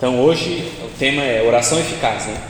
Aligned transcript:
Então 0.00 0.18
hoje 0.18 0.66
o 0.82 0.88
tema 0.98 1.22
é 1.22 1.46
oração 1.46 1.78
eficaz, 1.78 2.24
né? 2.24 2.42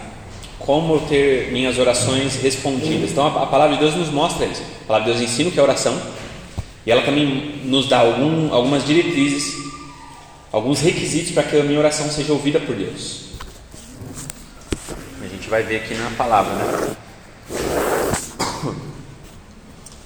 Como 0.56 1.00
ter 1.08 1.50
minhas 1.50 1.80
orações 1.80 2.36
respondidas. 2.36 3.10
Então 3.10 3.26
a, 3.26 3.42
a 3.42 3.46
palavra 3.46 3.74
de 3.74 3.82
Deus 3.82 3.96
nos 3.96 4.08
mostra 4.08 4.46
isso. 4.46 4.62
A 4.82 4.86
palavra 4.86 5.12
de 5.12 5.18
Deus 5.18 5.28
ensina 5.28 5.48
o 5.48 5.52
que 5.52 5.58
é 5.58 5.62
oração 5.62 6.00
e 6.86 6.92
ela 6.92 7.02
também 7.02 7.60
nos 7.64 7.88
dá 7.88 7.98
algum, 7.98 8.54
algumas 8.54 8.86
diretrizes, 8.86 9.56
alguns 10.52 10.80
requisitos 10.80 11.32
para 11.32 11.42
que 11.42 11.58
a 11.58 11.64
minha 11.64 11.80
oração 11.80 12.08
seja 12.08 12.32
ouvida 12.32 12.60
por 12.60 12.76
Deus. 12.76 13.30
A 15.20 15.26
gente 15.26 15.50
vai 15.50 15.64
ver 15.64 15.78
aqui 15.78 15.94
na 15.94 16.10
palavra, 16.10 16.54
né? 16.54 16.96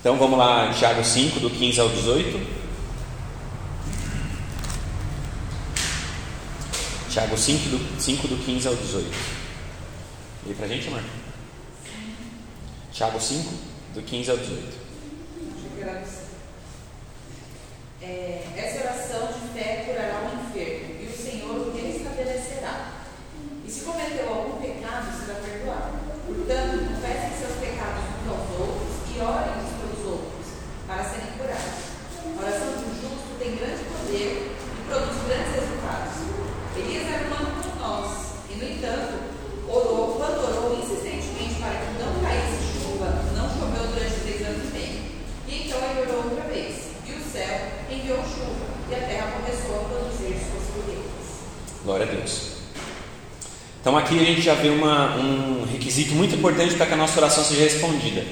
Então 0.01 0.17
vamos 0.17 0.39
lá, 0.39 0.73
Tiago 0.73 1.05
5, 1.05 1.41
do 1.41 1.51
15 1.51 1.79
ao 1.79 1.91
18. 1.91 2.64
Tiago 7.15 7.39
5 7.39 7.69
do, 7.69 8.03
5, 8.03 8.27
do 8.27 8.45
15 8.45 8.67
ao 8.67 8.75
18. 8.75 9.07
E 10.49 10.55
para 10.55 10.67
a 10.67 10.69
gente, 10.69 10.89
amor? 10.89 11.01
Tiago 12.91 13.21
5, 13.21 13.55
do 13.95 14.03
15 14.03 14.31
ao 14.33 14.37
18. 14.37 14.79
É, 18.03 18.49
essa 18.57 18.81
oração 18.83 19.29
de 19.29 19.47
fé 19.55 19.85
curará 19.87 20.27
o 20.27 20.43
enfermo, 20.43 21.03
e 21.03 21.07
o 21.07 21.17
Senhor 21.17 21.55
o 21.55 21.73
restabelecerá. 21.73 22.95
E 23.65 23.71
se 23.71 23.85
cometeu 23.85 24.29
algum 24.29 24.61
pecado, 24.61 25.17
será 25.17 25.39
perdoado. 25.39 25.95
Portanto, 26.27 26.95
confessem 26.97 27.39
seus 27.39 27.61
pecados 27.61 28.03
uns 28.11 28.29
aos 28.29 28.59
outros 28.59 28.91
e 29.15 29.21
orem 29.21 29.63
uns 29.63 29.71
pelos 29.79 30.05
outros, 30.05 30.47
para 30.89 31.05
serem 31.05 31.31
curados. 31.39 31.95
A 32.27 32.43
oração 32.43 32.75
de 32.75 32.85
um 32.87 32.95
justo 33.01 33.39
tem 33.39 33.55
grande 33.55 33.85
poder 33.85 34.51
e 34.51 34.89
produz 34.89 35.23
grandes 35.29 35.55
resultados. 35.55 36.25
Elias 36.77 37.07
era 37.07 37.27
humano 37.29 37.63
como 37.63 37.77
nós, 37.81 38.35
e 38.51 38.55
no 38.57 38.65
entanto, 38.65 39.15
orou, 39.69 40.17
quando 40.17 40.43
orou 40.43 40.77
insistentemente 40.77 41.55
para 41.61 41.79
que 41.79 42.03
não 42.03 42.21
caísse 42.21 42.83
chuva, 42.83 43.23
não 43.37 43.49
choveu 43.49 43.87
durante 43.95 44.21
três 44.23 44.43
anos 44.43 44.65
e 44.65 44.73
meio. 44.73 45.03
E 45.47 45.69
então 45.69 45.79
ele 45.79 46.11
orou 46.11 46.25
outra 46.25 46.43
vez, 46.53 46.91
e 47.07 47.13
o 47.13 47.21
céu 47.31 47.61
enviou 47.89 48.19
chuva, 48.25 48.67
e 48.91 48.95
a 48.97 48.99
terra 48.99 49.33
começou 49.39 49.83
a 49.83 49.85
produzir 49.85 50.35
suas 50.35 50.67
colheitas. 50.75 51.85
Glória 51.85 52.07
a 52.07 52.11
Deus. 52.11 52.55
Então 53.85 53.99
aqui 53.99 54.19
a 54.19 54.25
gente 54.25 54.41
já 54.41 54.55
vê 54.55 54.71
uma, 54.71 55.15
um 55.17 55.67
requisito 55.71 56.15
muito 56.15 56.35
importante 56.35 56.75
para 56.75 56.87
que 56.87 56.95
a 56.95 56.97
nossa 56.97 57.21
oração 57.21 57.45
seja 57.45 57.65
respondida. 57.65 58.25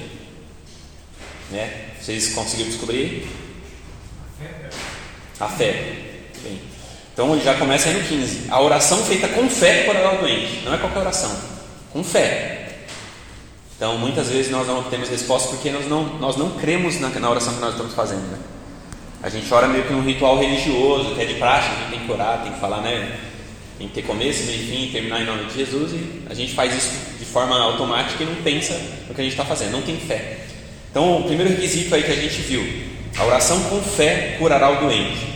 Né? 1.51 1.91
Vocês 2.01 2.33
conseguiram 2.33 2.71
descobrir? 2.71 3.29
A 5.39 5.47
fé. 5.47 5.93
Bem, 6.41 6.59
então 7.13 7.39
já 7.39 7.53
começa 7.53 7.87
aí 7.87 8.01
no 8.01 8.03
15. 8.03 8.47
A 8.49 8.59
oração 8.59 8.97
feita 9.05 9.27
com 9.27 9.47
fé 9.47 9.83
para 9.83 10.15
o 10.15 10.21
doente. 10.21 10.63
Não 10.65 10.73
é 10.73 10.77
qualquer 10.79 11.01
oração. 11.01 11.31
Com 11.91 12.03
fé. 12.03 12.69
Então 13.77 13.95
muitas 13.99 14.29
vezes 14.29 14.51
nós 14.51 14.65
não 14.67 14.79
obtemos 14.79 15.07
resposta 15.07 15.49
porque 15.49 15.69
nós 15.69 15.87
não, 15.87 16.17
nós 16.17 16.35
não 16.35 16.49
cremos 16.57 16.99
na, 16.99 17.09
na 17.09 17.29
oração 17.29 17.53
que 17.53 17.61
nós 17.61 17.73
estamos 17.73 17.93
fazendo. 17.93 18.23
Né? 18.31 18.39
A 19.21 19.29
gente 19.29 19.53
ora 19.53 19.67
meio 19.67 19.83
que 19.83 19.93
num 19.93 20.01
ritual 20.01 20.39
religioso, 20.39 21.13
que 21.13 21.21
é 21.21 21.25
de 21.25 21.35
praxe, 21.35 21.69
a 21.69 21.75
gente 21.75 21.91
tem 21.91 21.99
que 22.07 22.11
orar, 22.11 22.41
tem 22.41 22.53
que 22.53 22.59
falar, 22.59 22.81
né? 22.81 23.32
Que 23.79 23.87
ter 23.87 24.03
começo, 24.03 24.43
meio 24.43 24.61
e 24.61 24.65
fim, 24.65 24.91
terminar 24.91 25.21
em 25.21 25.25
nome 25.25 25.45
de 25.45 25.55
Jesus. 25.55 25.91
E 25.91 26.23
a 26.29 26.33
gente 26.33 26.53
faz 26.53 26.75
isso 26.75 26.91
de 27.19 27.25
forma 27.25 27.59
automática 27.59 28.23
e 28.23 28.25
não 28.25 28.35
pensa 28.35 28.79
no 29.07 29.13
que 29.13 29.21
a 29.21 29.23
gente 29.23 29.33
está 29.33 29.43
fazendo, 29.43 29.71
não 29.71 29.81
tem 29.81 29.97
fé. 29.97 30.45
Então 30.89 31.17
o 31.17 31.23
primeiro 31.23 31.51
requisito 31.51 31.93
aí 31.95 32.03
que 32.03 32.11
a 32.11 32.15
gente 32.15 32.41
viu, 32.41 32.63
a 33.17 33.25
oração 33.25 33.61
com 33.63 33.81
fé 33.81 34.35
curará 34.39 34.69
o 34.69 34.87
doente. 34.87 35.33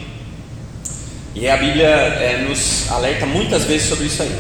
E 1.36 1.48
a 1.48 1.58
Bíblia 1.58 1.88
é, 1.88 2.46
nos 2.48 2.90
alerta 2.92 3.26
muitas 3.26 3.64
vezes 3.66 3.90
sobre 3.90 4.06
isso 4.06 4.24
aí. 4.24 4.32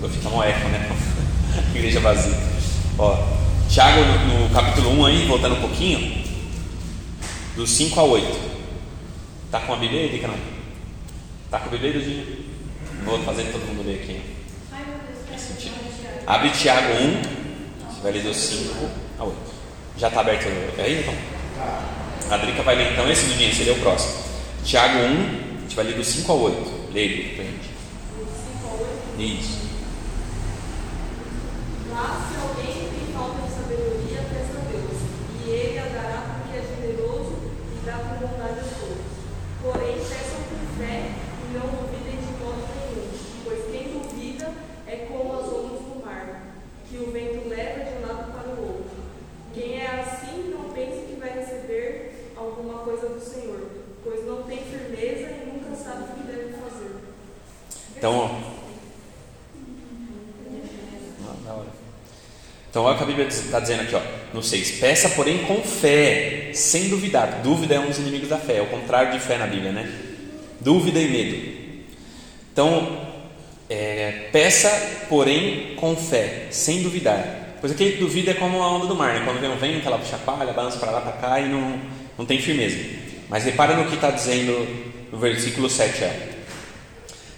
Vou 0.00 0.08
ficar 0.08 0.28
um 0.28 0.42
eco, 0.42 0.68
né? 0.68 0.88
Igreja 1.74 2.00
vazia. 2.00 2.38
Ó, 2.98 3.16
Tiago, 3.68 4.00
no, 4.00 4.48
no, 4.48 4.54
capítulo 4.54 5.00
1 5.00 5.06
aí, 5.06 5.26
voltando 5.26 5.56
um 5.56 5.60
pouquinho, 5.60 6.24
do 7.56 7.66
5 7.66 7.98
a 7.98 8.02
8. 8.04 8.38
Tá 9.50 9.60
com 9.60 9.74
a 9.74 9.76
Bíblia 9.76 10.02
aí? 10.02 10.24
Tá 11.50 11.58
com 11.58 11.68
a 11.68 11.70
Bíblia 11.70 11.92
aí? 11.92 12.47
Vou 13.04 13.22
fazer 13.22 13.44
todo 13.52 13.66
mundo 13.66 13.86
ler 13.86 14.02
aqui. 14.02 14.20
Abre 16.26 16.50
Tiago 16.50 16.92
1, 16.92 17.22
você 17.90 18.02
vai 18.02 18.12
ler 18.12 18.22
do 18.22 18.34
5 18.34 18.88
a 19.18 19.24
8. 19.24 19.36
Já 19.96 20.08
está 20.08 20.20
aberto 20.20 20.46
aí, 20.78 21.00
então? 21.00 21.14
A 22.30 22.36
Drica 22.36 22.62
vai 22.62 22.76
ler 22.76 22.92
então 22.92 23.10
esse, 23.10 23.26
Dudinho, 23.26 23.54
seria 23.54 23.72
o 23.72 23.80
próximo. 23.80 24.14
Tiago 24.64 24.98
1, 24.98 25.48
gente 25.68 25.76
vai 25.76 25.84
ler 25.84 25.96
do 25.96 26.04
5 26.04 26.32
ao 26.32 26.40
8. 26.40 26.92
Leia 26.92 27.10
aí 27.10 27.34
pra 27.34 27.44
gente. 27.44 27.68
Do 28.16 28.24
5 28.24 28.66
ao 28.66 28.74
8? 28.80 29.22
Isso. 29.22 29.58
Lá, 31.90 32.28
se 32.28 32.40
alguém 32.40 32.88
tem 32.88 33.12
falta 33.12 33.42
de 33.42 33.50
sabedoria, 33.52 34.24
peça 34.32 34.56
a 34.56 34.64
Deus, 34.70 34.98
e 35.44 35.50
Ele 35.50 35.78
a 35.78 35.84
dará 35.84 36.40
porque 36.40 36.56
é 36.56 36.62
generoso 36.62 37.36
e 37.72 37.84
dá 37.84 37.92
com 37.92 38.26
bondade 38.26 38.60
a 38.60 38.68
todos. 38.80 39.12
Porém, 39.62 39.96
peçam 39.96 40.40
com 40.48 40.80
fé 40.80 41.12
e 41.44 41.52
não 41.52 41.68
duvidem 41.68 42.16
de 42.16 42.32
modo 42.40 42.64
nenhum, 42.72 43.08
pois 43.44 43.60
quem 43.70 43.92
duvida 43.92 44.52
é 44.86 45.06
como 45.08 45.34
as 45.34 45.48
ondas 45.48 45.80
do 45.84 46.02
mar, 46.02 46.54
que 46.88 46.96
o 46.96 47.12
vento 47.12 47.48
leva 47.48 47.84
de 47.84 47.98
um 47.98 48.06
lado 48.06 48.32
para 48.32 48.48
o 48.48 48.62
outro. 48.62 48.98
Quem 49.52 49.80
é 49.80 50.00
assim 50.00 50.48
não 50.50 50.70
pense 50.70 51.06
que 51.06 51.20
vai 51.20 51.30
receber 51.38 52.32
alguma 52.36 52.78
coisa 52.78 53.08
do 53.08 53.20
Senhor, 53.20 53.68
pois 54.04 54.24
não 54.24 54.44
tem 54.44 54.58
firmeza 54.58 55.28
e 55.30 55.52
nunca 55.52 55.74
sabe 55.76 56.04
o 56.04 56.06
que 56.14 56.22
deve 56.22 56.52
fazer. 56.52 56.96
Então, 57.98 58.30
hora. 61.52 61.66
Então, 62.70 62.84
olha 62.84 62.94
o 62.94 62.96
que 62.96 63.02
a 63.02 63.06
Bíblia 63.06 63.26
está 63.26 63.58
dizendo 63.58 63.82
aqui, 63.82 63.96
ó, 63.96 64.00
no 64.32 64.40
6. 64.40 64.78
Peça, 64.78 65.08
porém, 65.10 65.38
com 65.38 65.60
fé, 65.62 66.50
sem 66.54 66.88
duvidar. 66.88 67.40
Dúvida 67.42 67.74
é 67.74 67.80
um 67.80 67.86
dos 67.86 67.98
inimigos 67.98 68.28
da 68.28 68.38
fé, 68.38 68.58
é 68.58 68.62
o 68.62 68.66
contrário 68.66 69.10
de 69.10 69.18
fé 69.18 69.36
na 69.36 69.48
Bíblia, 69.48 69.72
né? 69.72 69.90
Dúvida 70.60 71.00
e 71.00 71.08
medo. 71.08 71.58
Então, 72.52 73.00
é, 73.68 74.28
peça, 74.30 74.70
porém, 75.08 75.74
com 75.74 75.96
fé, 75.96 76.46
sem 76.50 76.82
duvidar. 76.82 77.56
Pois 77.60 77.72
aquele 77.72 77.92
que 77.92 77.98
duvida 77.98 78.30
é 78.30 78.34
como 78.34 78.62
a 78.62 78.76
onda 78.76 78.86
do 78.86 78.94
mar, 78.94 79.14
né? 79.14 79.22
Quando 79.24 79.40
vem 79.40 79.50
um 79.50 79.56
vento, 79.56 79.88
ela 79.88 80.00
chacoalha, 80.04 80.52
balança 80.52 80.78
para 80.78 80.92
lá, 80.92 81.00
para 81.00 81.12
cá 81.12 81.40
e 81.40 81.48
não, 81.48 81.80
não 82.16 82.24
tem 82.24 82.40
firmeza. 82.40 82.78
Mas 83.28 83.42
repara 83.42 83.74
no 83.74 83.86
que 83.86 83.96
está 83.96 84.12
dizendo 84.12 84.68
no 85.10 85.18
versículo 85.18 85.68
7. 85.68 86.04
É, 86.04 86.37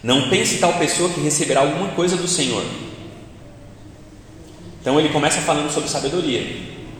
não 0.02 0.30
pense 0.30 0.58
tal 0.58 0.74
pessoa 0.74 1.10
que 1.10 1.20
receberá 1.20 1.60
alguma 1.60 1.88
coisa 1.88 2.16
do 2.16 2.26
Senhor. 2.26 2.64
Então 4.80 4.98
ele 4.98 5.10
começa 5.10 5.40
falando 5.40 5.70
sobre 5.70 5.90
sabedoria. 5.90 6.46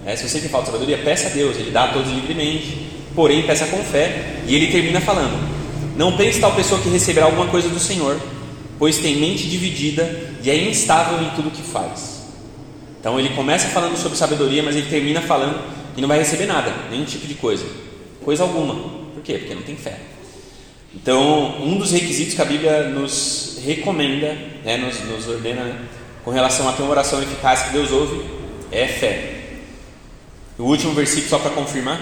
É, 0.05 0.17
se 0.17 0.29
você 0.29 0.41
tem 0.41 0.49
falta 0.49 0.67
de 0.67 0.73
sabedoria, 0.73 1.03
peça 1.05 1.29
a 1.29 1.31
Deus, 1.31 1.57
Ele 1.57 1.71
dá 1.71 1.85
a 1.85 1.93
todos 1.93 2.11
livremente. 2.11 2.89
Porém, 3.15 3.43
peça 3.43 3.67
com 3.67 3.79
fé. 3.79 4.43
E 4.47 4.55
ele 4.55 4.71
termina 4.71 5.01
falando: 5.01 5.39
Não 5.97 6.17
pense 6.17 6.41
tal 6.41 6.55
pessoa 6.55 6.81
que 6.81 6.89
receberá 6.89 7.27
alguma 7.27 7.47
coisa 7.49 7.69
do 7.69 7.79
Senhor, 7.79 8.21
pois 8.79 8.99
tem 8.99 9.17
mente 9.17 9.49
dividida 9.49 10.33
e 10.43 10.51
é 10.51 10.69
instável 10.69 11.23
em 11.23 11.31
tudo 11.31 11.51
que 11.51 11.63
faz. 11.63 12.21
Então 12.99 13.19
ele 13.19 13.31
começa 13.31 13.69
falando 13.69 13.97
sobre 13.97 14.17
sabedoria, 14.17 14.63
mas 14.63 14.77
ele 14.77 14.89
termina 14.89 15.23
falando 15.23 15.59
que 15.95 16.01
não 16.01 16.09
vai 16.09 16.19
receber 16.19 16.47
nada, 16.47 16.73
nenhum 16.91 17.05
tipo 17.05 17.27
de 17.27 17.35
coisa, 17.35 17.65
coisa 18.23 18.43
alguma. 18.43 18.75
Por 18.75 19.23
quê? 19.23 19.39
Porque 19.39 19.55
não 19.55 19.63
tem 19.63 19.77
fé. 19.77 19.99
Então, 20.95 21.63
um 21.63 21.79
dos 21.79 21.93
requisitos 21.93 22.35
que 22.35 22.43
a 22.43 22.45
Bíblia 22.45 22.89
nos 22.89 23.61
recomenda, 23.65 24.35
né, 24.65 24.77
nos, 24.77 25.01
nos 25.05 25.29
ordena 25.29 25.65
né, 25.65 25.89
com 26.25 26.31
relação 26.31 26.69
a 26.69 26.73
ter 26.73 26.83
uma 26.83 26.91
oração 26.91 27.23
eficaz 27.23 27.63
que 27.63 27.71
Deus 27.71 27.91
ouve, 27.93 28.25
é 28.73 28.87
fé. 28.89 29.41
O 30.59 30.65
último 30.65 30.93
versículo, 30.93 31.29
só 31.29 31.39
para 31.39 31.53
confirmar, 31.53 32.01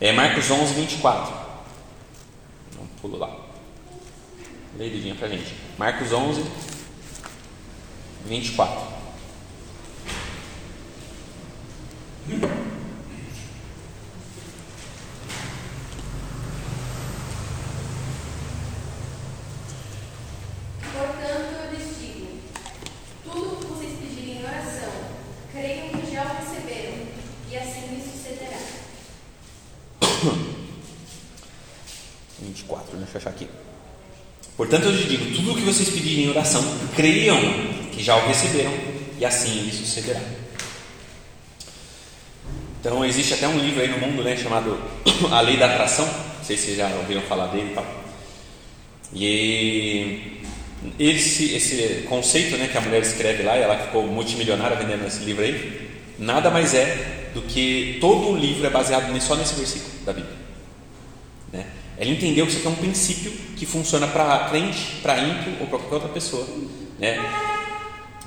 é 0.00 0.12
Marcos 0.12 0.50
11, 0.50 0.74
24. 0.74 1.34
Não 2.76 2.86
pulo 3.00 3.18
lá. 3.18 3.46
Lê 4.78 4.90
dedinha 4.90 5.14
para 5.14 5.28
gente. 5.28 5.54
Marcos 5.78 6.12
11, 6.12 6.44
24. 8.26 8.96
Portanto, 20.92 21.54
eu 21.54 21.70
lhes 21.70 21.98
digo: 22.00 22.26
tudo 23.24 23.52
o 23.52 23.56
que 23.56 23.66
vocês 23.66 23.98
pedirem 23.98 24.38
em 24.38 24.44
oração, 24.44 24.90
creiam 25.52 25.88
que 25.90 26.12
já 26.12 26.24
o 26.24 26.36
receberam, 26.36 27.06
e 27.50 27.56
assim 27.56 27.94
lhes 27.94 28.04
sucederá. 28.12 28.58
24, 32.40 32.96
deixa 32.96 33.12
eu 33.12 33.18
achar 33.18 33.30
aqui. 33.30 33.48
Portanto, 34.56 34.84
eu 34.84 34.92
lhes 34.92 35.08
digo: 35.08 35.34
tudo 35.34 35.52
o 35.52 35.54
que 35.54 35.62
vocês 35.62 35.88
pedirem 35.88 36.24
em 36.24 36.30
oração, 36.30 36.62
creiam 36.94 37.38
que 37.92 38.02
já 38.02 38.16
o 38.16 38.26
receberam, 38.26 38.72
e 39.18 39.24
assim 39.24 39.60
lhes 39.60 39.74
sucederá. 39.74 40.20
Então, 42.80 43.04
existe 43.04 43.34
até 43.34 43.48
um 43.48 43.58
livro 43.58 43.80
aí 43.80 43.88
no 43.88 43.98
mundo 43.98 44.22
né, 44.22 44.36
chamado 44.36 44.78
A 45.32 45.40
Lei 45.40 45.56
da 45.56 45.66
Atração. 45.66 46.06
Não 46.06 46.44
sei 46.44 46.56
se 46.56 46.66
vocês 46.66 46.76
já 46.76 46.88
ouviram 46.88 47.22
falar 47.22 47.48
dele 47.48 47.70
e 47.72 47.74
tal. 47.74 47.86
E 49.12 50.42
esse, 50.98 51.54
esse 51.54 52.04
conceito 52.08 52.56
né, 52.56 52.68
que 52.68 52.78
a 52.78 52.80
mulher 52.80 53.02
escreve 53.02 53.42
lá, 53.42 53.56
e 53.56 53.62
ela 53.62 53.78
ficou 53.78 54.06
multimilionária 54.06 54.76
vendendo 54.76 55.06
esse 55.06 55.24
livro 55.24 55.42
aí, 55.42 55.90
nada 56.18 56.50
mais 56.50 56.74
é 56.74 57.30
do 57.34 57.42
que 57.42 57.98
todo 58.00 58.30
o 58.30 58.36
livro 58.36 58.66
é 58.66 58.70
baseado 58.70 59.20
só 59.20 59.34
nesse 59.34 59.54
versículo 59.54 59.92
da 60.04 60.12
Bíblia. 60.12 60.36
Né? 61.52 61.66
Ela 61.98 62.10
entendeu 62.10 62.44
que 62.44 62.52
isso 62.52 62.60
aqui 62.60 62.68
é 62.68 62.70
um 62.70 62.74
princípio 62.74 63.32
que 63.56 63.64
funciona 63.64 64.06
para 64.06 64.48
crente, 64.50 65.00
para 65.02 65.18
ímpio 65.18 65.54
ou 65.60 65.66
para 65.66 65.78
qualquer 65.78 65.94
outra 65.94 66.08
pessoa. 66.10 66.46
Né? 66.98 67.18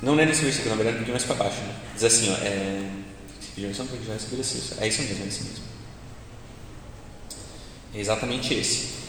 Não 0.02 0.18
é 0.18 0.26
nesse 0.26 0.42
versículo, 0.42 0.70
na 0.70 0.76
verdade, 0.76 0.96
um 0.96 0.98
pouquinho 0.98 1.14
mais 1.14 1.24
para 1.24 1.36
baixo. 1.36 1.60
Né? 1.60 1.74
Diz 1.94 2.04
assim: 2.04 2.30
ó, 2.30 2.34
é, 2.44 2.80
é 4.80 4.88
isso 4.88 5.02
mesmo, 5.02 5.24
é 5.24 5.28
esse 5.28 5.44
mesmo. 5.44 5.64
É 7.94 8.00
exatamente 8.00 8.54
esse. 8.54 9.00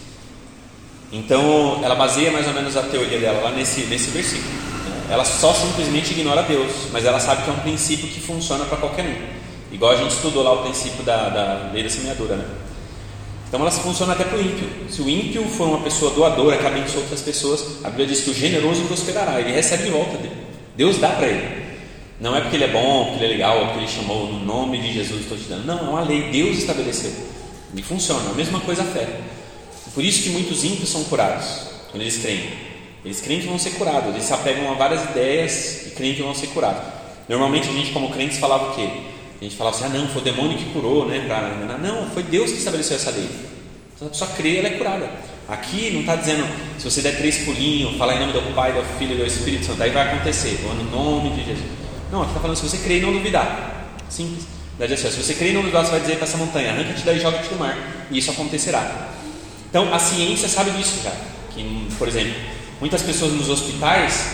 Então, 1.11 1.83
ela 1.83 1.95
baseia 1.95 2.31
mais 2.31 2.47
ou 2.47 2.53
menos 2.53 2.77
a 2.77 2.83
teoria 2.83 3.19
dela 3.19 3.41
lá 3.41 3.51
nesse, 3.51 3.81
nesse 3.81 4.11
versículo. 4.11 4.49
Né? 4.49 5.07
Ela 5.09 5.25
só 5.25 5.53
simplesmente 5.53 6.11
ignora 6.11 6.43
Deus, 6.43 6.71
mas 6.91 7.03
ela 7.03 7.19
sabe 7.19 7.43
que 7.43 7.49
é 7.49 7.53
um 7.53 7.59
princípio 7.59 8.07
que 8.07 8.19
funciona 8.19 8.65
para 8.65 8.77
qualquer 8.77 9.05
um. 9.05 9.73
Igual 9.73 9.93
a 9.93 9.95
gente 9.95 10.11
estudou 10.11 10.43
lá 10.43 10.53
o 10.53 10.63
princípio 10.63 11.03
da, 11.03 11.29
da 11.29 11.71
lei 11.73 11.83
da 11.83 11.89
semeadura, 11.89 12.35
né? 12.35 12.45
Então 13.51 13.59
ela 13.59 13.69
funciona 13.69 14.13
até 14.13 14.23
para 14.23 14.37
o 14.37 14.41
ímpio. 14.41 14.65
Se 14.89 15.01
o 15.01 15.09
ímpio 15.09 15.43
for 15.43 15.67
uma 15.67 15.81
pessoa 15.81 16.11
doadora 16.11 16.57
que 16.57 16.65
abençoa 16.65 17.01
outras 17.01 17.19
pessoas, 17.19 17.83
a 17.83 17.89
Bíblia 17.89 18.07
diz 18.07 18.21
que 18.21 18.29
o 18.29 18.33
generoso 18.33 18.83
prosperará, 18.83 19.41
ele 19.41 19.51
recebe 19.51 19.83
de 19.83 19.89
volta 19.89 20.15
dele. 20.15 20.37
Deus 20.77 20.97
dá 20.99 21.09
para 21.09 21.27
ele. 21.27 21.61
Não 22.21 22.33
é 22.33 22.39
porque 22.39 22.55
ele 22.55 22.63
é 22.63 22.69
bom, 22.69 23.07
porque 23.09 23.25
ele 23.25 23.33
é 23.33 23.35
legal, 23.35 23.65
porque 23.65 23.79
ele 23.79 23.87
chamou 23.89 24.27
no 24.27 24.39
nome 24.45 24.77
de 24.77 24.93
Jesus 24.93 25.23
estou 25.23 25.37
te 25.37 25.43
dando. 25.49 25.65
Não, 25.65 25.79
é 25.79 25.81
uma 25.81 26.01
lei, 26.01 26.29
Deus 26.31 26.59
estabeleceu. 26.59 27.11
E 27.75 27.83
funciona. 27.83 28.29
A 28.29 28.33
mesma 28.33 28.61
coisa 28.61 28.83
a 28.83 28.85
fé. 28.85 29.19
Por 29.93 30.01
isso 30.01 30.23
que 30.23 30.29
muitos 30.29 30.63
ímpios 30.63 30.87
são 30.87 31.03
curados, 31.03 31.45
quando 31.91 32.03
eles 32.03 32.19
creem. 32.19 32.49
Eles 33.03 33.19
creem 33.19 33.41
que 33.41 33.47
vão 33.47 33.59
ser 33.59 33.71
curados, 33.71 34.11
eles 34.11 34.23
se 34.23 34.31
apegam 34.31 34.71
a 34.71 34.75
várias 34.75 35.03
ideias 35.09 35.87
e 35.87 35.89
creem 35.89 36.15
que 36.15 36.21
vão 36.21 36.33
ser 36.33 36.47
curados. 36.47 36.83
Normalmente 37.27 37.67
a 37.67 37.73
gente, 37.73 37.91
como 37.91 38.11
crentes, 38.11 38.37
falava 38.37 38.71
o 38.71 38.75
quê? 38.75 38.89
A 39.41 39.43
gente 39.43 39.55
falava 39.55 39.75
assim: 39.75 39.85
ah, 39.85 39.89
não, 39.89 40.07
foi 40.07 40.21
o 40.21 40.23
demônio 40.23 40.57
que 40.57 40.65
curou, 40.65 41.07
né? 41.07 41.23
Pra... 41.25 41.77
Não, 41.79 42.07
foi 42.11 42.21
Deus 42.21 42.51
que 42.51 42.59
estabeleceu 42.59 42.95
essa 42.95 43.09
lei. 43.09 43.27
Se 43.97 44.05
a 44.05 44.07
pessoa 44.07 44.29
crê, 44.37 44.57
ela 44.57 44.67
é 44.67 44.71
curada. 44.71 45.09
Aqui 45.49 45.89
não 45.91 46.01
está 46.01 46.15
dizendo, 46.15 46.47
se 46.77 46.89
você 46.89 47.01
der 47.01 47.17
três 47.17 47.39
pulinhos, 47.39 47.97
falar 47.97 48.15
em 48.15 48.19
nome 48.19 48.33
do 48.33 48.55
Pai, 48.55 48.71
do 48.71 48.81
Filho 48.97 49.15
e 49.15 49.17
do 49.17 49.25
Espírito 49.25 49.65
Santo, 49.65 49.81
aí 49.81 49.89
vai 49.89 50.07
acontecer, 50.07 50.59
ou 50.65 50.73
no 50.75 50.83
nome 50.83 51.31
de 51.31 51.43
Jesus. 51.43 51.65
Não, 52.11 52.21
aqui 52.21 52.29
está 52.29 52.39
falando 52.39 52.55
se 52.55 52.69
você 52.69 52.77
crer 52.77 52.99
e 52.99 53.01
não 53.01 53.11
duvidar. 53.11 53.97
Simples. 54.09 54.45
Verdade 54.77 54.93
assim, 55.01 55.11
se 55.11 55.23
você 55.23 55.33
crer 55.33 55.49
e 55.49 55.53
não 55.53 55.61
duvidar, 55.61 55.83
você 55.83 55.91
vai 55.91 55.99
dizer 55.99 56.15
para 56.15 56.23
essa 56.25 56.37
montanha, 56.37 56.71
arranca-te 56.71 57.03
daí 57.03 57.17
e 57.17 57.19
joga-te 57.19 57.51
no 57.51 57.59
mar. 57.59 57.77
E 58.09 58.17
isso 58.17 58.31
acontecerá. 58.31 59.09
Então 59.69 59.93
a 59.93 59.99
ciência 59.99 60.47
sabe 60.47 60.71
disso 60.71 61.01
já. 61.03 61.11
Que, 61.53 61.87
por 61.97 62.07
exemplo, 62.07 62.33
muitas 62.79 63.01
pessoas 63.01 63.33
nos 63.33 63.49
hospitais, 63.49 64.25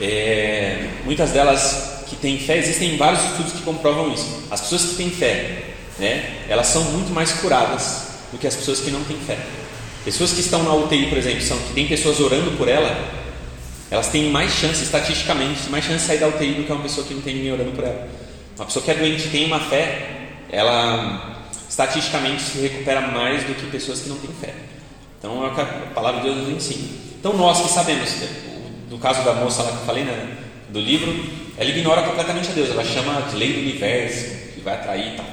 é, 0.00 0.88
muitas 1.04 1.30
delas 1.30 1.97
têm 2.20 2.38
fé, 2.38 2.58
existem 2.58 2.96
vários 2.96 3.24
estudos 3.24 3.52
que 3.52 3.62
comprovam 3.62 4.12
isso. 4.12 4.44
As 4.50 4.60
pessoas 4.60 4.82
que 4.86 4.94
têm 4.96 5.10
fé, 5.10 5.64
né, 5.98 6.44
elas 6.48 6.66
são 6.66 6.82
muito 6.84 7.12
mais 7.12 7.32
curadas 7.32 8.08
do 8.32 8.38
que 8.38 8.46
as 8.46 8.54
pessoas 8.56 8.80
que 8.80 8.90
não 8.90 9.02
têm 9.04 9.16
fé. 9.18 9.38
Pessoas 10.04 10.32
que 10.32 10.40
estão 10.40 10.62
na 10.62 10.74
UTI, 10.74 11.06
por 11.06 11.18
exemplo, 11.18 11.42
são 11.42 11.58
que 11.58 11.74
tem 11.74 11.86
pessoas 11.86 12.20
orando 12.20 12.52
por 12.52 12.68
ela, 12.68 12.96
elas 13.90 14.08
têm 14.08 14.30
mais 14.30 14.52
chance, 14.52 14.82
estatisticamente, 14.82 15.68
mais 15.70 15.84
chance 15.84 16.00
de 16.00 16.06
sair 16.06 16.18
da 16.18 16.28
UTI 16.28 16.52
do 16.52 16.64
que 16.64 16.72
uma 16.72 16.82
pessoa 16.82 17.06
que 17.06 17.14
não 17.14 17.22
tem 17.22 17.34
ninguém 17.34 17.52
orando 17.52 17.72
por 17.72 17.84
ela. 17.84 18.08
Uma 18.56 18.66
pessoa 18.66 18.84
que 18.84 18.90
é 18.90 18.94
doente 18.94 19.26
e 19.26 19.30
tem 19.30 19.46
uma 19.46 19.60
fé, 19.60 20.28
ela 20.50 21.44
estatisticamente 21.68 22.42
se 22.42 22.58
recupera 22.58 23.00
mais 23.00 23.44
do 23.44 23.54
que 23.54 23.66
pessoas 23.66 24.00
que 24.00 24.08
não 24.08 24.16
têm 24.16 24.30
fé. 24.40 24.54
Então 25.18 25.44
é 25.44 25.48
o 25.48 25.54
que 25.54 25.60
a 25.60 25.66
palavra 25.94 26.20
de 26.20 26.26
Deus 26.28 26.48
nos 26.48 26.56
ensina. 26.56 26.88
Então 27.18 27.32
nós 27.34 27.60
que 27.60 27.68
sabemos, 27.68 28.10
no 28.90 28.98
caso 28.98 29.22
da 29.24 29.34
moça 29.34 29.62
lá 29.62 29.70
que 29.70 29.76
eu 29.76 29.86
falei, 29.86 30.04
né, 30.04 30.36
do 30.70 30.80
livro, 30.80 31.14
ela 31.56 31.70
ignora 31.70 32.02
completamente 32.02 32.50
a 32.50 32.52
Deus, 32.52 32.70
ela 32.70 32.84
chama 32.84 33.22
de 33.22 33.36
lei 33.36 33.52
do 33.52 33.60
universo, 33.60 34.54
que 34.54 34.60
vai 34.60 34.74
atrair 34.74 35.14
e 35.14 35.16
tal. 35.16 35.26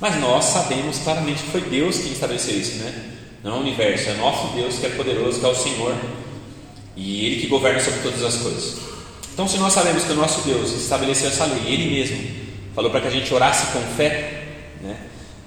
Mas 0.00 0.20
nós 0.20 0.44
sabemos 0.46 0.98
claramente 0.98 1.42
que 1.42 1.50
foi 1.50 1.60
Deus 1.60 1.98
quem 1.98 2.12
estabeleceu 2.12 2.58
isso, 2.58 2.76
né? 2.78 2.92
Não 3.42 3.52
é 3.52 3.54
o 3.54 3.60
universo, 3.60 4.10
é 4.10 4.14
nosso 4.14 4.48
Deus 4.54 4.78
que 4.78 4.86
é 4.86 4.90
poderoso, 4.90 5.40
que 5.40 5.46
é 5.46 5.48
o 5.48 5.54
Senhor. 5.54 5.94
E 6.96 7.26
Ele 7.26 7.40
que 7.40 7.46
governa 7.46 7.80
sobre 7.80 8.00
todas 8.00 8.22
as 8.22 8.36
coisas. 8.36 8.78
Então, 9.32 9.48
se 9.48 9.58
nós 9.58 9.72
sabemos 9.72 10.04
que 10.04 10.12
o 10.12 10.16
nosso 10.16 10.42
Deus 10.42 10.72
estabeleceu 10.72 11.28
essa 11.28 11.44
lei, 11.46 11.72
Ele 11.72 11.90
mesmo 11.90 12.42
falou 12.74 12.90
para 12.90 13.00
que 13.00 13.08
a 13.08 13.10
gente 13.10 13.32
orasse 13.32 13.72
com 13.72 13.80
fé, 13.96 14.44
né? 14.80 14.96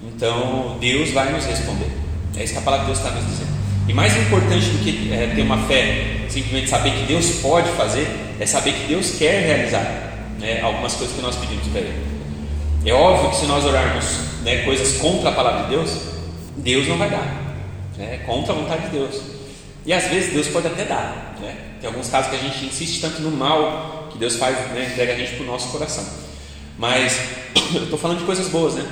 então 0.04 0.78
Deus 0.80 1.12
vai 1.12 1.32
nos 1.32 1.46
responder. 1.46 1.90
É 2.38 2.44
isso 2.44 2.54
que 2.54 2.60
a 2.60 2.62
palavra 2.62 2.86
de 2.86 2.94
Deus 2.94 3.06
está 3.06 3.16
nos 3.16 3.30
dizendo. 3.30 3.45
E 3.88 3.94
mais 3.94 4.16
importante 4.18 4.66
do 4.70 4.84
que 4.84 5.14
é, 5.14 5.32
ter 5.36 5.42
uma 5.42 5.68
fé, 5.68 6.26
simplesmente 6.30 6.70
saber 6.70 6.92
que 6.92 7.06
Deus 7.06 7.40
pode 7.42 7.70
fazer, 7.74 8.08
é 8.40 8.46
saber 8.46 8.74
que 8.74 8.88
Deus 8.88 9.12
quer 9.18 9.46
realizar 9.46 10.16
né, 10.40 10.62
algumas 10.62 10.94
coisas 10.96 11.16
que 11.16 11.22
nós 11.22 11.36
pedimos 11.36 11.68
para 11.68 11.82
Ele. 11.82 12.04
É 12.86 12.94
óbvio 12.94 13.30
que 13.30 13.38
se 13.38 13.46
nós 13.46 13.64
orarmos 13.64 14.06
né, 14.44 14.64
coisas 14.64 14.98
contra 14.98 15.30
a 15.30 15.34
palavra 15.34 15.64
de 15.64 15.70
Deus, 15.70 15.92
Deus 16.58 16.88
não 16.88 16.98
vai 16.98 17.10
dar, 17.10 17.58
né, 17.98 18.22
contra 18.26 18.54
a 18.54 18.56
vontade 18.56 18.84
de 18.84 18.90
Deus. 18.90 19.22
E 19.86 19.94
às 19.94 20.06
vezes 20.08 20.34
Deus 20.34 20.48
pode 20.48 20.68
até 20.68 20.84
dar. 20.86 21.36
Né? 21.40 21.56
Tem 21.80 21.88
alguns 21.88 22.10
casos 22.10 22.32
que 22.32 22.38
a 22.38 22.40
gente 22.40 22.66
insiste 22.66 23.02
tanto 23.02 23.22
no 23.22 23.32
mal 23.32 24.10
que 24.12 24.18
Deus 24.18 24.36
faz, 24.38 24.56
né, 24.72 24.90
entrega 24.92 25.14
a 25.14 25.16
gente 25.16 25.34
para 25.34 25.44
o 25.44 25.48
nosso 25.48 25.70
coração. 25.70 26.04
Mas 26.78 27.20
eu 27.74 27.84
estou 27.84 28.00
falando 28.00 28.20
de 28.20 28.26
coisas 28.26 28.48
boas, 28.50 28.74
né? 28.74 28.86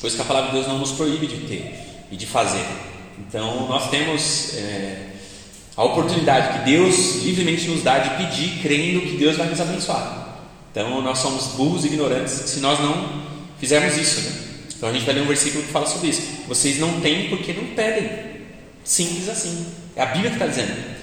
Coisas 0.00 0.16
que 0.16 0.22
a 0.22 0.26
palavra 0.26 0.50
de 0.50 0.56
Deus 0.56 0.68
não 0.68 0.78
nos 0.78 0.92
proíbe 0.92 1.26
de 1.26 1.36
ter 1.46 1.74
e 2.10 2.16
de 2.16 2.26
fazer. 2.26 2.64
Então 3.18 3.66
nós 3.68 3.90
temos 3.90 4.54
é, 4.56 5.10
a 5.76 5.84
oportunidade 5.84 6.58
que 6.58 6.70
Deus 6.70 7.22
livremente 7.22 7.68
nos 7.68 7.82
dá 7.82 7.98
de 7.98 8.10
pedir, 8.16 8.60
crendo 8.62 9.00
que 9.00 9.16
Deus 9.16 9.36
vai 9.36 9.48
nos 9.48 9.60
abençoar. 9.60 10.38
Então 10.70 11.00
nós 11.02 11.18
somos 11.18 11.48
burros 11.48 11.84
e 11.84 11.88
ignorantes 11.88 12.32
se 12.32 12.60
nós 12.60 12.78
não 12.78 13.22
fizermos 13.58 13.96
isso. 13.96 14.20
Né? 14.20 14.46
Então 14.76 14.88
a 14.88 14.92
gente 14.92 15.06
vai 15.06 15.14
ler 15.14 15.22
um 15.22 15.26
versículo 15.26 15.64
que 15.64 15.70
fala 15.70 15.86
sobre 15.86 16.08
isso. 16.08 16.22
Vocês 16.46 16.78
não 16.78 17.00
têm 17.00 17.28
porque 17.28 17.52
não 17.52 17.64
pedem. 17.74 18.10
Simples 18.84 19.28
assim. 19.28 19.66
É 19.96 20.02
a 20.02 20.06
Bíblia 20.06 20.30
que 20.30 20.36
está 20.36 20.46
dizendo. 20.46 20.96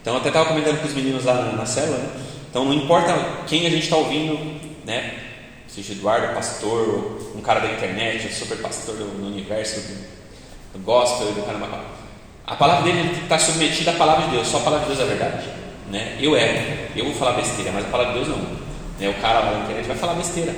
Então 0.00 0.14
eu 0.14 0.20
até 0.20 0.28
estava 0.28 0.48
comentando 0.48 0.80
com 0.80 0.86
os 0.86 0.94
meninos 0.94 1.24
lá 1.24 1.34
na, 1.34 1.52
na 1.52 1.66
célula. 1.66 1.98
Né? 1.98 2.10
Então 2.50 2.64
não 2.64 2.74
importa 2.74 3.12
quem 3.46 3.66
a 3.66 3.70
gente 3.70 3.84
está 3.84 3.96
ouvindo, 3.96 4.38
né? 4.84 5.14
Seja 5.68 5.92
Eduardo, 5.92 6.32
pastor, 6.32 7.32
um 7.34 7.40
cara 7.40 7.60
da 7.60 7.72
internet, 7.72 8.26
um 8.26 8.30
super 8.30 8.56
pastor 8.58 8.96
do 8.96 9.26
universo, 9.26 9.82
gospel, 10.78 11.32
do 11.32 11.44
caramba. 11.44 11.96
A 12.46 12.54
palavra 12.54 12.84
dele 12.84 13.18
está 13.22 13.38
submetida 13.38 13.90
à 13.90 13.94
palavra 13.94 14.26
de 14.26 14.30
Deus, 14.32 14.46
só 14.46 14.58
a 14.58 14.60
palavra 14.60 14.86
de 14.86 14.94
Deus 14.94 15.08
é 15.08 15.14
verdade. 15.14 15.48
Né? 15.90 16.16
Eu 16.20 16.36
erro, 16.36 16.88
eu 16.94 17.04
vou 17.04 17.14
falar 17.14 17.32
besteira, 17.32 17.72
mas 17.72 17.84
a 17.84 17.88
palavra 17.88 18.12
de 18.12 18.18
Deus 18.20 18.28
não. 18.28 18.44
Né? 18.98 19.08
O 19.08 19.20
cara 19.20 19.40
lá 19.40 19.52
na 19.52 19.64
internet 19.64 19.86
vai 19.86 19.96
falar 19.96 20.14
besteira. 20.14 20.54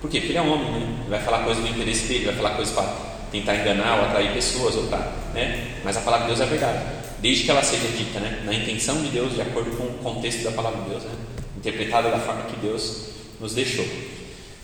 Por 0.00 0.10
quê? 0.10 0.18
Porque 0.18 0.32
ele 0.32 0.38
é 0.38 0.42
homem, 0.42 0.70
né? 0.70 0.96
Ele 1.00 1.10
vai 1.10 1.20
falar 1.20 1.44
coisas 1.44 1.62
do 1.62 1.70
interesse 1.70 2.06
dele, 2.06 2.26
vai 2.26 2.34
falar 2.34 2.50
coisas 2.50 2.74
para 2.74 2.92
tentar 3.30 3.54
enganar 3.54 3.98
ou 3.98 4.04
atrair 4.06 4.32
pessoas, 4.32 4.74
ou 4.74 4.84
pra, 4.88 4.98
né? 5.32 5.76
Mas 5.84 5.96
a 5.96 6.00
palavra 6.00 6.26
de 6.26 6.34
Deus 6.34 6.40
é 6.40 6.50
verdade. 6.50 6.84
Desde 7.20 7.44
que 7.44 7.50
ela 7.52 7.62
seja 7.62 7.86
dita 7.96 8.18
né? 8.18 8.42
na 8.44 8.52
intenção 8.52 9.00
de 9.00 9.08
Deus, 9.08 9.34
de 9.34 9.40
acordo 9.40 9.70
com 9.76 9.84
o 9.84 9.98
contexto 10.02 10.42
da 10.42 10.50
palavra 10.50 10.82
de 10.82 10.90
Deus, 10.90 11.04
né? 11.04 11.10
interpretada 11.56 12.10
da 12.10 12.18
forma 12.18 12.42
que 12.42 12.56
Deus 12.56 13.10
nos 13.40 13.54
deixou. 13.54 13.86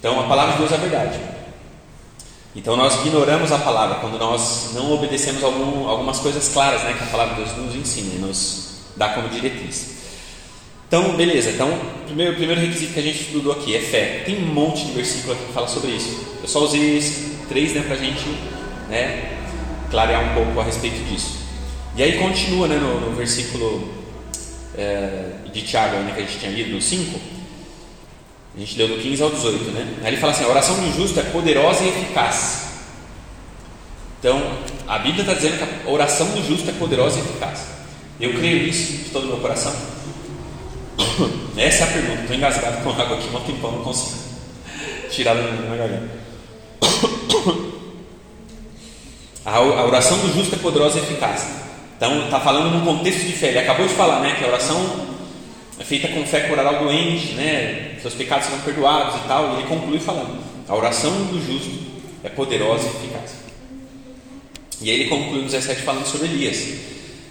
Então 0.01 0.19
a 0.19 0.25
palavra 0.25 0.55
de 0.55 0.59
Deus 0.59 0.73
é 0.73 0.77
verdade. 0.77 1.19
Então 2.59 2.77
nós 2.77 2.97
ignoramos 3.07 3.53
a 3.53 3.59
palavra 3.59 4.01
quando 4.01 4.19
nós 4.19 4.73
não 4.75 4.93
obedecemos 4.93 5.45
algum, 5.45 5.89
algumas 5.89 6.19
coisas 6.19 6.49
claras 6.49 6.83
né, 6.83 6.93
que 6.93 7.05
a 7.05 7.07
palavra 7.07 7.37
de 7.37 7.45
Deus 7.45 7.57
nos 7.57 7.77
ensina 7.77 8.15
e 8.17 8.19
nos 8.19 8.81
dá 8.97 9.11
como 9.11 9.29
diretriz. 9.29 9.97
Então, 10.89 11.17
beleza. 11.17 11.51
Então, 11.51 11.69
o 11.71 12.05
primeiro, 12.07 12.35
primeiro 12.35 12.61
requisito 12.61 12.95
que 12.95 12.99
a 12.99 13.03
gente 13.03 13.21
estudou 13.21 13.53
aqui 13.53 13.77
é 13.77 13.81
fé. 13.81 14.23
Tem 14.27 14.43
um 14.43 14.47
monte 14.47 14.87
de 14.87 14.93
versículo 14.93 15.35
aqui 15.35 15.45
que 15.45 15.53
fala 15.53 15.69
sobre 15.69 15.93
isso. 15.93 16.19
Eu 16.43 16.49
só 16.49 16.65
usei 16.65 16.99
esses 16.99 17.47
três 17.49 17.75
né, 17.75 17.83
para 17.83 17.95
a 17.95 17.99
gente 17.99 18.27
né, 18.89 19.39
clarear 19.89 20.21
um 20.25 20.35
pouco 20.35 20.59
a 20.59 20.65
respeito 20.65 20.99
disso. 21.05 21.39
E 21.95 22.03
aí 22.03 22.19
continua 22.19 22.67
né, 22.67 22.77
no, 22.77 23.09
no 23.09 23.15
versículo 23.15 23.89
é, 24.77 25.31
de 25.53 25.63
Tiago 25.63 25.97
né, 25.99 26.13
que 26.13 26.23
a 26.23 26.25
gente 26.25 26.41
tinha 26.41 26.51
lido, 26.51 26.71
no 26.71 26.83
5. 26.83 27.38
A 28.57 28.61
gente 28.61 28.79
leu 28.79 28.89
do 28.89 29.03
15 29.03 29.23
ao 29.23 29.31
18. 29.31 29.71
Né? 29.71 29.95
Aí 30.03 30.09
ele 30.09 30.17
fala 30.17 30.33
assim: 30.33 30.45
a 30.45 30.49
oração 30.49 30.75
do 30.77 30.93
justo 30.97 31.21
é 31.21 31.23
poderosa 31.25 31.85
e 31.85 31.89
eficaz. 31.89 32.69
Então, 34.19 34.59
a 34.87 34.99
Bíblia 34.99 35.23
está 35.23 35.35
dizendo 35.35 35.59
que 35.59 35.89
a 35.89 35.91
oração 35.91 36.27
do 36.29 36.45
justo 36.45 36.69
é 36.69 36.73
poderosa 36.73 37.19
e 37.19 37.23
eficaz. 37.23 37.67
Eu 38.21 38.33
creio 38.33 38.65
nisso 38.65 38.93
de 38.93 39.11
todo 39.11 39.25
o 39.25 39.27
meu 39.29 39.37
coração. 39.37 39.73
Essa 41.57 41.85
é 41.85 41.89
a 41.89 41.93
pergunta. 41.93 42.23
Estou 42.23 42.37
engasgado 42.37 42.83
com 42.83 42.91
água 42.91 43.17
aqui, 43.17 43.29
um 43.29 43.41
tempão, 43.41 43.73
não 43.73 43.85
consigo 43.85 44.19
tirar 45.11 45.35
da 45.35 45.43
minha 45.43 45.77
garganta. 45.77 46.19
A 49.45 49.61
oração 49.61 50.19
do 50.19 50.35
justo 50.35 50.57
é 50.57 50.59
poderosa 50.59 50.99
e 50.99 51.03
eficaz. 51.03 51.47
Então, 51.97 52.25
está 52.25 52.39
falando 52.39 52.71
num 52.71 52.85
contexto 52.85 53.25
de 53.25 53.33
fé. 53.33 53.49
Ele 53.49 53.61
acabou 53.61 53.87
de 53.87 53.95
falar 53.95 54.21
né, 54.21 54.37
que 54.39 54.45
a 54.45 54.49
oração 54.49 55.07
é 55.81 55.85
feita 55.85 56.09
com 56.09 56.25
fé 56.27 56.41
curará 56.41 56.81
o 56.81 56.85
doente, 56.85 57.33
né, 57.33 57.88
seus 58.01 58.15
pecados 58.15 58.47
serão 58.47 58.61
perdoados 58.61 59.17
e 59.17 59.29
tal. 59.29 59.51
E 59.51 59.61
ele 59.61 59.69
conclui 59.69 59.99
falando: 59.99 60.39
a 60.69 60.75
oração 60.75 61.11
do 61.27 61.41
justo 61.45 61.71
é 62.23 62.29
poderosa 62.29 62.85
e 62.85 62.89
eficaz. 62.89 63.35
E 64.81 64.91
aí 64.91 65.01
ele 65.01 65.09
conclui 65.09 65.43
no 65.43 65.47
17 65.47 65.83
falando 65.83 66.07
sobre 66.07 66.29
Elias. 66.29 66.57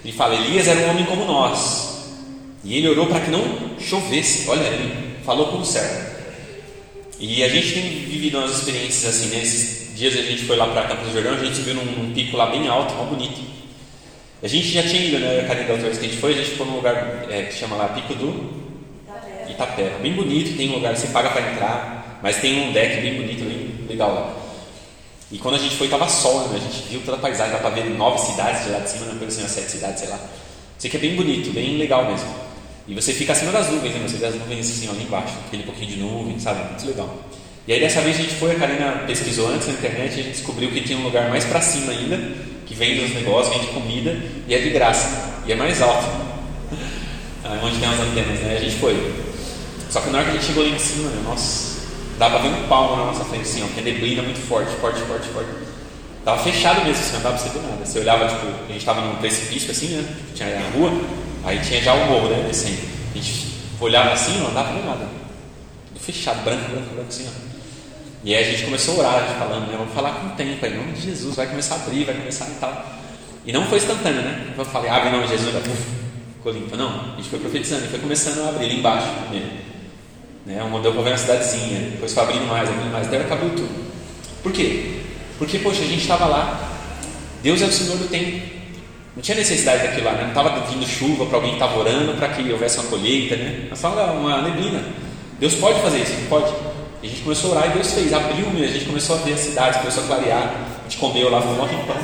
Ele 0.04 0.12
fala: 0.12 0.34
Elias 0.34 0.68
era 0.68 0.80
um 0.80 0.90
homem 0.90 1.04
como 1.04 1.24
nós. 1.24 1.88
E 2.64 2.76
ele 2.76 2.88
orou 2.88 3.06
para 3.06 3.20
que 3.20 3.30
não 3.30 3.42
chovesse. 3.80 4.48
Olha, 4.48 4.60
ele 4.60 5.16
falou 5.24 5.48
com 5.48 5.58
o 5.58 5.64
céu. 5.64 5.84
E 7.20 7.42
a 7.42 7.48
gente 7.48 7.72
tem 7.72 7.82
vivido 7.82 8.38
umas 8.38 8.58
experiências 8.58 9.04
assim, 9.04 9.34
nesses 9.34 9.96
dias 9.96 10.16
a 10.16 10.22
gente 10.22 10.44
foi 10.44 10.56
lá 10.56 10.68
para 10.68 10.86
Campos 10.86 11.08
do 11.08 11.12
Jordão, 11.12 11.32
a 11.32 11.44
gente 11.44 11.56
subiu 11.56 11.74
num, 11.74 11.84
num, 11.84 12.12
pico 12.12 12.36
lá 12.36 12.46
bem 12.46 12.68
alto, 12.68 12.94
mal 12.94 13.06
bonito. 13.06 13.40
A 14.40 14.46
gente 14.46 14.68
já 14.68 14.82
tinha 14.84 15.04
ido, 15.04 15.18
né, 15.18 15.44
Karine, 15.48 15.66
da 15.66 15.72
outra 15.72 15.88
vez 15.88 15.98
que 15.98 16.06
a 16.06 16.08
gente 16.08 16.20
foi, 16.20 16.32
a 16.32 16.36
gente 16.36 16.50
foi 16.50 16.64
num 16.64 16.76
lugar 16.76 17.26
é, 17.28 17.42
que 17.42 17.54
chama 17.54 17.74
lá 17.74 17.88
Pico 17.88 18.14
do 18.14 18.57
Itapeva. 19.58 19.98
Bem 19.98 20.12
bonito, 20.12 20.56
tem 20.56 20.70
um 20.70 20.74
lugar, 20.74 20.96
você 20.96 21.08
paga 21.08 21.30
para 21.30 21.50
entrar, 21.50 22.20
mas 22.22 22.36
tem 22.36 22.68
um 22.68 22.72
deck 22.72 23.00
bem 23.00 23.16
bonito, 23.16 23.44
bem 23.44 23.86
legal 23.88 24.14
lá. 24.14 24.36
E 25.32 25.38
quando 25.38 25.56
a 25.56 25.58
gente 25.58 25.74
foi, 25.74 25.88
tava 25.88 26.08
sol, 26.08 26.48
né? 26.48 26.56
a 26.56 26.58
gente 26.60 26.88
viu 26.88 27.00
toda 27.04 27.16
a 27.16 27.20
paisagem, 27.20 27.52
dá 27.52 27.58
para 27.58 27.70
ver 27.70 27.90
nove 27.90 28.20
cidades 28.20 28.64
de 28.64 28.70
lá 28.70 28.78
de 28.78 28.88
cima, 28.88 29.06
não 29.06 29.26
assim, 29.26 29.40
umas 29.40 29.50
sete 29.50 29.72
cidades, 29.72 29.98
sei 29.98 30.08
lá. 30.08 30.18
Isso 30.78 30.86
aqui 30.86 30.96
é 30.96 31.00
bem 31.00 31.16
bonito, 31.16 31.52
bem 31.52 31.76
legal 31.76 32.06
mesmo. 32.06 32.28
E 32.86 32.94
você 32.94 33.12
fica 33.12 33.32
acima 33.32 33.50
das 33.50 33.68
nuvens, 33.68 33.94
né? 33.94 34.08
você 34.08 34.16
vê 34.16 34.26
as 34.26 34.34
nuvens 34.36 34.70
assim, 34.70 34.88
ali 34.88 35.02
embaixo, 35.02 35.34
aquele 35.48 35.64
pouquinho 35.64 35.90
de 35.90 35.96
nuvem, 35.96 36.38
sabe? 36.38 36.60
Muito 36.64 36.86
legal. 36.86 37.12
E 37.66 37.72
aí 37.72 37.80
dessa 37.80 38.00
vez 38.00 38.16
a 38.16 38.22
gente 38.22 38.34
foi, 38.36 38.52
a 38.52 38.54
Karina 38.54 39.02
pesquisou 39.08 39.48
antes 39.48 39.66
na 39.66 39.74
internet, 39.74 40.12
a 40.12 40.16
gente 40.22 40.30
descobriu 40.30 40.70
que 40.70 40.80
tinha 40.82 40.96
um 40.96 41.02
lugar 41.02 41.28
mais 41.28 41.44
para 41.44 41.60
cima 41.60 41.92
ainda, 41.92 42.16
que 42.64 42.74
vende 42.74 43.04
os 43.04 43.12
negócios, 43.12 43.54
vende 43.54 43.66
comida 43.72 44.16
e 44.46 44.54
é 44.54 44.58
de 44.58 44.70
graça. 44.70 45.42
E 45.46 45.52
é 45.52 45.56
mais 45.56 45.82
alto. 45.82 46.06
onde 47.62 47.78
tem 47.78 47.88
as 47.88 48.00
antenas, 48.00 48.40
né? 48.40 48.56
A 48.56 48.60
gente 48.60 48.76
foi. 48.76 49.27
Só 49.98 50.04
que 50.04 50.10
na 50.10 50.18
hora 50.18 50.26
que 50.26 50.30
a 50.30 50.34
gente 50.34 50.46
chegou 50.46 50.62
ali 50.62 50.76
em 50.76 50.78
cima, 50.78 51.10
né? 51.10 51.22
nossa, 51.24 51.80
pra 52.16 52.28
ver 52.28 52.48
um 52.50 52.68
palmo 52.68 52.96
na 52.98 53.06
nossa 53.06 53.24
frente 53.24 53.42
assim, 53.42 53.64
ó, 53.64 53.66
que 53.66 53.80
é 53.80 53.82
neblina 53.82 54.22
muito 54.22 54.38
forte, 54.46 54.70
forte, 54.76 55.00
forte, 55.00 55.26
forte. 55.30 55.50
Tava 56.24 56.40
fechado 56.40 56.84
mesmo, 56.84 57.02
assim, 57.02 57.14
não 57.14 57.22
dava 57.22 57.36
pra 57.36 57.44
você 57.44 57.58
ver 57.58 57.66
nada. 57.66 57.84
Você 57.84 57.98
olhava, 57.98 58.28
tipo, 58.28 58.46
a 58.46 58.72
gente 58.72 58.84
tava 58.84 59.00
num 59.00 59.16
precipício 59.16 59.72
assim, 59.72 59.96
né? 59.96 60.16
Tinha 60.36 60.56
a 60.56 60.70
rua, 60.70 60.92
aí 61.44 61.58
tinha 61.58 61.82
já 61.82 61.94
o 61.94 62.06
morro, 62.06 62.28
né? 62.28 62.44
Descendo. 62.46 62.78
A 63.12 63.18
gente 63.18 63.48
olhava 63.80 64.12
assim, 64.12 64.38
não 64.38 64.54
dava 64.54 64.68
pra 64.70 64.80
ver 64.80 64.86
nada. 64.86 65.08
Tudo 65.88 66.00
fechado, 66.00 66.44
branco, 66.44 66.70
branco, 66.70 66.94
branco 66.94 67.08
assim, 67.08 67.26
ó. 67.26 67.48
E 68.22 68.36
aí 68.36 68.44
a 68.44 68.50
gente 68.52 68.66
começou 68.66 68.94
a 68.94 68.98
orar, 68.98 69.14
a 69.16 69.26
gente 69.26 69.36
falando, 69.36 69.66
né? 69.66 69.74
Vamos 69.76 69.94
falar 69.94 70.12
com 70.12 70.26
o 70.28 70.30
tempo, 70.36 70.64
em 70.64 70.76
nome 70.76 70.92
de 70.92 71.00
Jesus, 71.00 71.34
vai 71.34 71.48
começar 71.48 71.74
a 71.74 71.78
abrir, 71.78 72.04
vai 72.04 72.14
começar 72.14 72.46
e 72.46 72.54
tal. 72.60 72.86
E 73.44 73.50
não 73.50 73.66
foi 73.66 73.78
instantâneo, 73.78 74.22
né? 74.22 74.54
Eu 74.56 74.64
falei, 74.64 74.90
abre 74.90 75.08
em 75.08 75.12
nome 75.12 75.24
de 75.24 75.30
Jesus, 75.30 75.52
ficou 76.36 76.52
limpo. 76.52 76.76
Não, 76.76 77.14
a 77.14 77.16
gente 77.16 77.28
foi 77.28 77.40
profetizando 77.40 77.84
e 77.84 77.88
foi 77.88 77.98
começando 77.98 78.46
a 78.46 78.50
abrir 78.50 78.66
ali 78.66 78.78
embaixo 78.78 79.08
primeiro. 79.24 79.67
Né? 80.48 80.62
Modelo 80.64 80.94
para 80.94 81.04
ver 81.04 81.10
uma 81.10 81.18
cidadezinha, 81.18 81.90
depois 81.90 82.14
foi 82.14 82.22
abrindo 82.22 82.46
mais, 82.46 82.68
abrindo 82.68 82.90
mais, 82.90 83.06
até 83.06 83.18
acabou 83.18 83.50
tudo. 83.50 83.68
Por 84.42 84.50
quê? 84.50 85.00
Porque, 85.38 85.58
poxa, 85.58 85.82
a 85.82 85.86
gente 85.86 86.00
estava 86.00 86.24
lá, 86.24 86.72
Deus 87.42 87.60
é 87.60 87.66
o 87.66 87.70
Senhor 87.72 87.98
do 87.98 88.08
tempo. 88.08 88.56
Não 89.14 89.22
tinha 89.22 89.36
necessidade 89.36 89.82
daquilo 89.86 90.06
lá, 90.06 90.12
né? 90.12 90.22
não 90.22 90.28
estava 90.28 90.60
vindo 90.66 90.86
chuva 90.86 91.26
para 91.26 91.36
alguém 91.36 91.50
que 91.50 91.56
estava 91.56 91.78
orando 91.78 92.14
para 92.14 92.28
que 92.28 92.50
houvesse 92.50 92.78
uma 92.78 92.88
colheita, 92.88 93.36
né? 93.36 93.66
Mas 93.68 93.80
fala 93.80 94.12
uma 94.12 94.40
neblina. 94.42 94.82
Deus 95.38 95.54
pode 95.54 95.80
fazer 95.82 95.98
isso, 95.98 96.14
pode. 96.30 96.50
E 97.02 97.06
a 97.06 97.10
gente 97.10 97.22
começou 97.22 97.50
a 97.52 97.56
orar 97.56 97.70
e 97.70 97.74
Deus 97.74 97.92
fez, 97.92 98.12
abriu 98.12 98.48
mesmo, 98.50 98.64
a 98.64 98.78
gente 98.78 98.86
começou 98.86 99.16
a 99.16 99.18
ver 99.20 99.34
as 99.34 99.40
cidades, 99.40 99.80
começou 99.80 100.04
a 100.04 100.06
clarear, 100.06 100.54
a 100.80 100.82
gente 100.84 100.96
comeu 100.98 101.30
lá, 101.30 101.42
foi 101.42 101.52
um 101.52 101.68
tempão, 101.68 101.96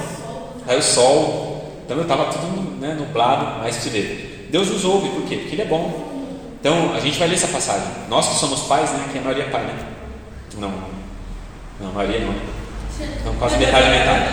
aí 0.66 0.78
o 0.78 0.82
sol, 0.82 1.72
então 1.84 1.96
eu 1.96 2.02
estava 2.02 2.26
tudo 2.26 2.80
né, 2.80 2.94
nublado, 2.94 3.60
mas 3.60 3.74
você 3.76 3.90
vê, 3.90 4.02
Deus 4.50 4.68
nos 4.68 4.84
ouve, 4.84 5.08
por 5.08 5.22
quê? 5.22 5.36
Porque 5.36 5.54
Ele 5.54 5.62
é 5.62 5.66
bom. 5.66 6.13
Então 6.64 6.94
a 6.94 6.98
gente 6.98 7.18
vai 7.18 7.28
ler 7.28 7.34
essa 7.34 7.48
passagem. 7.48 7.86
Nós 8.08 8.26
que 8.26 8.36
somos 8.36 8.60
pais, 8.62 8.90
né? 8.92 9.10
Que 9.12 9.18
a 9.18 9.20
maioria 9.20 9.44
é 9.44 9.48
pai, 9.50 9.64
né? 9.64 9.86
Não, 10.56 10.72
não, 11.78 11.90
a 11.90 11.92
maioria 11.92 12.20
não. 12.20 12.34
Então 13.20 13.34
quase 13.34 13.58
metade, 13.58 13.90
metade. 13.90 14.24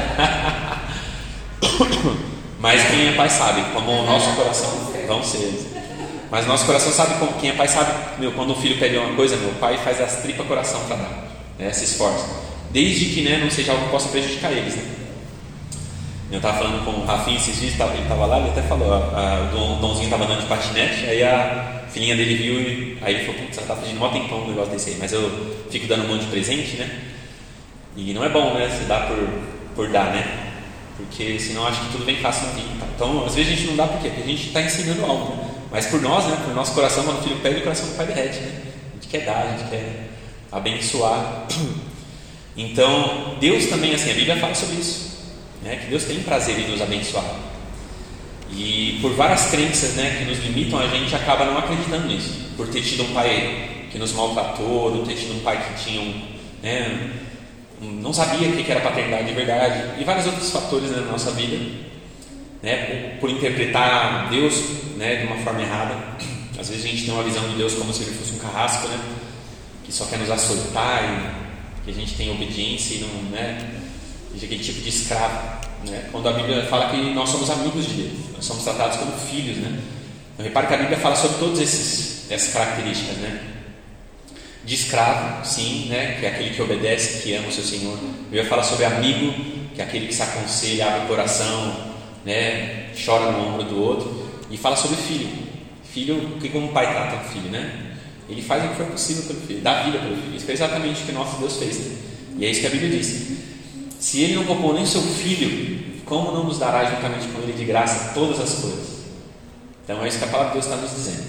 mas 2.58 2.88
quem 2.88 3.10
é 3.10 3.12
pai 3.18 3.30
sabe, 3.30 3.62
como 3.74 3.92
o 3.92 4.06
nosso 4.06 4.34
coração 4.38 4.70
vão 5.06 5.22
ser. 5.22 5.52
Mas 6.32 6.48
nosso 6.48 6.66
coração 6.66 6.94
sabe 6.94 7.16
como, 7.16 7.34
quem 7.34 7.50
é 7.50 7.54
pai 7.54 7.68
sabe, 7.68 7.92
meu, 8.18 8.32
quando 8.32 8.52
o 8.52 8.56
filho 8.56 8.80
pede 8.80 8.96
uma 8.96 9.14
coisa, 9.14 9.36
meu 9.36 9.52
pai 9.56 9.78
faz 9.80 10.00
as 10.00 10.22
tripas 10.22 10.48
coração 10.48 10.80
para 10.88 10.96
dar, 10.96 11.28
né, 11.60 11.74
se 11.74 11.84
esforça. 11.84 12.26
Desde 12.72 13.14
que 13.14 13.24
né, 13.24 13.40
não 13.44 13.52
seja 13.52 13.74
algo 13.74 13.84
que 13.84 13.92
possa 13.92 14.08
prejudicar 14.08 14.54
eles. 14.54 14.78
Né? 14.78 14.84
Eu 16.32 16.38
estava 16.38 16.60
falando 16.60 16.86
com 16.86 16.92
o 16.92 17.06
Rafinha 17.06 17.36
esses 17.36 17.60
dias, 17.60 17.78
ele 17.78 18.04
estava 18.04 18.26
lá, 18.26 18.40
ele 18.40 18.52
até 18.52 18.62
falou, 18.62 18.94
a, 18.94 18.98
a, 18.98 19.54
o 19.54 19.82
Donzinho 19.82 20.06
estava 20.06 20.24
andando 20.24 20.40
de 20.40 20.48
patinete, 20.48 21.06
aí 21.08 21.24
a 21.24 21.81
filhinha 21.92 22.16
dele 22.16 22.36
viu 22.36 22.62
e 22.62 22.98
aí 23.02 23.16
ele 23.16 23.26
falou, 23.26 23.42
putz, 23.42 23.58
ela 23.58 23.68
está 23.68 23.76
pedindo 23.76 24.00
mó 24.00 24.10
tempão 24.10 24.44
um 24.44 24.50
negócio 24.50 24.72
desse 24.72 24.92
aí, 24.92 24.98
mas 25.00 25.12
eu 25.12 25.66
fico 25.70 25.88
dando 25.88 26.06
um 26.06 26.08
monte 26.08 26.22
de 26.22 26.32
presente, 26.32 26.78
né? 26.78 26.90
E 27.96 28.14
não 28.14 28.24
é 28.24 28.30
bom, 28.30 28.54
né? 28.54 28.70
Se 28.70 28.86
dá 28.86 29.02
por, 29.02 29.18
por 29.76 29.90
dar, 29.90 30.12
né? 30.12 30.54
Porque 30.98 31.40
senão 31.40 31.68
acho 31.68 31.82
que 31.82 31.92
tudo 31.92 32.06
vem 32.06 32.18
fácil 32.18 32.48
na 32.48 32.54
vida. 32.54 32.86
Então, 32.96 33.26
às 33.26 33.36
vezes 33.36 33.52
a 33.52 33.56
gente 33.56 33.68
não 33.68 33.76
dá 33.76 33.88
por 33.88 34.02
quê? 34.02 34.10
Porque 34.10 34.24
a 34.24 34.28
gente 34.28 34.48
está 34.48 34.62
ensinando 34.62 35.04
algo. 35.04 35.36
Né? 35.36 35.50
Mas 35.72 35.88
por 35.88 36.02
nós, 36.02 36.26
né, 36.26 36.38
por 36.46 36.54
nosso 36.54 36.74
coração, 36.74 37.04
quando 37.04 37.20
o 37.20 37.24
filho 37.24 37.38
pede, 37.38 37.60
o 37.60 37.64
coração 37.64 37.88
do 37.88 37.96
pai 37.96 38.06
derrete. 38.06 38.40
Né? 38.40 38.62
A 38.92 38.94
gente 38.96 39.08
quer 39.08 39.26
dar, 39.26 39.48
a 39.48 39.58
gente 39.58 39.70
quer 39.70 40.10
abençoar. 40.52 41.48
Então, 42.56 43.38
Deus 43.40 43.68
também, 43.68 43.96
assim, 43.96 44.12
a 44.12 44.14
Bíblia 44.14 44.38
fala 44.38 44.54
sobre 44.54 44.76
isso. 44.76 45.12
Né, 45.64 45.78
que 45.78 45.90
Deus 45.90 46.04
tem 46.04 46.22
prazer 46.22 46.60
em 46.60 46.70
nos 46.70 46.82
abençoar. 46.82 47.24
E 48.54 49.00
por 49.02 49.14
várias 49.14 49.50
crenças 49.50 49.94
né, 49.94 50.18
que 50.20 50.26
nos 50.26 50.40
limitam, 50.44 50.80
a 50.80 50.88
gente 50.88 51.16
acaba 51.16 51.46
não 51.46 51.58
acreditando 51.58 52.08
nisso. 52.08 52.50
Por 52.58 52.68
ter 52.68 52.82
tido 52.82 53.04
um 53.04 53.14
pai 53.14 53.88
que 53.92 53.98
nos 53.98 54.14
maltratou, 54.14 54.94
ou 54.94 55.06
ter 55.06 55.16
tido 55.16 55.36
um 55.36 55.40
pai 55.40 55.58
que 55.58 55.84
tinha 55.84 56.02
um, 56.02 56.22
né, 56.62 57.12
não 57.82 58.14
sabia 58.14 58.48
o 58.48 58.52
que 58.56 58.72
era 58.72 58.82
paternidade 58.82 59.28
de 59.28 59.34
verdade, 59.34 60.00
e 60.00 60.04
vários 60.04 60.26
outros 60.28 60.52
fatores 60.52 60.92
né, 60.92 61.02
na 61.02 61.12
nossa 61.12 61.32
vida 61.32 61.58
né, 62.62 63.16
por, 63.20 63.22
por 63.22 63.30
interpretar 63.30 64.30
Deus 64.30 64.62
né, 64.98 65.16
de 65.16 65.28
uma 65.28 65.38
forma 65.38 65.62
errada. 65.62 65.96
Às 66.60 66.70
vezes 66.70 66.86
a 66.86 66.88
gente 66.88 67.06
tem 67.06 67.14
uma 67.14 67.24
visão 67.24 67.48
de 67.50 67.56
Deus 67.56 67.74
como 67.74 67.92
se 67.92 68.04
ele 68.04 68.12
fosse 68.12 68.34
um 68.34 68.40
carrasco, 68.40 68.88
né, 68.88 69.00
que 69.84 69.92
só 69.92 70.06
quer 70.06 70.20
nos 70.20 70.30
açoitar, 70.30 71.04
e 71.04 71.86
que 71.86 71.92
a 71.92 71.94
gente 71.94 72.14
tem 72.14 72.30
obediência 72.30 72.96
e 72.96 73.00
não, 73.00 73.32
né, 73.32 73.82
aquele 74.36 74.64
tipo 74.64 74.82
de 74.82 74.90
escravo. 74.90 75.61
Né? 75.90 76.10
Quando 76.12 76.30
a 76.30 76.34
Bíblia 76.34 76.66
fala 76.66 76.90
que 76.90 76.98
nós 77.14 77.30
somos 77.30 77.50
amigos 77.50 77.86
de 77.86 77.94
Deus, 77.94 78.12
nós 78.36 78.46
somos 78.46 78.64
tratados 78.64 78.98
como 78.98 79.12
filhos. 79.14 79.58
Né? 79.58 79.80
Então, 80.34 80.46
repare 80.46 80.68
que 80.68 80.74
a 80.74 80.78
Bíblia 80.78 80.98
fala 80.98 81.16
sobre 81.16 81.38
todas 81.38 81.60
essas 81.60 82.54
características. 82.54 83.18
Né? 83.18 83.42
De 84.64 84.76
escravo, 84.76 85.46
sim, 85.46 85.88
né? 85.90 86.18
que 86.20 86.26
é 86.26 86.30
aquele 86.30 86.52
que 86.52 86.62
obedece, 86.62 87.24
que 87.24 87.34
ama 87.34 87.48
o 87.48 87.52
seu 87.52 87.64
Senhor. 87.64 87.98
A 87.98 88.24
Bíblia 88.24 88.46
fala 88.46 88.64
sobre 88.64 88.86
amigo, 88.86 89.34
que 89.74 89.82
é 89.82 89.84
aquele 89.84 90.08
que 90.08 90.14
se 90.14 90.22
aconselha, 90.22 90.88
abre 90.88 91.06
o 91.06 91.08
coração, 91.08 91.92
né, 92.26 92.90
chora 93.04 93.32
no 93.32 93.48
ombro 93.48 93.64
do 93.64 93.82
outro, 93.82 94.30
e 94.50 94.58
fala 94.58 94.76
sobre 94.76 94.98
filho. 94.98 95.30
Filho, 95.84 96.38
que 96.40 96.50
como 96.50 96.68
o 96.68 96.72
pai 96.72 96.92
trata 96.92 97.26
o 97.26 97.30
filho, 97.30 97.50
né? 97.50 97.96
Ele 98.30 98.42
faz 98.42 98.64
o 98.64 98.70
que 98.70 98.76
for 98.76 98.86
possível 98.86 99.24
pelo 99.24 99.42
filho, 99.42 99.62
dá 99.62 99.84
vida 99.84 100.00
pelo 100.00 100.16
filho. 100.16 100.36
Isso 100.36 100.50
é 100.50 100.54
exatamente 100.54 101.02
o 101.02 101.06
que 101.06 101.12
nosso 101.12 101.38
Deus 101.38 101.58
fez. 101.58 101.80
Né? 101.80 101.98
E 102.38 102.46
é 102.46 102.50
isso 102.50 102.62
que 102.62 102.68
a 102.68 102.70
Bíblia 102.70 102.90
diz. 102.90 103.28
Se 104.00 104.22
ele 104.22 104.36
não 104.36 104.46
poupou 104.46 104.74
nem 104.74 104.86
seu 104.86 105.02
filho, 105.02 105.71
como 106.12 106.34
não 106.34 106.44
nos 106.44 106.60
dará 106.60 106.84
juntamente 106.84 107.30
com 107.30 107.42
ele 107.42 107.54
de 107.54 107.64
graça 107.64 108.12
todas 108.14 108.38
as 108.38 108.56
coisas? 108.56 109.00
Então 109.86 110.04
é 110.04 110.10
isso 110.10 110.18
que 110.18 110.26
a 110.26 110.28
palavra 110.28 110.50
de 110.50 110.54
Deus 110.56 110.66
está 110.66 110.76
nos 110.76 110.94
dizendo. 110.94 111.24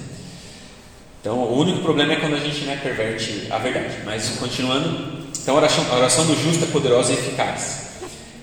Então 1.20 1.38
o 1.38 1.56
único 1.56 1.82
problema 1.82 2.14
é 2.14 2.16
quando 2.16 2.34
a 2.34 2.40
gente 2.40 2.64
né, 2.64 2.80
perverte 2.82 3.46
a 3.48 3.58
verdade. 3.58 3.98
Mas 4.04 4.30
continuando, 4.40 5.28
então 5.40 5.54
a 5.54 5.58
oração, 5.58 5.86
a 5.88 5.94
oração 5.94 6.26
do 6.26 6.34
justo 6.34 6.64
é 6.64 6.66
poderosa 6.66 7.12
e 7.12 7.14
eficaz. 7.14 7.90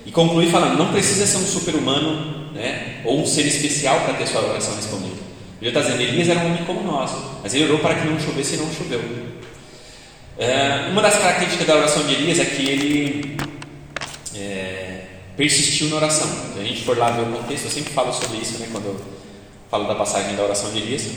E 0.06 0.10
conclui 0.10 0.46
falando: 0.46 0.78
não 0.78 0.90
precisa 0.90 1.26
ser 1.26 1.36
um 1.36 1.46
super-humano 1.46 2.54
né, 2.54 3.02
ou 3.04 3.20
um 3.20 3.26
ser 3.26 3.44
especial 3.46 4.00
para 4.00 4.14
ter 4.14 4.26
sua 4.26 4.40
oração 4.40 4.74
respondida. 4.74 5.20
Ele 5.60 5.68
está 5.68 5.82
dizendo: 5.82 6.00
Elias 6.00 6.26
era 6.26 6.40
um 6.40 6.46
homem 6.46 6.64
como 6.64 6.82
nós, 6.82 7.10
mas 7.42 7.52
ele 7.52 7.64
orou 7.64 7.80
para 7.80 7.96
que 7.96 8.08
não 8.08 8.18
chovesse 8.18 8.54
e 8.54 8.56
não 8.56 8.72
choveu. 8.72 9.02
É, 10.38 10.88
uma 10.90 11.02
das 11.02 11.18
características 11.18 11.66
da 11.66 11.76
oração 11.76 12.02
de 12.06 12.14
Elias 12.14 12.38
é 12.38 12.46
que 12.46 12.66
ele 12.66 13.36
é, 14.34 14.89
persistiu 15.40 15.88
na 15.88 15.96
oração. 15.96 16.28
Se 16.52 16.60
a 16.60 16.62
gente 16.62 16.82
for 16.84 16.98
lá 16.98 17.10
ver 17.12 17.22
o 17.22 17.32
contexto, 17.32 17.64
eu 17.64 17.70
sempre 17.70 17.94
falo 17.94 18.12
sobre 18.12 18.36
isso 18.36 18.58
né, 18.58 18.68
quando 18.70 18.84
eu 18.84 19.00
falo 19.70 19.88
da 19.88 19.94
passagem 19.94 20.36
da 20.36 20.42
oração 20.42 20.70
de 20.70 20.78
Elias. 20.78 21.08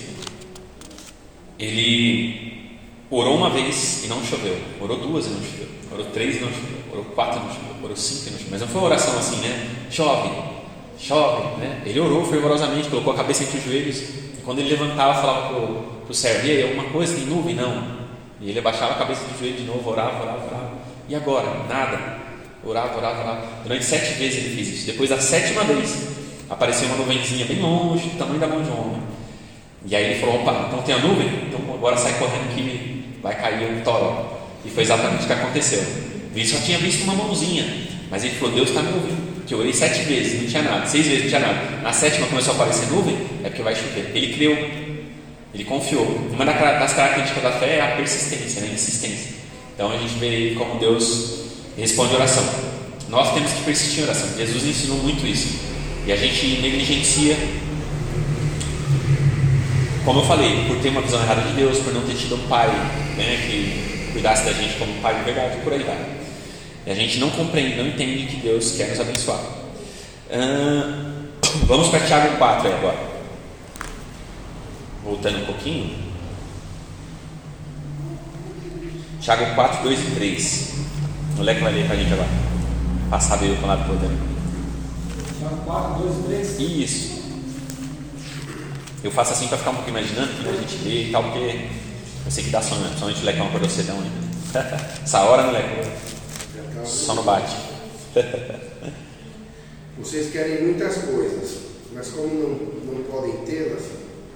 Ele 1.60 2.78
orou 3.12 3.36
uma 3.36 3.50
vez 3.50 4.06
e 4.06 4.08
não 4.08 4.24
choveu, 4.24 4.58
orou 4.80 4.98
duas 4.98 5.26
e 5.26 5.30
não 5.30 5.42
choveu, 5.42 5.68
orou 5.92 6.06
três 6.06 6.38
e 6.38 6.40
não 6.40 6.48
choveu, 6.48 6.80
orou 6.92 7.06
quatro 7.06 7.42
e 7.42 7.44
não 7.44 7.54
choveu 7.54 7.74
orou 7.84 7.98
cinco 7.98 8.26
minutos, 8.26 8.48
mas 8.50 8.62
não 8.62 8.68
foi 8.68 8.80
uma 8.80 8.88
oração 8.88 9.18
assim, 9.20 9.36
né? 9.42 9.70
Chove, 9.92 10.30
chove, 10.98 11.58
né? 11.58 11.82
Ele 11.86 12.00
orou 12.00 12.26
fervorosamente, 12.26 12.88
colocou 12.88 13.12
a 13.12 13.18
cabeça 13.18 13.44
entre 13.44 13.58
os 13.58 13.64
joelhos, 13.66 14.00
e 14.00 14.42
quando 14.46 14.60
ele 14.60 14.70
levantava, 14.70 15.20
falava 15.20 15.50
para 15.50 16.12
o 16.12 16.14
servo, 16.14 16.48
e 16.48 16.52
aí, 16.52 16.64
alguma 16.64 16.86
coisa, 16.86 17.14
tem 17.14 17.26
nuvem? 17.26 17.56
Não. 17.56 18.04
E 18.40 18.50
ele 18.50 18.60
abaixava 18.60 18.94
a 18.94 18.98
cabeça 18.98 19.26
do 19.26 19.38
joelho 19.38 19.58
de 19.58 19.64
novo, 19.64 19.90
orava, 19.90 20.24
orava, 20.24 20.46
orava. 20.48 20.72
E 21.10 21.16
agora? 21.16 21.66
Nada. 21.68 22.23
Orava, 22.66 22.98
orava, 22.98 23.22
orava. 23.22 23.48
Durante 23.64 23.84
sete 23.84 24.14
vezes 24.14 24.38
ele 24.40 24.56
fez 24.56 24.68
isso. 24.70 24.86
Depois 24.86 25.10
da 25.10 25.20
sétima 25.20 25.64
vez, 25.64 26.08
apareceu 26.50 26.88
uma 26.88 26.98
nuvenzinha 26.98 27.46
bem 27.46 27.60
longe, 27.60 28.10
do 28.10 28.18
tamanho 28.18 28.40
da 28.40 28.48
mão 28.48 28.64
de 28.64 28.70
um 28.70 28.80
homem. 28.80 29.04
E 29.86 29.96
aí 29.96 30.12
ele 30.12 30.20
falou, 30.20 30.42
opa, 30.42 30.68
então 30.68 30.82
tem 30.82 30.96
a 30.96 31.00
nuvem? 31.00 31.28
Então 31.48 31.60
agora 31.74 31.98
sai 31.98 32.14
correndo 32.14 32.56
que 32.56 33.20
vai 33.22 33.36
cair 33.36 33.70
um 33.70 33.82
toró. 33.82 34.40
E 34.66 34.70
foi 34.70 34.84
exatamente 34.84 35.24
o 35.24 35.28
que 35.28 35.34
aconteceu. 35.34 35.84
Ele 36.36 36.48
só 36.48 36.58
tinha 36.62 36.78
visto 36.78 37.04
uma 37.04 37.16
mãozinha, 37.16 37.66
mas 38.10 38.24
ele 38.24 38.36
falou: 38.36 38.56
Deus 38.56 38.70
está 38.70 38.82
me 38.82 38.94
ouvindo. 38.94 39.46
que 39.46 39.54
eu 39.54 39.60
orei 39.60 39.74
sete 39.74 40.04
vezes, 40.04 40.42
não 40.42 40.50
tinha 40.50 40.64
nada, 40.64 40.86
seis 40.86 41.06
vezes 41.06 41.24
não 41.24 41.30
tinha 41.30 41.42
nada. 41.42 41.82
Na 41.82 41.92
sétima 41.92 42.28
começou 42.28 42.54
a 42.54 42.56
aparecer 42.56 42.88
nuvem, 42.88 43.18
é 43.44 43.50
porque 43.50 43.62
vai 43.62 43.76
chover. 43.76 44.12
Ele 44.16 44.34
creu, 44.34 44.52
ele 45.54 45.66
confiou. 45.66 46.06
Uma 46.32 46.46
das 46.46 46.94
características 46.94 47.44
da 47.44 47.52
fé 47.52 47.78
é 47.78 47.82
a 47.82 47.96
persistência, 47.96 48.62
né? 48.62 48.70
a 48.72 48.74
insistência. 48.74 49.34
Então 49.76 49.92
a 49.92 49.98
gente 49.98 50.14
vê 50.16 50.56
como 50.58 50.80
Deus 50.80 51.43
responde 51.78 52.16
oração. 52.16 52.44
Nós 53.10 53.34
temos 53.34 53.52
que 53.52 53.64
persistir 53.64 54.00
em 54.00 54.04
oração. 54.04 54.30
Jesus 54.38 54.64
ensinou 54.66 54.98
muito 54.98 55.26
isso. 55.26 55.60
E 56.06 56.12
a 56.12 56.16
gente 56.16 56.46
negligencia, 56.62 57.38
como 60.04 60.20
eu 60.20 60.26
falei, 60.26 60.66
por 60.68 60.78
ter 60.80 60.90
uma 60.90 61.02
visão 61.02 61.22
errada 61.22 61.42
de 61.42 61.54
Deus, 61.54 61.78
por 61.80 61.94
não 61.94 62.02
ter 62.02 62.16
tido 62.16 62.36
um 62.36 62.48
pai 62.48 62.68
né, 63.16 63.48
que 63.48 64.12
cuidasse 64.12 64.44
da 64.46 64.54
gente 64.54 64.78
como 64.78 64.94
pai 65.02 65.16
de 65.16 65.24
verdade, 65.24 65.62
por 65.64 65.72
aí 65.72 65.84
vai. 65.84 65.98
E 66.86 66.92
a 66.92 66.96
gente 66.96 67.20
não 67.20 67.30
compreende, 67.30 67.78
não 67.78 67.88
entende 67.88 68.26
que 68.26 68.38
Deus 68.38 68.74
quer 68.76 68.90
nos 68.90 69.00
abençoar. 69.00 69.40
vamos 71.66 71.88
para 71.90 72.00
Tiago 72.02 72.38
4 72.38 72.68
aí 72.68 72.74
agora. 72.74 72.98
Voltando 75.04 75.40
um 75.40 75.46
pouquinho. 75.46 75.96
Tiago 79.22 79.56
4, 79.56 79.84
2 79.84 80.00
e 80.00 80.12
3. 80.16 80.73
Moleque 81.44 81.62
vai 81.62 81.74
ler 81.74 81.86
para 81.86 81.96
a 81.96 81.98
gente 81.98 82.14
agora. 82.14 82.30
Passar 83.10 83.36
veio 83.36 83.58
para 83.58 83.66
o 83.66 83.68
lado 83.68 83.84
do 83.84 85.38
Tiago 85.40 85.58
4, 85.66 86.04
2 86.04 86.16
e 86.16 86.24
3. 86.24 86.60
Isso. 86.60 87.24
Eu 89.04 89.12
faço 89.12 89.34
assim 89.34 89.50
para 89.50 89.58
ficar 89.58 89.72
um 89.72 89.76
pouquinho 89.76 89.96
mais 89.96 90.08
dinâmico, 90.08 90.48
a 90.48 90.54
gente 90.54 90.78
lê 90.86 91.10
e 91.10 91.12
tal, 91.12 91.22
porque 91.24 91.68
eu 92.26 92.32
sei 92.32 92.46
que 92.46 92.50
dá 92.50 92.62
sono, 92.62 92.86
principalmente 92.86 93.22
o 93.22 93.26
lecão 93.26 93.48
acordou 93.48 93.70
cedão 93.70 93.98
ainda. 93.98 94.88
Essa 95.04 95.20
hora 95.20 95.52
leco. 95.52 95.92
Só 96.86 97.14
não 97.14 97.24
bate. 97.24 97.54
Vocês 100.00 100.32
querem 100.32 100.64
muitas 100.64 100.96
coisas, 101.00 101.58
mas 101.94 102.08
como 102.08 102.28
não, 102.28 102.94
não 102.94 103.04
podem 103.04 103.44
tê-las, 103.46 103.84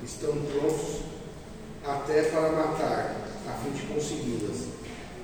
estão 0.04 0.34
prontos 0.34 1.04
até 1.86 2.24
para 2.24 2.52
matar, 2.52 3.16
a 3.48 3.54
fim 3.64 3.72
de 3.72 3.84
consegui-las. 3.94 4.58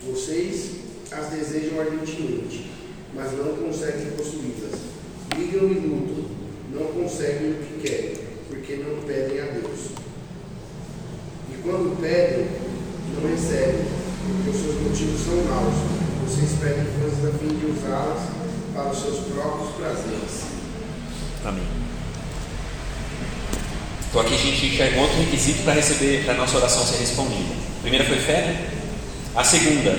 Vocês 0.01 0.82
as 1.13 1.29
desejam 1.29 1.79
ardentemente, 1.79 2.71
mas 3.13 3.31
não 3.33 3.55
conseguem 3.55 4.11
possuí-las. 4.17 4.79
Brigam 5.29 5.69
e 5.69 5.73
lutam, 5.75 6.25
não 6.71 6.87
conseguem 6.87 7.51
o 7.51 7.55
que 7.55 7.87
querem, 7.87 8.17
porque 8.49 8.75
não 8.77 9.01
pedem 9.03 9.39
a 9.39 9.45
Deus. 9.45 9.91
E 11.51 11.61
quando 11.61 11.99
pedem, 12.01 12.47
não 13.13 13.29
recebem, 13.29 13.85
porque 14.27 14.49
os 14.49 14.63
seus 14.63 14.81
motivos 14.81 15.21
são 15.21 15.35
maus 15.45 16.03
vocês 16.33 16.51
pedem 16.59 16.85
coisas 16.99 17.35
a 17.35 17.37
fim 17.37 17.53
de 17.59 17.65
usá-las 17.65 18.23
para 18.73 18.89
os 18.89 18.97
seus 18.97 19.19
próprios 19.27 19.75
prazeres. 19.75 20.43
Amém. 21.45 21.63
Então 24.09 24.21
aqui 24.21 24.33
a 24.33 24.37
gente 24.37 24.65
enxerga 24.67 25.01
outro 25.01 25.17
requisito 25.17 25.63
para 25.63 25.73
receber, 25.73 26.23
para 26.23 26.33
a 26.33 26.37
nossa 26.37 26.57
oração 26.57 26.85
ser 26.85 26.97
respondida. 26.97 27.53
A 27.79 27.81
primeira 27.81 28.05
foi 28.05 28.17
fé, 28.17 28.41
né? 28.41 28.69
A 29.35 29.43
segunda, 29.43 29.91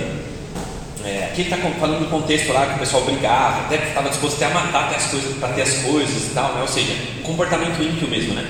é, 1.04 1.24
aqui 1.24 1.42
está 1.42 1.58
falando 1.58 2.00
do 2.00 2.10
contexto 2.10 2.50
lá 2.50 2.66
que 2.66 2.76
o 2.76 2.78
pessoal 2.78 3.04
brigava, 3.04 3.66
até 3.66 3.76
estava 3.88 4.08
disposto 4.08 4.36
até 4.36 4.46
a 4.46 4.50
matar 4.54 4.84
até 4.86 4.96
as 4.96 5.06
coisas, 5.08 5.36
para 5.36 5.52
ter 5.52 5.62
as 5.62 5.74
coisas 5.82 6.26
e 6.26 6.30
tal, 6.34 6.54
né? 6.54 6.62
Ou 6.62 6.68
seja, 6.68 6.94
um 7.18 7.22
comportamento 7.22 7.82
ímpio 7.82 8.08
mesmo, 8.08 8.32
né? 8.32 8.46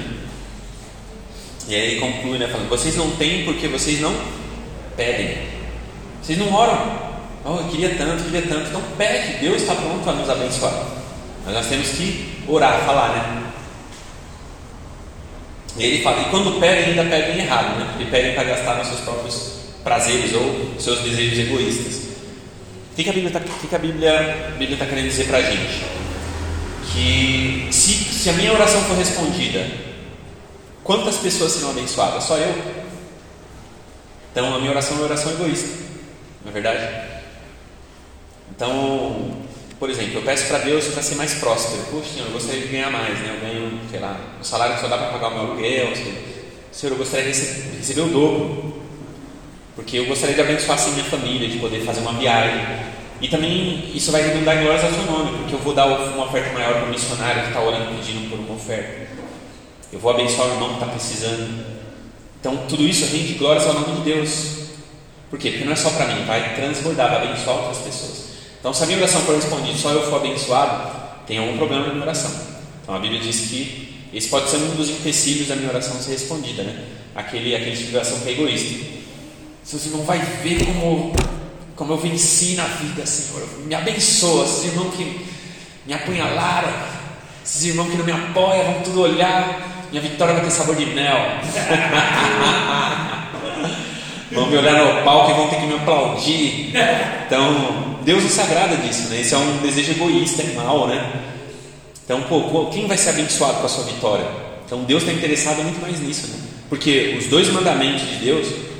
E 1.66 1.74
aí 1.74 1.92
ele 1.92 2.00
conclui, 2.00 2.38
né? 2.38 2.46
Falando, 2.46 2.68
vocês 2.68 2.94
não 2.94 3.10
têm 3.12 3.44
porque 3.44 3.66
vocês 3.66 4.00
não 4.00 4.14
pedem. 4.96 5.36
Vocês 6.22 6.38
não 6.38 6.52
oram. 6.52 7.14
Oh, 7.44 7.56
eu 7.56 7.68
queria 7.68 7.94
tanto, 7.96 8.22
queria 8.22 8.42
tanto. 8.42 8.68
Então 8.68 8.82
pede, 8.96 9.38
Deus 9.38 9.62
está 9.62 9.74
pronto 9.74 10.08
a 10.08 10.12
nos 10.12 10.30
abençoar. 10.30 10.84
Mas 11.44 11.54
nós 11.54 11.66
temos 11.66 11.88
que 11.88 12.38
orar, 12.46 12.84
falar, 12.84 13.08
né? 13.08 13.42
E 15.76 15.84
ele 15.84 16.02
fala, 16.02 16.22
e 16.22 16.24
quando 16.26 16.60
pedem, 16.60 16.90
ainda 16.90 17.04
pedem 17.04 17.40
errado, 17.40 17.78
né? 17.78 17.86
Porque 17.90 18.10
pedem 18.10 18.34
para 18.34 18.44
gastar 18.44 18.76
nos 18.76 18.86
seus 18.86 19.00
próprios 19.00 19.54
prazeres 19.82 20.32
ou 20.34 20.70
seus 20.78 21.00
desejos 21.00 21.38
egoístas. 21.38 22.03
O 22.94 22.96
que, 22.96 23.02
que 23.02 23.10
a 23.10 23.12
Bíblia 23.12 23.28
está 23.36 23.78
Bíblia, 23.78 24.54
Bíblia 24.56 24.78
tá 24.78 24.86
querendo 24.86 25.08
dizer 25.08 25.26
para 25.26 25.38
a 25.38 25.42
gente? 25.42 25.84
Que 26.92 27.66
se, 27.72 27.92
se 27.92 28.30
a 28.30 28.34
minha 28.34 28.52
oração 28.52 28.80
for 28.82 28.96
respondida, 28.96 29.66
quantas 30.84 31.16
pessoas 31.16 31.50
serão 31.50 31.70
abençoadas? 31.70 32.22
Só 32.22 32.36
eu? 32.36 32.54
Então 34.30 34.54
a 34.54 34.60
minha 34.60 34.70
oração 34.70 34.92
é 34.92 35.00
uma 35.00 35.06
oração 35.06 35.32
egoísta, 35.32 35.68
não 36.44 36.50
é 36.50 36.52
verdade? 36.52 37.08
Então, 38.54 39.38
por 39.80 39.90
exemplo, 39.90 40.20
eu 40.20 40.22
peço 40.22 40.46
para 40.46 40.58
Deus 40.58 40.86
para 40.86 41.02
ser 41.02 41.16
mais 41.16 41.34
próspero. 41.34 41.82
Poxa, 41.90 42.10
Senhor, 42.14 42.26
eu 42.26 42.32
gostaria 42.32 42.60
de 42.60 42.68
ganhar 42.68 42.92
mais, 42.92 43.18
né? 43.18 43.34
Eu 43.34 43.48
ganho, 43.48 43.80
sei 43.90 43.98
lá, 43.98 44.20
o 44.40 44.44
salário 44.44 44.76
que 44.76 44.82
só 44.82 44.86
dá 44.86 44.98
para 44.98 45.08
pagar 45.08 45.28
o 45.30 45.30
meu 45.32 45.40
aluguel. 45.40 45.92
Senhor, 46.70 46.92
eu 46.92 46.98
gostaria 46.98 47.32
de 47.32 47.40
receber 47.76 48.02
o 48.02 48.08
dobro. 48.08 48.83
Porque 49.74 49.98
eu 49.98 50.06
gostaria 50.06 50.34
de 50.34 50.40
abençoar 50.40 50.78
assim 50.78 50.92
minha 50.92 51.04
família, 51.04 51.48
de 51.48 51.58
poder 51.58 51.80
fazer 51.80 52.00
uma 52.00 52.12
viagem. 52.12 52.64
E 53.20 53.28
também 53.28 53.90
isso 53.94 54.12
vai 54.12 54.22
redundar 54.22 54.56
em 54.56 54.62
glórias 54.62 54.84
ao 54.84 54.90
seu 54.90 55.04
nome, 55.04 55.38
porque 55.38 55.54
eu 55.54 55.58
vou 55.58 55.74
dar 55.74 55.86
uma 55.86 56.26
oferta 56.26 56.52
maior 56.52 56.74
para 56.74 56.84
o 56.84 56.90
missionário 56.90 57.42
que 57.42 57.48
está 57.48 57.60
orando 57.60 57.94
pedindo 57.94 58.30
por 58.30 58.38
uma 58.38 58.54
oferta. 58.54 59.08
Eu 59.92 59.98
vou 59.98 60.10
abençoar 60.10 60.48
o 60.48 60.52
irmão 60.52 60.68
que 60.70 60.74
está 60.74 60.86
precisando. 60.86 61.64
Então, 62.40 62.56
tudo 62.68 62.82
isso 62.82 63.06
rende 63.06 63.34
glórias 63.34 63.66
ao 63.66 63.74
nome 63.74 63.96
de 63.96 64.00
Deus. 64.02 64.64
Por 65.30 65.38
quê? 65.38 65.50
Porque 65.50 65.64
não 65.64 65.72
é 65.72 65.76
só 65.76 65.90
para 65.90 66.06
mim, 66.08 66.24
vai 66.24 66.54
transbordar, 66.54 67.10
vai 67.10 67.28
abençoar 67.28 67.56
outras 67.56 67.78
pessoas. 67.78 68.24
Então, 68.60 68.72
se 68.72 68.82
a 68.82 68.86
minha 68.86 68.98
oração 68.98 69.20
for 69.22 69.34
respondida 69.34 69.78
só 69.78 69.90
eu 69.90 70.02
for 70.08 70.16
abençoado, 70.16 70.90
tem 71.26 71.38
algum 71.38 71.56
problema 71.56 71.86
na 71.86 71.92
minha 71.92 72.04
oração. 72.04 72.30
Então, 72.82 72.94
a 72.94 72.98
Bíblia 72.98 73.20
diz 73.20 73.40
que 73.48 74.08
esse 74.12 74.28
pode 74.28 74.48
ser 74.48 74.58
um 74.58 74.76
dos 74.76 74.90
empecilhos 74.90 75.48
da 75.48 75.56
minha 75.56 75.70
oração 75.70 76.00
ser 76.00 76.12
respondida, 76.12 76.62
né? 76.62 76.84
Aquele, 77.14 77.54
aquele 77.54 77.76
tipo 77.76 77.90
de 77.90 77.96
oração 77.96 78.20
que 78.20 78.28
é 78.28 78.32
egoísta. 78.32 79.03
Seus 79.64 79.86
irmãos 79.86 80.04
vai 80.04 80.18
ver 80.18 80.66
como, 80.66 81.14
como 81.74 81.94
eu 81.94 81.96
venci 81.96 82.54
na 82.54 82.64
vida, 82.64 83.06
Senhor. 83.06 83.48
Me 83.64 83.74
abençoa. 83.74 84.44
Esses 84.44 84.66
irmãos 84.66 84.94
que 84.94 85.24
me 85.86 85.94
apunhalaram, 85.94 86.68
esses 87.42 87.64
irmãos 87.64 87.90
que 87.90 87.96
não 87.96 88.04
me 88.04 88.12
apoiam, 88.12 88.64
vão 88.64 88.82
tudo 88.82 89.00
olhar. 89.00 89.86
Minha 89.90 90.02
vitória 90.02 90.34
vai 90.34 90.44
ter 90.44 90.50
sabor 90.50 90.76
de 90.76 90.84
mel. 90.84 91.16
vão 94.32 94.48
me 94.48 94.56
olhar 94.58 94.84
no 94.84 95.02
palco 95.02 95.30
e 95.30 95.34
vão 95.34 95.48
ter 95.48 95.56
que 95.56 95.66
me 95.66 95.76
aplaudir. 95.76 96.74
Então, 97.26 97.96
Deus 98.04 98.22
não 98.22 98.30
se 98.30 98.40
agrada 98.42 98.76
disso, 98.76 99.08
né? 99.08 99.22
Esse 99.22 99.34
é 99.34 99.38
um 99.38 99.56
desejo 99.62 99.92
egoísta, 99.92 100.42
é 100.42 100.52
mal, 100.56 100.88
né? 100.88 101.22
Então, 102.04 102.20
pô, 102.24 102.66
quem 102.66 102.86
vai 102.86 102.98
ser 102.98 103.08
abençoado 103.10 103.60
com 103.60 103.66
a 103.66 103.68
sua 103.68 103.84
vitória? 103.84 104.26
Então, 104.66 104.84
Deus 104.84 105.04
está 105.04 105.14
interessado 105.14 105.62
muito 105.62 105.80
mais 105.80 106.00
nisso, 106.00 106.28
né? 106.28 106.38
Porque 106.68 107.16
os 107.18 107.28
dois 107.28 107.48
mandamentos 107.48 108.02
de 108.02 108.16
Deus, 108.16 108.73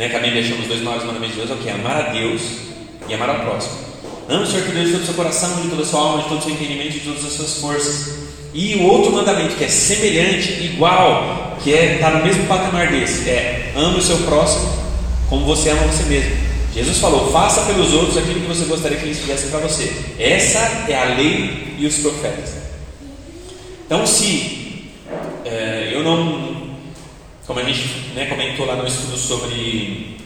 né, 0.00 0.08
que 0.08 0.16
a 0.16 0.20
Bíblia 0.20 0.42
chama 0.42 0.62
os 0.62 0.66
dois 0.66 0.80
maiores 0.80 1.06
mandamentos 1.06 1.36
de 1.36 1.46
Deus, 1.46 1.50
é 1.50 1.54
o 1.54 1.58
que? 1.58 1.68
Amar 1.68 1.96
a 1.96 2.08
Deus 2.08 2.40
e 3.06 3.14
amar 3.14 3.28
ao 3.28 3.40
próximo. 3.40 3.74
Ame 4.30 4.44
o 4.44 4.46
Senhor 4.46 4.64
teu 4.64 4.72
Deus 4.72 4.86
de 4.86 4.92
todo 4.92 5.02
o 5.02 5.04
seu 5.04 5.14
coração, 5.14 5.60
de 5.60 5.68
toda 5.68 5.82
a 5.82 5.84
sua 5.84 6.00
alma, 6.00 6.22
de 6.22 6.28
todo 6.30 6.38
o 6.38 6.42
seu 6.42 6.52
entendimento, 6.52 6.92
de 6.92 7.00
todas 7.00 7.24
as 7.24 7.32
suas 7.32 7.54
forças. 7.58 8.14
E 8.54 8.76
o 8.76 8.84
outro 8.84 9.12
mandamento 9.12 9.56
que 9.56 9.64
é 9.64 9.68
semelhante, 9.68 10.52
igual, 10.64 11.58
que 11.62 11.74
é 11.74 11.96
está 11.96 12.10
no 12.10 12.24
mesmo 12.24 12.46
patamar 12.46 12.90
desse, 12.90 13.28
é 13.28 13.72
ame 13.76 13.98
o 13.98 14.02
seu 14.02 14.16
próximo 14.18 14.80
como 15.28 15.44
você 15.44 15.70
ama 15.70 15.82
você 15.82 16.02
mesmo. 16.04 16.36
Jesus 16.74 16.98
falou: 16.98 17.30
faça 17.30 17.62
pelos 17.62 17.92
outros 17.92 18.16
aquilo 18.16 18.40
que 18.40 18.46
você 18.46 18.64
gostaria 18.64 18.96
que 18.96 19.04
eles 19.04 19.18
fizessem 19.18 19.50
para 19.50 19.60
você. 19.60 19.92
Essa 20.18 20.58
é 20.88 20.94
a 20.94 21.14
lei 21.14 21.76
e 21.78 21.86
os 21.86 21.96
profetas. 21.98 22.54
Então, 23.86 24.06
se 24.06 24.90
é, 25.44 25.90
eu 25.92 26.02
não, 26.02 26.49
como 27.50 27.58
a 27.58 27.64
gente 27.64 28.12
né, 28.14 28.26
comentou 28.26 28.64
lá 28.64 28.76
no 28.76 28.86
estudo 28.86 29.16
sobre 29.16 30.16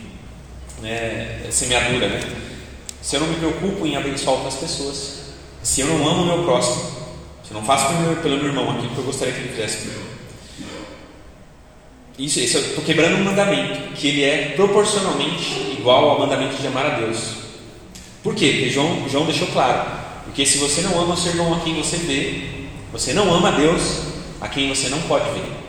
né, 0.82 1.46
semeadura, 1.48 2.06
né? 2.06 2.20
se 3.00 3.16
eu 3.16 3.20
não 3.20 3.28
me 3.28 3.36
preocupo 3.36 3.86
em 3.86 3.96
abençoar 3.96 4.36
outras 4.36 4.56
pessoas, 4.56 5.20
se 5.62 5.80
eu 5.80 5.86
não 5.86 6.06
amo 6.06 6.22
o 6.22 6.26
meu 6.26 6.44
próximo, 6.44 6.84
se 7.42 7.50
eu 7.50 7.54
não 7.54 7.64
faço 7.64 7.86
pelo 7.86 8.00
meu, 8.00 8.16
pelo 8.16 8.36
meu 8.36 8.46
irmão 8.48 8.70
aquilo 8.72 8.90
que 8.90 8.98
eu 8.98 9.04
gostaria 9.04 9.32
que 9.32 9.40
ele 9.40 9.48
fizesse 9.48 9.88
isso, 12.18 12.40
isso 12.40 12.58
eu 12.58 12.60
estou 12.60 12.84
quebrando 12.84 13.16
um 13.16 13.24
mandamento, 13.24 13.94
que 13.94 14.06
ele 14.06 14.22
é 14.22 14.52
proporcionalmente 14.54 15.74
igual 15.78 16.10
ao 16.10 16.18
mandamento 16.18 16.60
de 16.60 16.66
amar 16.66 16.84
a 16.84 16.98
Deus. 16.98 17.36
Por 18.22 18.34
quê? 18.34 18.50
Porque 18.50 18.68
João, 18.68 19.08
João 19.08 19.24
deixou 19.24 19.48
claro. 19.48 19.90
Porque 20.24 20.44
se 20.44 20.58
você 20.58 20.82
não 20.82 21.00
ama 21.00 21.14
o 21.14 21.16
seu 21.16 21.32
irmão 21.32 21.54
a 21.54 21.60
quem 21.60 21.74
você 21.74 21.96
vê, 21.96 22.68
você 22.92 23.14
não 23.14 23.32
ama 23.32 23.48
a 23.48 23.52
Deus 23.52 24.02
a 24.42 24.48
quem 24.48 24.68
você 24.68 24.90
não 24.90 25.00
pode 25.02 25.24
ver. 25.30 25.63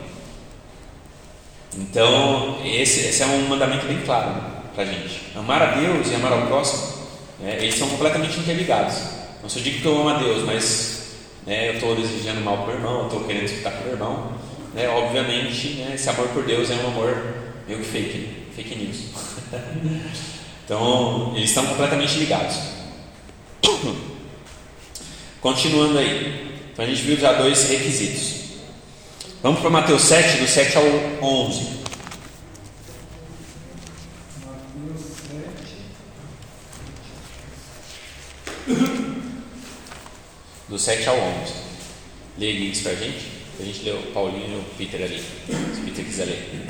Então, 1.78 2.58
esse, 2.64 3.00
esse 3.00 3.22
é 3.22 3.26
um 3.26 3.48
mandamento 3.48 3.86
bem 3.86 4.00
claro 4.04 4.30
né, 4.30 4.42
para 4.74 4.84
a 4.84 4.86
gente. 4.86 5.20
Amar 5.34 5.62
a 5.62 5.66
Deus 5.74 6.10
e 6.10 6.14
amar 6.14 6.32
ao 6.32 6.46
próximo, 6.46 7.06
né, 7.40 7.58
eles 7.60 7.74
são 7.74 7.88
completamente 7.88 8.38
interligados. 8.40 8.96
Não 9.42 9.48
se 9.48 9.58
eu 9.58 9.62
digo 9.62 9.80
que 9.80 9.86
eu 9.86 9.98
amo 9.98 10.08
a 10.08 10.18
Deus, 10.18 10.42
mas 10.44 11.12
né, 11.46 11.68
eu 11.68 11.74
estou 11.74 11.94
desejando 11.94 12.40
mal 12.40 12.58
para 12.58 12.74
o 12.74 12.76
irmão, 12.76 13.06
estou 13.06 13.24
querendo 13.24 13.44
disputar 13.44 13.72
com 13.74 13.88
o 13.88 13.92
irmão, 13.92 14.32
né, 14.74 14.88
obviamente, 14.88 15.68
né, 15.74 15.92
esse 15.94 16.08
amor 16.08 16.28
por 16.28 16.44
Deus 16.44 16.70
é 16.70 16.74
um 16.76 16.88
amor 16.88 17.14
meio 17.68 17.80
que 17.80 17.86
fake, 17.86 18.28
fake 18.54 18.74
news. 18.74 18.96
então, 20.64 21.32
eles 21.36 21.50
estão 21.50 21.66
completamente 21.66 22.18
ligados. 22.18 22.56
Continuando 25.40 25.98
aí. 25.98 26.46
Então 26.72 26.84
a 26.84 26.88
gente 26.88 27.02
viu 27.02 27.16
já 27.16 27.32
dois 27.34 27.68
requisitos. 27.70 28.45
Vamos 29.42 29.60
para 29.60 29.70
Mateus 29.70 30.02
7, 30.02 30.38
do 30.38 30.48
7 30.48 30.78
ao 30.78 30.84
11. 30.84 31.76
Mateus 34.42 35.00
7. 38.66 38.76
Do 40.68 40.78
7 40.78 41.08
ao 41.08 41.16
11. 41.16 41.52
Lê 42.38 42.50
isso 42.50 42.82
para 42.82 42.92
a 42.92 42.96
gente. 42.96 43.30
A 43.60 43.62
gente 43.62 43.82
lê 43.82 43.92
o 43.92 44.02
Paulinho 44.12 44.56
e 44.56 44.60
o 44.60 44.64
Peter 44.76 45.02
ali. 45.02 45.20
Se 45.20 45.80
o 45.80 45.84
Peter 45.84 46.04
quiser 46.04 46.24
ler. 46.24 46.66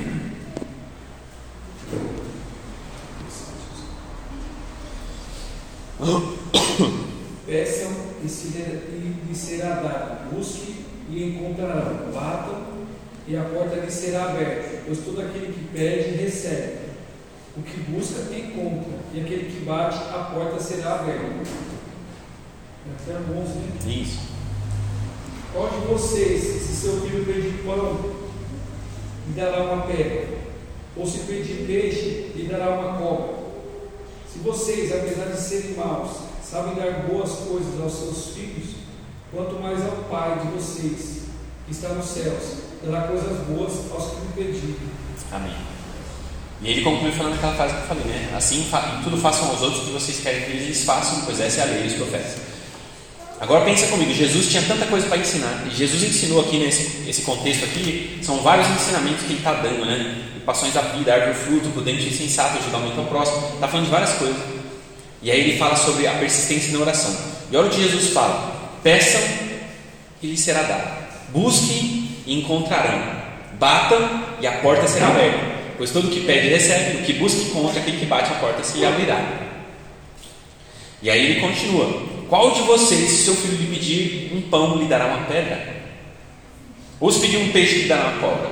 Peçam 7.47 7.91
e 8.23 8.29
se 8.29 8.47
lhe 8.49 9.35
será 9.35 9.75
dado. 9.75 10.35
Busque 10.35 10.86
e 11.09 11.23
encontrarão. 11.23 12.11
Batam 12.13 12.77
e 13.27 13.35
a 13.35 13.43
porta 13.43 13.75
lhe 13.75 13.91
será 13.91 14.25
aberta. 14.25 14.83
Pois 14.85 14.99
todo 14.99 15.21
aquele 15.21 15.53
que 15.53 15.77
pede, 15.77 16.15
recebe. 16.15 16.87
O 17.57 17.61
que 17.61 17.79
busca, 17.91 18.33
encontra. 18.33 18.99
E 19.13 19.21
aquele 19.21 19.51
que 19.51 19.65
bate, 19.65 19.97
a 19.97 20.31
porta 20.33 20.59
será 20.59 20.95
aberta. 20.95 21.25
É 22.87 23.11
Até 23.11 23.13
11, 23.13 23.53
né? 23.53 24.01
Isso. 24.01 24.19
Qual 25.51 25.69
de 25.69 25.87
vocês, 25.87 26.41
se 26.43 26.75
seu 26.75 27.01
filho 27.01 27.25
pedir 27.25 27.63
pão, 27.65 27.97
lhe 29.27 29.33
dará 29.35 29.63
uma 29.63 29.87
pedra? 29.87 30.37
Ou 30.95 31.05
se 31.05 31.19
pedir 31.19 31.65
peixe, 31.65 32.31
lhe 32.35 32.47
dará 32.49 32.69
uma 32.69 32.97
cobra? 32.97 33.37
Se 34.31 34.39
vocês, 34.39 34.91
apesar 34.91 35.31
de 35.31 35.39
serem 35.39 35.75
maus, 35.75 36.11
sabem 36.43 36.75
dar 36.75 37.07
boas 37.07 37.31
coisas 37.31 37.81
aos 37.81 37.93
seus 37.93 38.35
filhos, 38.35 38.76
quanto 39.31 39.55
mais 39.61 39.83
ao 39.85 39.91
Pai 40.09 40.39
de 40.39 40.47
vocês, 40.51 41.23
que 41.65 41.71
está 41.71 41.89
nos 41.89 42.05
céus, 42.05 42.43
dará 42.83 43.07
coisas 43.07 43.37
boas 43.47 43.73
aos 43.91 44.11
que 44.11 44.21
lhe 44.21 44.33
pedirem. 44.35 44.75
Amém. 45.31 45.53
E 46.61 46.71
ele 46.71 46.81
conclui 46.81 47.11
falando 47.11 47.35
aquela 47.35 47.53
frase 47.53 47.73
que 47.75 47.81
eu 47.81 47.87
falei, 47.87 48.05
né? 48.05 48.33
Assim, 48.35 48.67
tudo 49.03 49.17
façam 49.17 49.49
aos 49.49 49.61
outros 49.61 49.83
que 49.83 49.91
vocês 49.91 50.19
querem 50.21 50.45
que 50.45 50.51
eles 50.51 50.83
façam, 50.83 51.21
pois 51.25 51.39
essa 51.39 51.61
é 51.61 51.63
a 51.63 51.65
lei 51.65 51.83
dos 51.83 51.93
profetas. 51.93 52.37
Agora 53.39 53.63
pensa 53.63 53.85
comigo, 53.87 54.11
Jesus 54.11 54.49
tinha 54.49 54.63
tanta 54.63 54.87
coisa 54.87 55.05
para 55.05 55.17
ensinar. 55.17 55.63
E 55.67 55.75
Jesus 55.75 56.01
ensinou 56.01 56.41
aqui 56.41 56.57
nesse 56.57 57.07
esse 57.07 57.21
contexto 57.21 57.65
aqui, 57.65 58.19
são 58.23 58.41
vários 58.41 58.67
ensinamentos 58.69 59.21
que 59.21 59.33
ele 59.33 59.37
está 59.37 59.53
dando, 59.53 59.85
né? 59.85 60.23
Passões 60.43 60.73
da 60.73 60.81
vida, 60.81 61.13
árvore 61.13 61.35
fruto, 61.35 61.69
prudente 61.69 62.03
e 62.03 62.09
insensato, 62.09 62.57
ajudar 62.57 62.79
muito 62.79 62.99
ao 62.99 63.05
próximo. 63.05 63.37
Está 63.53 63.67
falando 63.67 63.85
de 63.85 63.91
várias 63.91 64.13
coisas. 64.13 64.37
E 65.21 65.29
aí 65.29 65.41
ele 65.41 65.57
fala 65.59 65.75
sobre 65.75 66.07
a 66.07 66.13
persistência 66.13 66.71
na 66.71 66.79
oração. 66.79 67.15
E 67.51 67.57
olha 67.57 67.67
o 67.67 67.69
que 67.69 67.83
Jesus 67.83 68.09
fala: 68.09 68.56
peçam 68.87 69.21
e 70.23 70.27
lhes 70.27 70.39
será 70.39 70.61
dado. 70.61 71.07
Busquem 71.33 72.07
e 72.25 72.39
encontrarão. 72.39 73.17
Batam 73.59 74.23
e 74.39 74.47
a 74.47 74.53
porta 74.59 74.87
será 74.87 75.09
aberta. 75.09 75.57
Pois 75.75 75.91
todo 75.91 76.09
que 76.09 76.21
pede 76.21 76.47
recebe, 76.47 76.99
o 76.99 77.03
que 77.03 77.13
busca 77.13 77.41
encontra, 77.41 77.81
aquele 77.81 77.97
que 77.97 78.05
bate 78.05 78.31
a 78.31 78.35
porta 78.35 78.63
se 78.63 78.77
lhe 78.77 78.85
abrirá. 78.85 79.21
E 81.01 81.09
aí 81.09 81.31
ele 81.31 81.41
continua: 81.41 82.01
Qual 82.29 82.51
de 82.51 82.61
vocês, 82.61 83.09
se 83.09 83.25
seu 83.25 83.35
filho 83.35 83.57
lhe 83.57 83.75
pedir 83.75 84.31
um 84.33 84.49
pão, 84.49 84.77
lhe 84.77 84.85
dará 84.85 85.07
uma 85.07 85.25
pedra? 85.25 85.75
Ou 86.97 87.11
se 87.11 87.19
pedir 87.19 87.37
um 87.37 87.51
peixe, 87.51 87.79
lhe 87.79 87.87
dará 87.89 88.07
uma 88.07 88.19
cobra? 88.21 88.49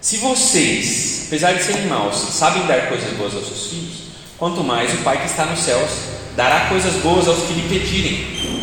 Se 0.00 0.16
vocês, 0.16 1.26
apesar 1.28 1.52
de 1.52 1.62
serem 1.62 1.86
maus, 1.86 2.16
sabem 2.16 2.66
dar 2.66 2.88
coisas 2.88 3.12
boas 3.12 3.32
aos 3.34 3.46
seus 3.46 3.68
filhos, 3.68 4.02
quanto 4.36 4.64
mais 4.64 4.92
o 4.92 4.98
Pai 5.04 5.20
que 5.20 5.26
está 5.26 5.46
nos 5.46 5.60
céus 5.60 5.90
dará 6.36 6.68
coisas 6.68 6.94
boas 6.94 7.28
aos 7.28 7.44
que 7.44 7.52
lhe 7.52 7.68
pedirem. 7.68 8.61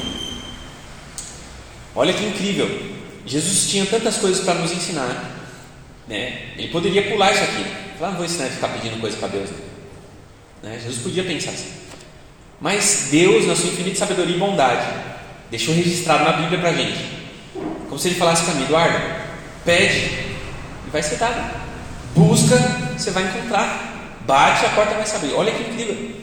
Olha 1.99 2.13
que 2.13 2.23
incrível! 2.23 2.65
Jesus 3.25 3.69
tinha 3.69 3.85
tantas 3.85 4.15
coisas 4.15 4.45
para 4.45 4.53
nos 4.53 4.71
ensinar. 4.71 5.35
Né? 6.07 6.53
Ele 6.57 6.69
poderia 6.69 7.09
pular 7.09 7.33
isso 7.33 7.43
aqui. 7.43 7.65
Falar, 7.99 8.11
não 8.11 8.17
vou 8.19 8.25
ensinar 8.25 8.45
a 8.45 8.49
ficar 8.51 8.69
pedindo 8.69 9.01
coisa 9.01 9.17
para 9.17 9.27
Deus. 9.27 9.49
Né? 10.63 10.79
Jesus 10.81 10.99
podia 11.03 11.25
pensar 11.25 11.51
assim. 11.51 11.73
Mas 12.61 13.09
Deus, 13.11 13.45
na 13.45 13.53
sua 13.53 13.69
infinita 13.69 13.97
sabedoria 13.97 14.33
e 14.33 14.39
bondade, 14.39 14.87
deixou 15.51 15.75
registrado 15.75 16.23
na 16.23 16.31
Bíblia 16.37 16.59
para 16.59 16.69
a 16.69 16.73
gente. 16.73 17.03
Como 17.89 17.99
se 17.99 18.07
ele 18.07 18.15
falasse 18.15 18.45
para 18.45 18.53
mim, 18.53 18.63
Eduardo, 18.63 18.97
pede 19.65 20.05
e 20.87 20.89
vai 20.93 21.03
ser 21.03 21.17
dado. 21.17 21.53
Busca, 22.15 22.55
você 22.97 23.11
vai 23.11 23.23
encontrar. 23.23 24.21
Bate, 24.25 24.65
a 24.65 24.69
porta 24.69 24.93
vai 24.95 25.05
se 25.05 25.17
abrir. 25.17 25.33
Olha 25.33 25.51
que 25.51 25.69
incrível. 25.69 26.15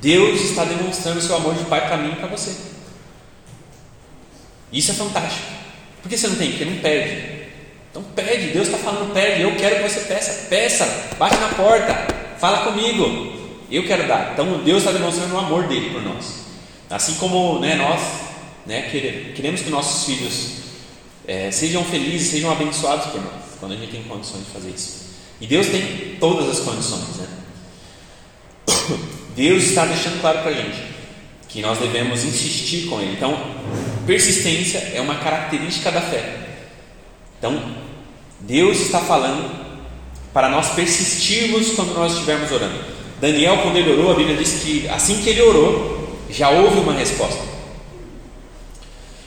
Deus 0.00 0.42
está 0.42 0.64
demonstrando 0.64 1.18
o 1.18 1.22
seu 1.22 1.34
amor 1.34 1.56
de 1.56 1.64
pai 1.64 1.88
para 1.88 1.96
mim 1.96 2.12
e 2.12 2.16
para 2.16 2.28
você. 2.28 2.73
Isso 4.74 4.90
é 4.90 4.94
fantástico. 4.94 5.46
Por 6.02 6.08
que 6.08 6.18
você 6.18 6.26
não 6.26 6.34
tem? 6.34 6.50
Porque 6.50 6.64
não 6.64 6.76
pede. 6.78 7.44
Então 7.90 8.02
pede, 8.14 8.48
Deus 8.48 8.66
está 8.66 8.76
falando, 8.78 9.14
pede, 9.14 9.42
eu 9.42 9.54
quero 9.54 9.76
que 9.76 9.88
você 9.88 10.00
peça, 10.00 10.48
peça, 10.48 10.84
bate 11.16 11.36
na 11.36 11.48
porta, 11.50 11.94
fala 12.40 12.64
comigo, 12.64 13.32
eu 13.70 13.86
quero 13.86 14.08
dar. 14.08 14.32
Então 14.32 14.64
Deus 14.64 14.78
está 14.78 14.90
demonstrando 14.90 15.32
o 15.32 15.38
amor 15.38 15.68
dele 15.68 15.90
por 15.90 16.02
nós. 16.02 16.44
Assim 16.90 17.14
como 17.14 17.60
né, 17.60 17.76
nós 17.76 18.00
né, 18.66 18.82
queremos 19.36 19.62
que 19.62 19.70
nossos 19.70 20.06
filhos 20.06 20.64
é, 21.26 21.52
sejam 21.52 21.84
felizes, 21.84 22.32
sejam 22.32 22.50
abençoados 22.50 23.06
por 23.12 23.22
nós, 23.22 23.42
quando 23.60 23.72
a 23.72 23.76
gente 23.76 23.92
tem 23.92 24.02
condições 24.02 24.44
de 24.44 24.50
fazer 24.50 24.70
isso. 24.70 25.04
E 25.40 25.46
Deus 25.46 25.68
tem 25.68 26.16
todas 26.18 26.48
as 26.50 26.60
condições. 26.60 27.16
Né? 27.16 27.28
Deus 29.36 29.62
está 29.62 29.86
deixando 29.86 30.20
claro 30.20 30.40
para 30.40 30.50
a 30.50 30.54
gente 30.54 30.93
que 31.54 31.62
nós 31.62 31.78
devemos 31.78 32.24
insistir 32.24 32.88
com 32.88 33.00
Ele. 33.00 33.12
Então, 33.12 33.38
persistência 34.04 34.78
é 34.92 35.00
uma 35.00 35.14
característica 35.14 35.88
da 35.92 36.00
fé. 36.00 36.34
Então, 37.38 37.62
Deus 38.40 38.80
está 38.80 38.98
falando 38.98 39.48
para 40.32 40.48
nós 40.48 40.70
persistirmos 40.70 41.70
quando 41.76 41.94
nós 41.94 42.14
estivermos 42.14 42.50
orando. 42.50 42.74
Daniel, 43.20 43.58
quando 43.62 43.76
ele 43.76 43.92
orou, 43.92 44.10
a 44.10 44.14
Bíblia 44.16 44.36
diz 44.36 44.64
que 44.64 44.88
assim 44.88 45.22
que 45.22 45.30
ele 45.30 45.42
orou, 45.42 46.18
já 46.28 46.50
houve 46.50 46.80
uma 46.80 46.92
resposta. 46.92 47.40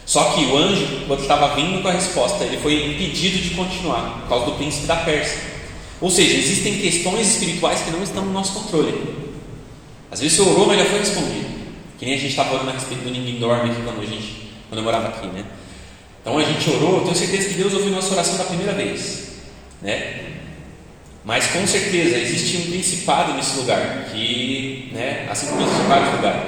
Só 0.05 0.25
que 0.31 0.43
o 0.47 0.57
anjo, 0.57 1.05
quando 1.07 1.21
estava 1.21 1.55
vindo 1.55 1.81
com 1.81 1.87
a 1.87 1.93
resposta, 1.93 2.43
ele 2.43 2.57
foi 2.57 2.91
impedido 2.91 3.37
de 3.37 3.51
continuar 3.51 4.19
por 4.21 4.27
causa 4.27 4.45
do 4.47 4.51
príncipe 4.57 4.85
da 4.85 4.97
Pérsia. 4.97 5.39
Ou 6.01 6.11
seja, 6.11 6.35
existem 6.35 6.77
questões 6.77 7.35
espirituais 7.35 7.81
que 7.83 7.91
não 7.91 8.03
estão 8.03 8.25
no 8.25 8.33
nosso 8.33 8.51
controle. 8.53 9.15
Às 10.11 10.19
vezes 10.19 10.35
você 10.37 10.49
orou, 10.49 10.67
mas 10.67 10.79
já 10.79 10.85
foi 10.85 10.99
respondido. 10.99 11.46
Que 11.97 12.05
nem 12.05 12.15
a 12.15 12.17
gente 12.17 12.29
estava 12.29 12.53
orando 12.53 12.69
a 12.69 12.73
respeito 12.73 13.03
do 13.03 13.09
ninguém 13.09 13.39
dorme 13.39 13.71
aqui 13.71 13.81
quando, 13.81 14.01
a 14.01 14.05
gente, 14.05 14.51
quando 14.69 14.79
eu 14.79 14.83
morava 14.83 15.07
aqui, 15.07 15.27
né? 15.27 15.45
Então 16.21 16.37
a 16.37 16.43
gente 16.43 16.69
orou, 16.69 16.97
eu 16.97 17.03
tenho 17.03 17.15
certeza 17.15 17.49
que 17.49 17.55
Deus 17.55 17.73
ouviu 17.73 17.89
nossa 17.89 18.13
oração 18.13 18.37
da 18.37 18.43
primeira 18.43 18.73
vez, 18.73 19.29
né? 19.81 20.25
Mas 21.23 21.47
com 21.47 21.65
certeza 21.67 22.17
existe 22.17 22.57
um 22.57 22.71
principado 22.71 23.33
nesse 23.33 23.57
lugar, 23.57 24.09
que, 24.11 24.89
né, 24.93 25.27
assim 25.29 25.47
como 25.47 25.61
existe 25.61 25.81
vários 25.87 26.13
lugares, 26.13 26.41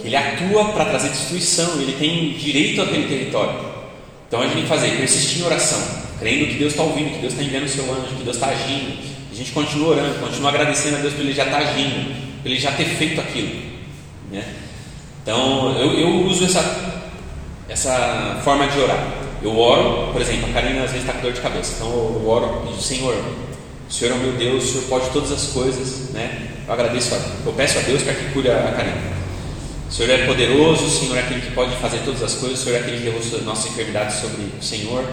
que 0.00 0.08
ele 0.08 0.16
atua 0.16 0.72
para 0.72 0.84
trazer 0.86 1.10
destruição, 1.10 1.80
ele 1.80 1.92
tem 1.92 2.32
direito 2.32 2.82
àquele 2.82 3.06
território. 3.06 3.58
Então 4.26 4.40
a 4.40 4.44
gente 4.44 4.54
tem 4.54 4.62
que 4.62 4.68
fazer, 4.68 4.96
persistir 4.96 5.42
em 5.42 5.44
oração, 5.44 5.80
crendo 6.18 6.46
que 6.46 6.54
Deus 6.54 6.72
está 6.72 6.82
ouvindo, 6.82 7.12
que 7.12 7.18
Deus 7.18 7.32
está 7.32 7.44
enviando 7.44 7.64
o 7.64 7.68
seu 7.68 7.84
anjo, 7.84 8.16
que 8.16 8.24
Deus 8.24 8.36
está 8.36 8.48
agindo. 8.48 8.98
A 9.30 9.34
gente 9.34 9.52
continua 9.52 9.88
orando, 9.90 10.18
continua 10.18 10.50
agradecendo 10.50 10.96
a 10.96 11.00
Deus 11.00 11.14
por 11.14 11.20
ele 11.20 11.32
já 11.32 11.44
estar 11.44 11.58
tá 11.58 11.68
agindo, 11.68 12.42
por 12.42 12.50
ele 12.50 12.58
já 12.58 12.72
ter 12.72 12.84
feito 12.84 13.20
aquilo. 13.20 13.60
Né? 14.30 14.44
Então 15.26 15.76
eu, 15.76 15.92
eu 15.98 16.08
uso 16.26 16.44
essa, 16.44 16.62
essa 17.68 18.40
forma 18.44 18.68
de 18.68 18.78
orar. 18.78 19.12
Eu 19.42 19.58
oro, 19.58 20.12
por 20.12 20.22
exemplo, 20.22 20.48
a 20.48 20.52
Karina 20.52 20.84
às 20.84 20.92
vezes 20.92 21.00
está 21.00 21.14
com 21.14 21.20
dor 21.20 21.32
de 21.32 21.40
cabeça, 21.40 21.74
então 21.74 21.88
eu 21.88 22.28
oro 22.28 22.62
e 22.64 22.68
digo, 22.68 22.80
Senhor, 22.80 23.14
o 23.88 23.92
Senhor 23.92 24.14
é 24.14 24.18
meu 24.18 24.32
Deus, 24.34 24.62
o 24.62 24.66
Senhor 24.68 24.84
pode 24.84 25.10
todas 25.10 25.32
as 25.32 25.48
coisas, 25.48 26.10
né? 26.10 26.46
Eu 26.64 26.72
agradeço, 26.72 27.12
a, 27.12 27.18
eu 27.44 27.52
peço 27.52 27.76
a 27.76 27.82
Deus 27.82 28.04
para 28.04 28.14
que 28.14 28.32
cure 28.32 28.48
a 28.48 28.70
Karina. 28.70 29.16
O 29.88 29.92
Senhor 29.92 30.10
é 30.10 30.26
poderoso, 30.26 30.84
o 30.84 30.90
Senhor 30.90 31.16
é 31.16 31.20
aquele 31.20 31.40
que 31.40 31.50
pode 31.50 31.74
fazer 31.76 31.98
todas 32.04 32.22
as 32.22 32.34
coisas, 32.34 32.60
o 32.60 32.62
Senhor 32.62 32.76
é 32.76 32.80
aquele 32.82 32.98
que 32.98 33.04
levou 33.10 33.42
nossas 33.42 33.72
enfermidades 33.72 34.20
sobre 34.20 34.42
o 34.42 34.62
Senhor. 34.62 35.04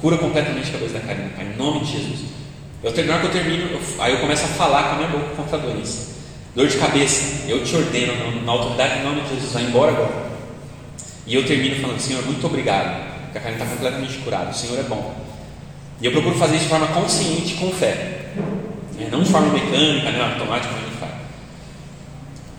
Cura 0.00 0.18
completamente 0.18 0.68
a 0.68 0.72
cabeça 0.72 0.94
da 0.94 1.00
Karina, 1.00 1.30
Pai, 1.36 1.46
em 1.46 1.56
nome 1.56 1.84
de 1.84 1.92
Jesus. 1.92 2.20
Eu 2.82 2.92
terminar 2.92 3.20
que 3.20 3.26
eu 3.26 3.30
termino, 3.30 3.70
eu, 3.70 3.80
aí 4.00 4.14
eu 4.14 4.18
começo 4.18 4.44
a 4.44 4.48
falar 4.48 4.82
com 4.88 4.94
a 4.94 4.96
minha 4.96 5.08
boca 5.10 5.34
contra 5.36 5.58
a 5.58 5.60
doença. 5.60 6.09
Dor 6.54 6.66
de 6.66 6.78
cabeça, 6.78 7.48
eu 7.48 7.62
te 7.64 7.76
ordeno, 7.76 8.42
na 8.44 8.52
autoridade 8.52 9.00
em 9.00 9.04
nome 9.04 9.20
de 9.22 9.34
Jesus, 9.34 9.52
vai 9.52 9.62
embora 9.62 9.92
agora. 9.92 10.30
E 11.26 11.34
eu 11.34 11.46
termino 11.46 11.76
falando, 11.76 12.00
Senhor, 12.00 12.24
muito 12.24 12.44
obrigado 12.44 13.10
porque 13.30 13.38
a 13.38 13.40
carne 13.40 13.56
está 13.56 13.66
completamente 13.66 14.18
curada. 14.18 14.50
O 14.50 14.54
Senhor 14.54 14.78
é 14.78 14.82
bom. 14.82 15.14
E 16.00 16.06
eu 16.06 16.12
procuro 16.12 16.36
fazer 16.36 16.56
isso 16.56 16.64
de 16.64 16.70
forma 16.70 16.88
consciente 16.88 17.54
com 17.54 17.70
fé. 17.70 18.32
É, 18.98 19.08
não 19.10 19.22
de 19.22 19.30
forma 19.30 19.52
mecânica, 19.52 20.10
né, 20.10 20.32
automática, 20.32 20.68
como 20.74 20.84
a 20.84 20.88
gente 20.88 20.98
faz. 20.98 21.12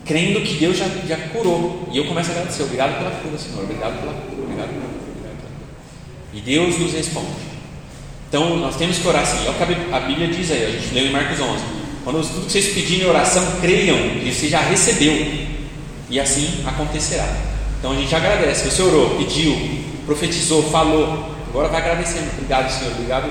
Crendo 0.06 0.40
que 0.40 0.54
Deus 0.54 0.78
já, 0.78 0.86
já 1.06 1.16
curou. 1.28 1.88
E 1.92 1.98
eu 1.98 2.06
começo 2.06 2.30
a 2.30 2.34
agradecer. 2.34 2.62
Obrigado 2.62 2.98
pela 2.98 3.10
cura, 3.10 3.38
Senhor. 3.38 3.62
Obrigado 3.62 4.00
pela 4.00 4.12
cura. 4.14 4.42
Obrigado 4.42 4.68
pela 4.68 4.82
cura. 4.82 5.02
Obrigado 5.02 5.36
pela 5.36 5.50
cura. 5.50 6.32
E 6.32 6.40
Deus 6.40 6.78
nos 6.78 6.92
responde. 6.92 7.52
Então 8.28 8.56
nós 8.56 8.76
temos 8.76 8.98
que 8.98 9.06
orar 9.06 9.22
assim. 9.22 9.46
É 9.46 9.50
o 9.50 9.54
que 9.54 9.94
a 9.94 10.00
Bíblia 10.00 10.28
diz 10.28 10.50
aí. 10.50 10.64
A 10.64 10.70
gente 10.70 10.94
leu 10.94 11.06
em 11.06 11.12
Marcos 11.12 11.38
11. 11.38 11.81
Quando 12.04 12.20
tudo 12.26 12.46
que 12.46 12.52
vocês 12.52 12.74
pedirem 12.74 13.04
em 13.04 13.08
oração, 13.08 13.44
creiam 13.60 13.96
que 14.20 14.32
você 14.32 14.48
já 14.48 14.60
recebeu. 14.60 15.14
E 16.10 16.18
assim 16.18 16.62
acontecerá. 16.66 17.26
Então 17.78 17.92
a 17.92 17.94
gente 17.94 18.14
agradece. 18.14 18.70
Você 18.70 18.82
orou, 18.82 19.16
pediu, 19.18 19.56
profetizou, 20.04 20.62
falou. 20.64 21.30
Agora 21.48 21.68
vai 21.68 21.80
agradecendo. 21.80 22.28
Obrigado, 22.34 22.70
Senhor. 22.70 22.92
Obrigado 22.92 23.30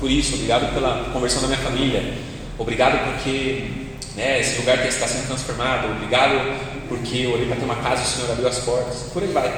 por 0.00 0.10
isso. 0.10 0.34
Obrigado 0.34 0.72
pela 0.72 1.10
conversão 1.12 1.42
da 1.42 1.48
minha 1.48 1.60
família. 1.60 2.14
Obrigado 2.58 3.12
porque 3.12 3.70
né, 4.16 4.40
esse 4.40 4.58
lugar 4.58 4.84
está 4.86 5.06
sendo 5.06 5.26
transformado. 5.26 5.90
Obrigado 5.92 6.58
porque 6.88 7.18
eu 7.18 7.34
orei 7.34 7.46
para 7.46 7.56
ter 7.56 7.64
uma 7.64 7.76
casa 7.76 8.02
e 8.02 8.04
o 8.04 8.08
Senhor 8.08 8.30
abriu 8.30 8.48
as 8.48 8.58
portas. 8.58 9.10
Por 9.12 9.22
aí 9.22 9.28
vai. 9.30 9.54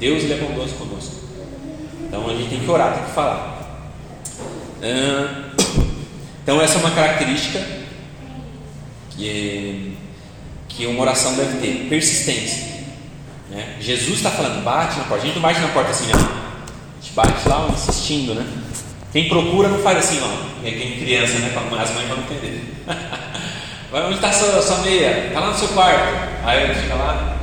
Deus 0.00 0.24
ele 0.24 0.34
é 0.34 0.36
bondoso 0.38 0.74
conosco. 0.74 1.14
Então 2.08 2.28
a 2.28 2.34
gente 2.34 2.50
tem 2.50 2.60
que 2.60 2.70
orar, 2.70 2.94
tem 2.94 3.04
que 3.04 3.12
falar. 3.12 3.52
Então 6.42 6.60
essa 6.60 6.74
é 6.74 6.78
uma 6.78 6.90
característica 6.90 7.81
que, 9.22 9.96
que 10.68 10.86
uma 10.86 11.02
oração 11.02 11.34
deve 11.34 11.58
ter, 11.58 11.88
persistência. 11.88 12.72
Né? 13.50 13.76
Jesus 13.80 14.16
está 14.16 14.30
falando, 14.30 14.62
bate 14.64 14.98
na 14.98 15.04
porta. 15.04 15.22
A 15.22 15.26
gente 15.26 15.34
não 15.36 15.42
bate 15.42 15.60
na 15.60 15.68
porta 15.68 15.90
assim, 15.90 16.10
não. 16.10 16.18
A 16.18 17.00
gente 17.00 17.12
bate 17.14 17.48
lá 17.48 17.68
insistindo, 17.72 18.34
né? 18.34 18.46
Quem 19.12 19.28
procura 19.28 19.68
não 19.68 19.78
faz 19.78 19.98
assim, 19.98 20.20
não. 20.20 20.52
Quem 20.62 20.98
criança, 20.98 21.38
né? 21.38 21.52
As 21.56 21.90
mães 21.90 22.08
vão 22.08 22.18
entender. 22.18 22.64
Vai 23.90 24.04
onde 24.04 24.14
está 24.14 24.32
sua, 24.32 24.60
sua 24.62 24.78
meia? 24.78 25.26
Está 25.28 25.40
lá 25.40 25.48
no 25.48 25.58
seu 25.58 25.68
quarto. 25.68 26.30
Aí 26.44 26.64
ele 26.64 26.74
fica 26.74 26.94
lá. 26.94 27.36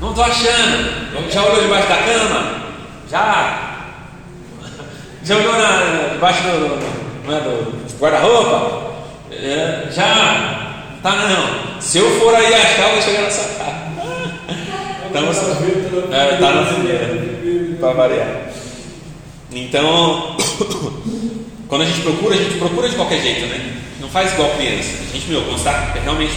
Não 0.00 0.10
estou 0.10 0.24
achando. 0.24 1.30
Já 1.30 1.42
olhou 1.42 1.62
debaixo 1.62 1.88
da 1.88 1.96
cama? 1.96 2.64
Já. 3.10 3.90
Já 5.24 5.36
olhou 5.36 5.54
na, 5.54 6.08
debaixo 6.12 6.42
do, 6.42 7.24
do, 7.24 7.32
é, 7.32 7.40
do 7.40 7.98
guarda-roupa? 7.98 8.84
É, 9.30 9.88
já. 9.90 10.64
Tá 11.04 11.16
não. 11.16 11.82
Se 11.82 11.98
eu 11.98 12.18
for 12.18 12.34
aí 12.34 12.54
achar, 12.54 12.88
eu 12.88 12.94
vou 12.94 13.02
chegar 13.02 13.22
na 13.24 13.30
sua 13.30 13.44
casa. 13.44 13.84
Então, 15.06 15.30
é, 16.10 16.36
tá 16.38 16.50
na 16.50 16.66
fileira. 16.66 17.76
Para 17.78 17.92
variar. 17.92 18.48
Então, 19.52 20.36
quando 21.68 21.82
a 21.82 21.84
gente 21.84 22.00
procura, 22.00 22.34
a 22.34 22.38
gente 22.38 22.58
procura 22.58 22.88
de 22.88 22.96
qualquer 22.96 23.20
jeito, 23.20 23.46
né? 23.46 23.76
Não 24.00 24.08
faz 24.08 24.32
igual 24.32 24.50
criança. 24.56 24.90
A 25.08 25.12
gente, 25.12 25.28
meu, 25.28 25.42
quando 25.42 25.58
está 25.58 25.92
realmente 26.02 26.32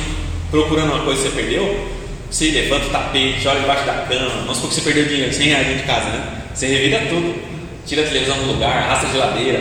procurando 0.51 0.91
uma 0.93 1.03
coisa 1.05 1.23
que 1.23 1.29
você 1.29 1.35
perdeu, 1.35 1.87
você 2.29 2.51
levanta 2.51 2.87
o 2.87 2.89
tapete, 2.89 3.47
olha 3.47 3.61
debaixo 3.61 3.85
da 3.85 3.93
cama. 3.93 4.29
Vamos 4.41 4.57
supor 4.57 4.69
que 4.69 4.75
você 4.75 4.81
perdeu 4.81 5.05
dinheiro, 5.05 5.33
100 5.33 5.47
reais 5.47 5.67
dentro 5.67 5.81
de 5.81 5.87
casa, 5.87 6.09
né? 6.09 6.41
Você 6.53 6.67
revira 6.67 6.99
tudo, 7.09 7.41
tira 7.85 8.03
a 8.03 8.05
televisão 8.05 8.37
do 8.39 8.51
lugar, 8.51 8.77
arrasta 8.77 9.07
a 9.07 9.11
geladeira. 9.11 9.59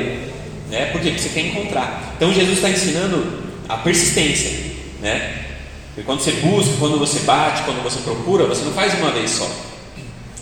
Né? 0.68 0.86
Por 0.92 1.00
quê? 1.00 1.10
Porque 1.10 1.22
você 1.22 1.28
quer 1.28 1.46
encontrar. 1.46 2.12
Então 2.16 2.34
Jesus 2.34 2.58
está 2.58 2.68
ensinando 2.68 3.24
a 3.68 3.76
persistência. 3.78 4.65
Né? 5.06 5.44
Porque 5.86 6.02
quando 6.02 6.20
você 6.20 6.32
busca, 6.32 6.72
quando 6.80 6.98
você 6.98 7.20
bate, 7.20 7.62
quando 7.62 7.80
você 7.80 8.00
procura, 8.00 8.44
você 8.44 8.64
não 8.64 8.72
faz 8.72 8.92
uma 8.94 9.12
vez 9.12 9.30
só. 9.30 9.48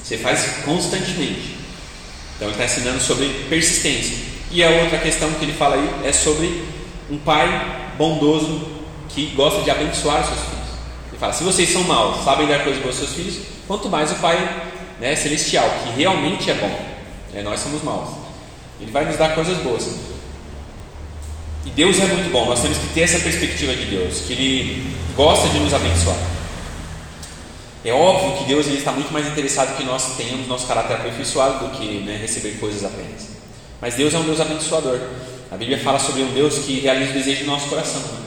Você 0.03 0.17
faz 0.17 0.63
constantemente. 0.65 1.57
Então 2.35 2.49
ele 2.49 2.53
está 2.53 2.65
ensinando 2.65 2.99
sobre 2.99 3.29
persistência. 3.51 4.17
E 4.51 4.65
a 4.65 4.71
outra 4.71 4.99
questão 4.99 5.31
que 5.35 5.45
ele 5.45 5.53
fala 5.53 5.77
aí 5.77 6.09
é 6.09 6.13
sobre 6.13 6.65
um 7.11 7.19
pai 7.19 7.93
bondoso 7.99 8.67
que 9.11 9.27
gosta 9.37 9.61
de 9.61 9.71
abençoar 9.71 10.23
os 10.23 10.29
seus 10.29 10.41
filhos. 10.41 10.69
Ele 11.11 11.19
fala: 11.19 11.33
se 11.35 11.45
vocês 11.45 11.71
são 11.71 11.83
maus, 11.83 12.25
sabem 12.25 12.47
dar 12.47 12.65
coisas 12.65 12.83
boas 12.83 12.99
aos 12.99 13.05
seus 13.05 13.17
filhos, 13.17 13.47
quanto 13.67 13.91
mais 13.91 14.11
o 14.13 14.15
Pai 14.17 14.39
né, 14.99 15.15
celestial, 15.15 15.69
que 15.83 16.01
realmente 16.01 16.51
é 16.51 16.55
bom. 16.55 16.81
Né, 17.35 17.43
nós 17.43 17.61
somos 17.61 17.83
maus. 17.83 18.09
Ele 18.81 18.91
vai 18.91 19.05
nos 19.05 19.17
dar 19.19 19.35
coisas 19.35 19.59
boas. 19.59 20.14
E 21.67 21.71
Deus 21.71 21.99
é 21.99 22.07
muito 22.07 22.31
bom, 22.31 22.47
nós 22.47 22.61
temos 22.61 22.77
que 22.79 22.89
ter 22.89 23.03
essa 23.03 23.19
perspectiva 23.19 23.75
de 23.75 23.87
Deus, 23.87 24.21
que 24.21 24.33
Ele 24.35 24.95
gosta 25.17 25.49
de 25.49 25.59
nos 25.59 25.73
abençoar. 25.73 26.17
É 27.85 27.93
óbvio 27.93 28.39
que 28.39 28.45
Deus 28.45 28.67
ele 28.67 28.79
está 28.79 28.93
muito 28.93 29.13
mais 29.13 29.27
interessado 29.27 29.77
que 29.77 29.85
nós 29.85 30.17
tenhamos 30.17 30.49
nosso 30.49 30.67
caráter 30.67 30.95
aperfeiçoado 30.95 31.67
do 31.67 31.77
que 31.77 32.01
né, 32.01 32.17
receber 32.17 32.53
coisas 32.59 32.83
apenas. 32.83 33.29
Mas 33.79 33.95
Deus 33.95 34.15
é 34.15 34.19
um 34.19 34.25
Deus 34.25 34.41
abençoador. 34.41 34.99
A 35.53 35.57
Bíblia 35.57 35.79
fala 35.79 35.99
sobre 35.99 36.23
um 36.23 36.33
Deus 36.33 36.61
que 36.61 36.81
realiza 36.81 37.11
o 37.11 37.15
desejo 37.15 37.45
do 37.45 37.51
nosso 37.51 37.69
coração. 37.69 38.01
Né? 38.01 38.21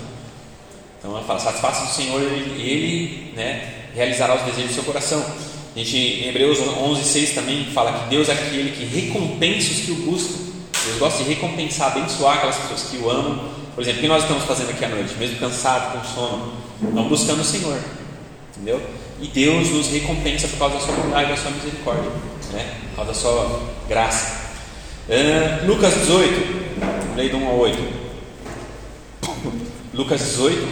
Então 1.00 1.12
ela 1.12 1.24
fala: 1.24 1.40
satisfaça 1.40 1.88
do 1.88 1.92
Senhor, 1.92 2.22
Ele, 2.22 2.62
ele 2.62 3.34
né, 3.36 3.74
realizará 3.96 4.36
os 4.36 4.44
desejos 4.44 4.70
do 4.70 4.74
seu 4.76 4.84
coração. 4.84 5.26
A 5.76 5.80
gente, 5.80 5.98
em 5.98 6.28
Hebreus 6.28 6.60
11, 6.60 7.04
6 7.04 7.32
também 7.32 7.66
fala 7.74 8.00
que 8.00 8.10
Deus 8.10 8.30
é 8.30 8.34
aquele 8.34 8.72
que 8.72 8.86
recompensa 8.86 9.72
os 9.72 9.80
que 9.82 9.92
o 9.92 9.96
buscam. 9.96 10.48
Deus 10.88 11.00
gosta 11.00 11.24
de 11.24 11.30
recompensar, 11.30 11.92
abençoar 11.92 12.38
aquelas 12.38 12.56
pessoas 12.56 12.84
que 12.84 12.98
o 12.98 13.10
amam. 13.10 13.50
Por 13.76 13.82
exemplo, 13.82 14.00
o 14.00 14.02
que 14.02 14.08
nós 14.08 14.24
estamos 14.24 14.44
fazendo 14.46 14.70
aqui 14.70 14.86
à 14.86 14.90
noite, 14.90 15.14
mesmo 15.16 15.38
cansado, 15.38 15.92
com 15.92 16.04
sono? 16.04 16.54
Estamos 16.82 17.10
buscando 17.10 17.42
o 17.42 17.44
Senhor. 17.44 17.78
Entendeu? 18.56 18.82
E 19.20 19.28
Deus 19.28 19.70
nos 19.70 19.88
recompensa 19.88 20.48
por 20.48 20.58
causa 20.58 20.76
da 20.76 20.82
sua 20.82 20.96
bondade, 20.96 21.30
da 21.30 21.38
sua 21.38 21.52
misericórdia, 21.52 22.10
né? 22.54 22.78
por 22.90 22.96
causa 22.96 23.12
da 23.12 23.18
sua 23.18 23.62
graça. 23.88 24.48
Uh, 25.10 25.68
Lucas 25.68 25.94
18, 25.94 27.16
lei 27.16 27.30
do 27.30 27.38
1 27.38 27.48
a 27.48 27.52
8. 27.52 28.08
Lucas 29.94 30.22
18, 30.22 30.68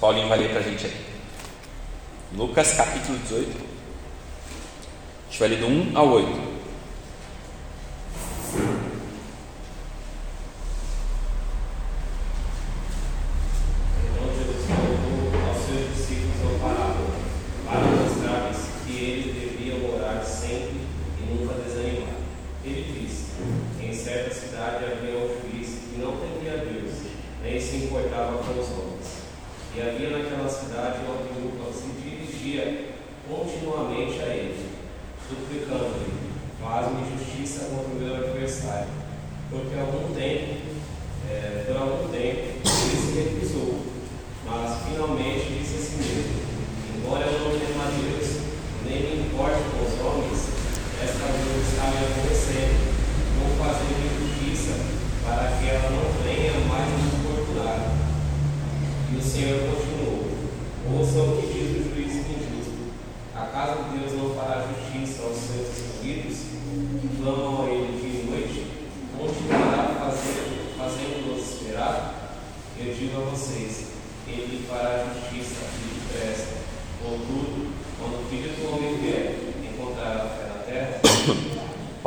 Paulinho 0.00 0.28
vai 0.28 0.38
ler 0.38 0.50
para 0.50 0.60
a 0.60 0.62
gente 0.62 0.86
aí. 0.86 0.96
Lucas 2.36 2.72
capítulo 2.72 3.18
18. 3.18 3.48
A 3.48 5.30
gente 5.30 5.40
vai 5.40 5.48
ler 5.48 5.58
do 5.60 5.66
1 5.66 5.96
ao 5.96 6.08
8. 6.08 6.47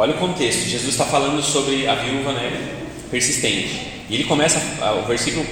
Olha 0.01 0.15
o 0.15 0.17
contexto. 0.17 0.67
Jesus 0.67 0.89
está 0.89 1.05
falando 1.05 1.43
sobre 1.43 1.87
a 1.87 1.93
viúva 1.93 2.33
né, 2.33 2.75
persistente. 3.11 3.85
E 4.09 4.15
ele 4.15 4.23
começa, 4.23 4.59
o 4.99 5.07
versículo, 5.07 5.45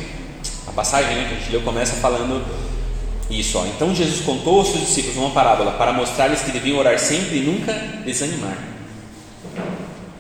a 0.66 0.72
passagem 0.72 1.16
né, 1.16 1.28
que 1.30 1.36
a 1.36 1.38
gente 1.38 1.52
leu, 1.52 1.62
começa 1.62 1.94
falando 1.98 2.44
isso. 3.30 3.60
Ó. 3.60 3.66
Então 3.68 3.94
Jesus 3.94 4.22
contou 4.22 4.58
aos 4.58 4.70
seus 4.70 4.88
discípulos 4.88 5.18
uma 5.18 5.30
parábola 5.30 5.74
para 5.74 5.94
mostrar-lhes 5.94 6.42
que 6.42 6.50
deviam 6.50 6.80
orar 6.80 6.98
sempre 6.98 7.38
e 7.38 7.42
nunca 7.42 7.74
desanimar. 8.04 8.58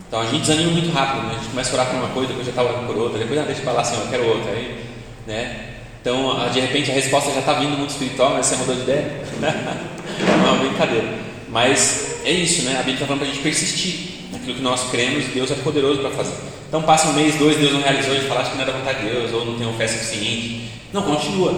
Então 0.07 0.21
a 0.21 0.25
gente 0.27 0.41
desanima 0.41 0.73
muito 0.73 0.91
rápido, 0.91 1.23
né? 1.23 1.31
a 1.31 1.37
gente 1.39 1.49
começa 1.49 1.71
a 1.71 1.73
orar 1.73 1.87
por 1.87 1.95
uma 1.95 2.09
coisa, 2.09 2.27
depois 2.27 2.45
já 2.45 2.51
está 2.51 2.61
orando 2.61 2.85
por 2.85 2.97
outra, 2.97 3.17
depois 3.17 3.39
ah, 3.39 3.43
deixa 3.45 3.61
para 3.63 3.71
lá 3.71 3.81
assim, 3.81 3.95
eu 3.95 4.07
quero 4.11 4.27
outra. 4.27 4.51
Aí, 4.51 4.85
né? 5.25 5.69
Então 6.01 6.47
de 6.51 6.59
repente 6.59 6.91
a 6.91 6.93
resposta 6.93 7.31
já 7.31 7.39
está 7.39 7.53
vindo 7.53 7.75
muito 7.75 7.89
espiritual, 7.89 8.33
mas 8.35 8.45
você 8.45 8.57
mudou 8.57 8.75
de 8.75 8.81
ideia. 8.81 9.23
Não, 10.45 10.59
brincadeira. 10.59 11.17
Mas 11.49 12.21
é 12.23 12.31
isso, 12.31 12.61
né? 12.61 12.73
A 12.73 12.83
Bíblia 12.83 12.93
está 12.93 13.07
falando 13.07 13.21
para 13.21 13.27
a 13.27 13.31
gente 13.31 13.41
persistir 13.41 14.18
naquilo 14.31 14.55
que 14.55 14.61
nós 14.61 14.89
cremos, 14.91 15.25
Deus 15.33 15.51
é 15.51 15.55
poderoso 15.55 16.01
para 16.01 16.11
fazer. 16.11 16.33
Então 16.67 16.83
passa 16.83 17.07
um 17.07 17.13
mês, 17.13 17.35
dois, 17.35 17.57
Deus 17.57 17.73
não 17.73 17.81
realizou, 17.81 18.13
gente 18.13 18.27
fala 18.27 18.43
que 18.43 18.55
não 18.55 18.63
é 18.63 18.65
da 18.65 18.73
vontade 18.73 18.99
de 18.99 19.09
Deus, 19.09 19.33
ou 19.33 19.45
não 19.45 19.57
tem 19.57 19.73
fé 19.73 19.87
suficiente. 19.87 20.69
Não, 20.93 21.01
continua. 21.01 21.51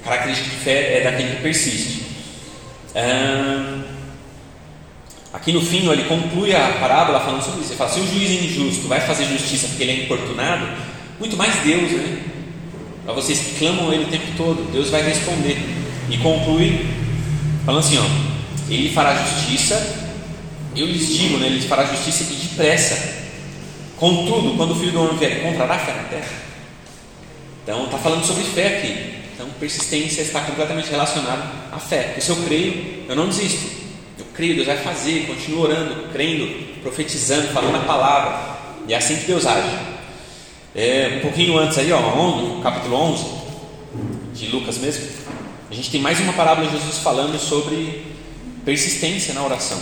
A 0.00 0.04
característica 0.04 0.50
de 0.50 0.56
fé 0.56 0.98
é 0.98 1.00
daquele 1.04 1.36
que 1.36 1.42
persiste. 1.42 2.02
aqui 5.32 5.52
no 5.52 5.60
fim, 5.60 5.88
ele 5.88 6.04
conclui 6.04 6.54
a 6.54 6.76
parábola 6.80 7.20
falando 7.20 7.42
sobre 7.42 7.60
isso. 7.60 7.70
Ele 7.70 7.78
fala: 7.78 7.90
se 7.90 8.00
o 8.00 8.06
juiz 8.06 8.30
é 8.30 8.44
injusto 8.44 8.88
vai 8.88 9.00
fazer 9.00 9.26
justiça 9.26 9.68
porque 9.68 9.84
ele 9.84 9.92
é 9.92 10.04
importunado, 10.04 10.66
muito 11.20 11.36
mais 11.36 11.54
Deus, 11.62 11.92
né? 11.92 12.18
Para 13.04 13.14
vocês 13.14 13.38
que 13.38 13.58
clamam 13.58 13.92
ele 13.92 14.04
o 14.04 14.08
tempo 14.08 14.26
todo, 14.36 14.72
Deus 14.72 14.90
vai 14.90 15.02
responder. 15.02 15.56
E 16.10 16.18
conclui 16.18 16.86
falando 17.64 17.80
assim: 17.80 17.98
ó, 17.98 18.72
ele 18.72 18.92
fará 18.92 19.14
justiça. 19.14 20.00
Eu 20.74 20.86
lhes 20.86 21.08
digo, 21.08 21.38
né, 21.38 21.46
ele 21.46 21.60
fará 21.62 21.84
justiça 21.84 22.24
e 22.32 22.36
depressa. 22.36 23.22
Contudo, 23.96 24.56
quando 24.56 24.72
o 24.72 24.74
filho 24.74 24.92
do 24.92 25.02
homem 25.02 25.16
vier, 25.16 25.38
encontrará 25.38 25.78
fé 25.78 25.92
na 25.92 26.02
terra? 26.04 26.42
Então, 27.62 27.84
está 27.84 27.98
falando 27.98 28.24
sobre 28.24 28.42
fé 28.44 28.78
aqui. 28.78 29.14
Então, 29.34 29.48
persistência 29.60 30.22
está 30.22 30.40
completamente 30.40 30.90
relacionada 30.90 31.42
à 31.70 31.78
fé. 31.78 32.02
Porque 32.04 32.20
se 32.20 32.30
eu 32.30 32.36
creio, 32.36 33.04
eu 33.08 33.14
não 33.14 33.28
desisto. 33.28 33.82
Eu 34.18 34.24
creio, 34.34 34.56
Deus 34.56 34.66
vai 34.66 34.78
fazer, 34.78 35.26
continuo 35.26 35.62
orando, 35.62 36.08
crendo, 36.12 36.80
profetizando, 36.82 37.48
falando 37.48 37.76
a 37.76 37.80
palavra. 37.80 38.58
E 38.88 38.94
é 38.94 38.96
assim 38.96 39.16
que 39.16 39.26
Deus 39.26 39.46
age. 39.46 39.76
É, 40.74 41.16
um 41.18 41.20
pouquinho 41.20 41.58
antes 41.58 41.78
aí, 41.78 41.92
ó, 41.92 41.98
11, 41.98 42.62
capítulo 42.62 42.96
11, 42.96 43.24
de 44.34 44.46
Lucas 44.46 44.78
mesmo, 44.78 45.06
a 45.70 45.74
gente 45.74 45.90
tem 45.90 46.00
mais 46.00 46.18
uma 46.20 46.32
parábola 46.32 46.66
de 46.66 46.78
Jesus 46.78 46.98
falando 46.98 47.38
sobre 47.38 48.04
persistência 48.64 49.34
na 49.34 49.44
oração. 49.44 49.78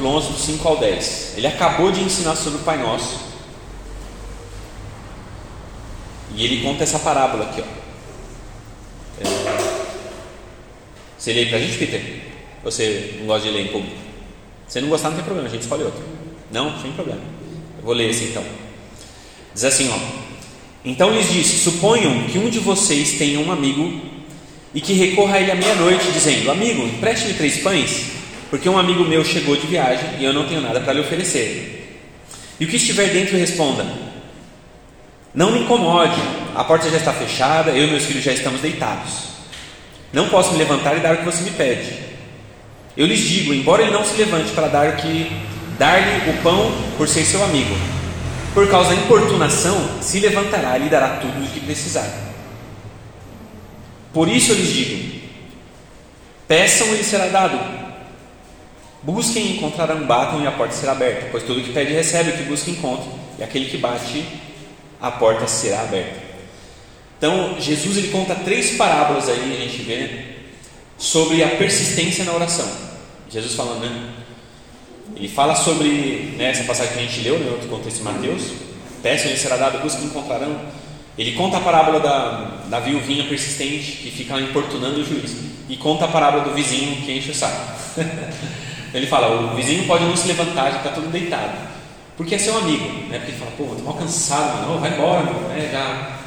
Capítulo 0.00 0.16
11, 0.16 0.32
do 0.32 0.38
5 0.38 0.68
ao 0.68 0.76
10. 0.78 1.34
Ele 1.36 1.46
acabou 1.46 1.92
de 1.92 2.00
ensinar 2.00 2.34
sobre 2.34 2.60
o 2.60 2.62
Pai 2.62 2.78
Nosso. 2.78 3.20
E 6.34 6.44
ele 6.44 6.62
conta 6.62 6.84
essa 6.84 6.98
parábola 6.98 7.44
aqui, 7.44 7.60
ó. 7.60 7.64
É... 9.22 9.80
Você 11.18 11.34
lê 11.34 11.46
para 11.46 11.58
a 11.58 11.60
gente, 11.60 11.76
Peter? 11.76 12.22
Você 12.64 13.16
não 13.18 13.26
gosta 13.26 13.46
de 13.46 13.54
ler 13.54 13.66
em 13.66 13.68
público? 13.68 13.94
Se 14.66 14.80
não 14.80 14.88
gostar, 14.88 15.10
não 15.10 15.16
tem 15.16 15.24
problema, 15.24 15.48
a 15.48 15.50
gente 15.50 15.62
escolhe 15.62 15.82
outro. 15.82 16.02
Não, 16.50 16.80
sem 16.80 16.92
problema. 16.92 17.20
Eu 17.78 17.84
vou 17.84 17.92
ler 17.92 18.08
esse 18.08 18.24
então. 18.24 18.44
Diz 19.52 19.64
assim, 19.64 19.90
ó. 19.92 19.98
Então 20.82 21.10
lhes 21.10 21.30
disse: 21.30 21.58
Suponham 21.58 22.24
que 22.24 22.38
um 22.38 22.48
de 22.48 22.58
vocês 22.58 23.18
tenha 23.18 23.38
um 23.38 23.52
amigo 23.52 24.00
e 24.72 24.80
que 24.80 24.94
recorra 24.94 25.36
a 25.36 25.40
ele 25.42 25.50
à 25.50 25.56
meia-noite, 25.56 26.10
dizendo: 26.12 26.50
Amigo, 26.50 26.84
empreste-me 26.84 27.34
três 27.34 27.58
pães, 27.58 28.19
porque 28.50 28.68
um 28.68 28.76
amigo 28.76 29.04
meu 29.04 29.24
chegou 29.24 29.56
de 29.56 29.66
viagem 29.68 30.16
e 30.18 30.24
eu 30.24 30.32
não 30.32 30.46
tenho 30.46 30.60
nada 30.60 30.80
para 30.80 30.92
lhe 30.92 31.00
oferecer. 31.00 32.02
E 32.58 32.64
o 32.64 32.68
que 32.68 32.76
estiver 32.76 33.08
dentro 33.10 33.36
responda: 33.36 33.86
Não 35.32 35.52
me 35.52 35.60
incomode, 35.60 36.20
a 36.54 36.64
porta 36.64 36.90
já 36.90 36.96
está 36.96 37.12
fechada, 37.12 37.70
eu 37.70 37.86
e 37.86 37.90
meus 37.90 38.04
filhos 38.04 38.24
já 38.24 38.32
estamos 38.32 38.60
deitados. 38.60 39.30
Não 40.12 40.28
posso 40.28 40.52
me 40.52 40.58
levantar 40.58 40.96
e 40.96 41.00
dar 41.00 41.14
o 41.14 41.18
que 41.18 41.24
você 41.24 41.44
me 41.44 41.52
pede. 41.52 41.94
Eu 42.96 43.06
lhes 43.06 43.20
digo, 43.20 43.54
embora 43.54 43.82
ele 43.82 43.92
não 43.92 44.04
se 44.04 44.16
levante 44.16 44.50
para 44.50 44.66
dar 44.66 44.96
que 44.96 45.30
dar-lhe 45.78 46.28
o 46.30 46.42
pão 46.42 46.72
por 46.98 47.08
ser 47.08 47.24
seu 47.24 47.42
amigo, 47.44 47.74
por 48.52 48.68
causa 48.68 48.90
da 48.90 48.96
importunação, 48.96 50.02
se 50.02 50.18
levantará 50.18 50.76
e 50.76 50.82
lhe 50.82 50.88
dará 50.88 51.16
tudo 51.16 51.42
o 51.42 51.48
que 51.48 51.60
precisar. 51.60 52.10
Por 54.12 54.28
isso 54.28 54.50
eu 54.50 54.56
lhes 54.56 54.72
digo: 54.72 55.20
peçam 56.48 56.88
e 56.88 56.96
lhe 56.96 57.04
será 57.04 57.28
dado. 57.28 57.79
Busquem 59.02 59.46
e 59.46 59.56
encontrarão, 59.56 60.06
batam 60.06 60.42
e 60.42 60.46
a 60.46 60.52
porta 60.52 60.74
será 60.74 60.92
aberta. 60.92 61.28
Pois 61.30 61.42
todo 61.42 61.62
que 61.62 61.72
pede 61.72 61.92
recebe, 61.92 62.30
o 62.30 62.36
que 62.36 62.42
busca 62.42 62.70
encontra, 62.70 63.10
e 63.38 63.42
aquele 63.42 63.66
que 63.66 63.78
bate, 63.78 64.24
a 65.00 65.10
porta 65.10 65.46
será 65.46 65.80
aberta. 65.82 66.20
Então, 67.16 67.56
Jesus 67.58 67.96
ele 67.96 68.08
conta 68.08 68.34
três 68.34 68.76
parábolas 68.76 69.28
aí, 69.28 69.56
a 69.56 69.60
gente 69.60 69.82
vê, 69.82 70.24
sobre 70.98 71.42
a 71.42 71.48
persistência 71.48 72.24
na 72.24 72.32
oração. 72.32 72.68
Jesus 73.30 73.54
falando, 73.54 73.80
né? 73.80 74.10
Ele 75.16 75.28
fala 75.28 75.54
sobre 75.54 76.34
né, 76.36 76.50
essa 76.50 76.64
passagem 76.64 76.92
que 76.92 76.98
a 76.98 77.02
gente 77.02 77.20
leu, 77.20 77.38
né, 77.38 77.50
outro 77.50 77.68
contexto 77.68 77.98
de 77.98 78.04
Mateus: 78.04 78.42
peçam 79.02 79.30
e 79.32 79.36
será 79.36 79.56
dado, 79.56 79.82
busquem 79.82 80.04
e 80.04 80.06
encontrarão. 80.06 80.60
Ele 81.18 81.32
conta 81.32 81.56
a 81.56 81.60
parábola 81.60 82.00
da, 82.00 82.64
da 82.68 82.80
viuvinha 82.80 83.24
persistente 83.24 83.92
que 83.92 84.10
fica 84.10 84.38
importunando 84.40 85.00
o 85.00 85.04
juiz, 85.04 85.36
e 85.68 85.76
conta 85.76 86.04
a 86.04 86.08
parábola 86.08 86.44
do 86.44 86.54
vizinho 86.54 87.02
que 87.02 87.12
enche 87.12 87.30
o 87.30 87.34
saco. 87.34 87.74
ele 88.92 89.06
fala: 89.06 89.52
o 89.52 89.56
vizinho 89.56 89.86
pode 89.86 90.04
não 90.04 90.16
se 90.16 90.28
levantar, 90.28 90.70
já 90.70 90.78
está 90.78 90.90
todo 90.90 91.10
deitado, 91.10 91.58
porque 92.16 92.34
é 92.34 92.38
seu 92.38 92.56
amigo, 92.58 92.84
né? 93.08 93.18
porque 93.18 93.32
ele 93.32 93.38
fala: 93.38 93.52
pô, 93.56 93.64
estou 93.64 93.84
mal 93.84 93.94
cansado, 93.94 94.66
mano, 94.66 94.80
vai 94.80 94.92
embora, 94.92 95.22
mano, 95.22 95.48
né? 95.48 95.68
já. 95.72 96.18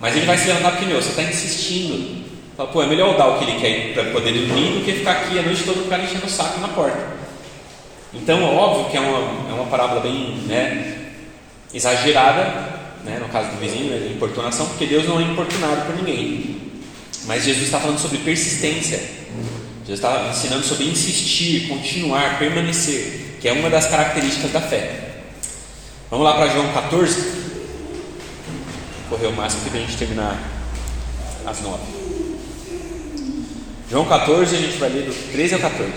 Mas 0.00 0.16
ele 0.16 0.26
vai 0.26 0.38
se 0.38 0.46
levantar 0.46 0.70
porque, 0.70 0.86
meu, 0.86 1.00
você 1.00 1.10
está 1.10 1.22
insistindo. 1.22 2.20
Fala, 2.56 2.70
pô, 2.70 2.82
é 2.82 2.86
melhor 2.86 3.16
dar 3.16 3.28
o 3.28 3.38
que 3.38 3.44
ele 3.44 3.60
quer 3.60 3.94
para 3.94 4.10
poder 4.12 4.32
dormir 4.32 4.78
do 4.78 4.84
que 4.84 4.92
ficar 4.92 5.12
aqui 5.12 5.38
a 5.38 5.42
noite 5.42 5.62
toda 5.62 5.80
o 5.80 5.84
cara 5.86 6.02
enchendo 6.02 6.26
o 6.26 6.30
saco 6.30 6.58
na 6.60 6.68
porta. 6.68 7.20
Então, 8.12 8.42
óbvio 8.42 8.90
que 8.90 8.96
é 8.96 9.00
uma, 9.00 9.50
é 9.50 9.52
uma 9.54 9.66
parábola 9.66 10.00
bem 10.00 10.42
né, 10.46 11.10
exagerada, 11.72 12.42
né, 13.04 13.18
no 13.20 13.28
caso 13.28 13.50
do 13.50 13.60
vizinho, 13.60 13.90
né, 13.90 14.10
importunação, 14.14 14.66
porque 14.66 14.86
Deus 14.86 15.06
não 15.06 15.20
é 15.20 15.22
importunado 15.22 15.82
por 15.86 15.94
ninguém. 15.94 16.56
Mas 17.26 17.44
Jesus 17.44 17.66
está 17.66 17.78
falando 17.78 17.98
sobre 17.98 18.18
persistência. 18.18 18.98
Jesus 19.90 19.98
está 19.98 20.28
ensinando 20.28 20.64
sobre 20.64 20.84
insistir, 20.84 21.66
continuar, 21.66 22.38
permanecer, 22.38 23.38
que 23.40 23.48
é 23.48 23.52
uma 23.52 23.68
das 23.68 23.88
características 23.88 24.52
da 24.52 24.60
fé. 24.60 25.22
Vamos 26.08 26.24
lá 26.24 26.34
para 26.34 26.46
João 26.46 26.72
14. 26.72 27.40
Correr 29.08 29.26
o 29.26 29.32
máximo 29.32 29.68
que 29.68 29.76
a 29.76 29.80
gente 29.80 29.96
terminar 29.96 30.40
às 31.44 31.60
nove. 31.60 31.82
João 33.90 34.04
14, 34.04 34.54
a 34.54 34.58
gente 34.60 34.76
vai 34.76 34.90
ler 34.90 35.06
do 35.06 35.32
13 35.32 35.54
ao 35.54 35.60
14. 35.60 35.92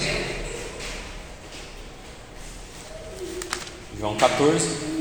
João 3.99 4.15
14. 4.15 4.92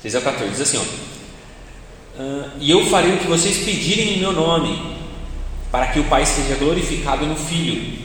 Três 0.00 0.14
ao 0.14 0.22
14, 0.22 0.50
diz 0.50 0.60
assim: 0.62 0.78
ó, 0.78 0.82
ah, 2.18 2.50
E 2.58 2.70
eu 2.70 2.86
farei 2.86 3.14
o 3.14 3.18
que 3.18 3.26
vocês 3.26 3.58
pedirem 3.58 4.14
em 4.14 4.18
meu 4.18 4.32
nome, 4.32 4.96
para 5.70 5.88
que 5.88 6.00
o 6.00 6.04
Pai 6.04 6.24
seja 6.24 6.56
glorificado 6.56 7.26
no 7.26 7.36
Filho. 7.36 7.98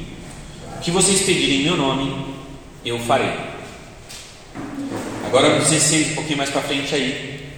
O 0.77 0.79
que 0.81 0.91
vocês 0.91 1.21
pedirem 1.21 1.61
em 1.61 1.63
meu 1.63 1.77
nome, 1.77 2.35
eu 2.83 2.99
farei. 2.99 3.31
Agora 5.25 5.59
16, 5.59 6.11
um 6.11 6.15
pouquinho 6.15 6.37
mais 6.37 6.49
para 6.49 6.61
frente 6.61 6.93
aí. 6.93 7.49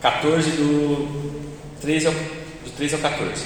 14 0.00 0.50
do 0.50 1.40
13 1.80 2.06
ao, 2.06 2.12
do 2.12 2.70
13 2.76 2.94
ao 2.94 3.00
14. 3.00 3.44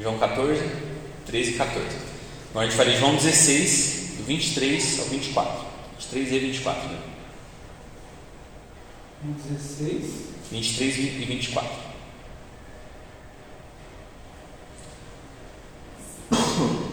João 0.00 0.18
14, 0.18 0.62
13 1.26 1.50
e 1.50 1.54
14. 1.54 1.86
Agora 2.50 2.66
a 2.66 2.68
gente 2.68 2.76
faria 2.76 2.98
João 2.98 3.14
16, 3.14 4.14
do 4.18 4.24
23 4.24 5.00
ao 5.00 5.06
24. 5.06 5.73
23 5.98 6.32
e 6.32 6.38
24. 6.38 6.88
Né? 6.88 6.98
16, 9.24 10.34
23 10.50 10.98
e 10.98 11.00
24. 11.00 11.70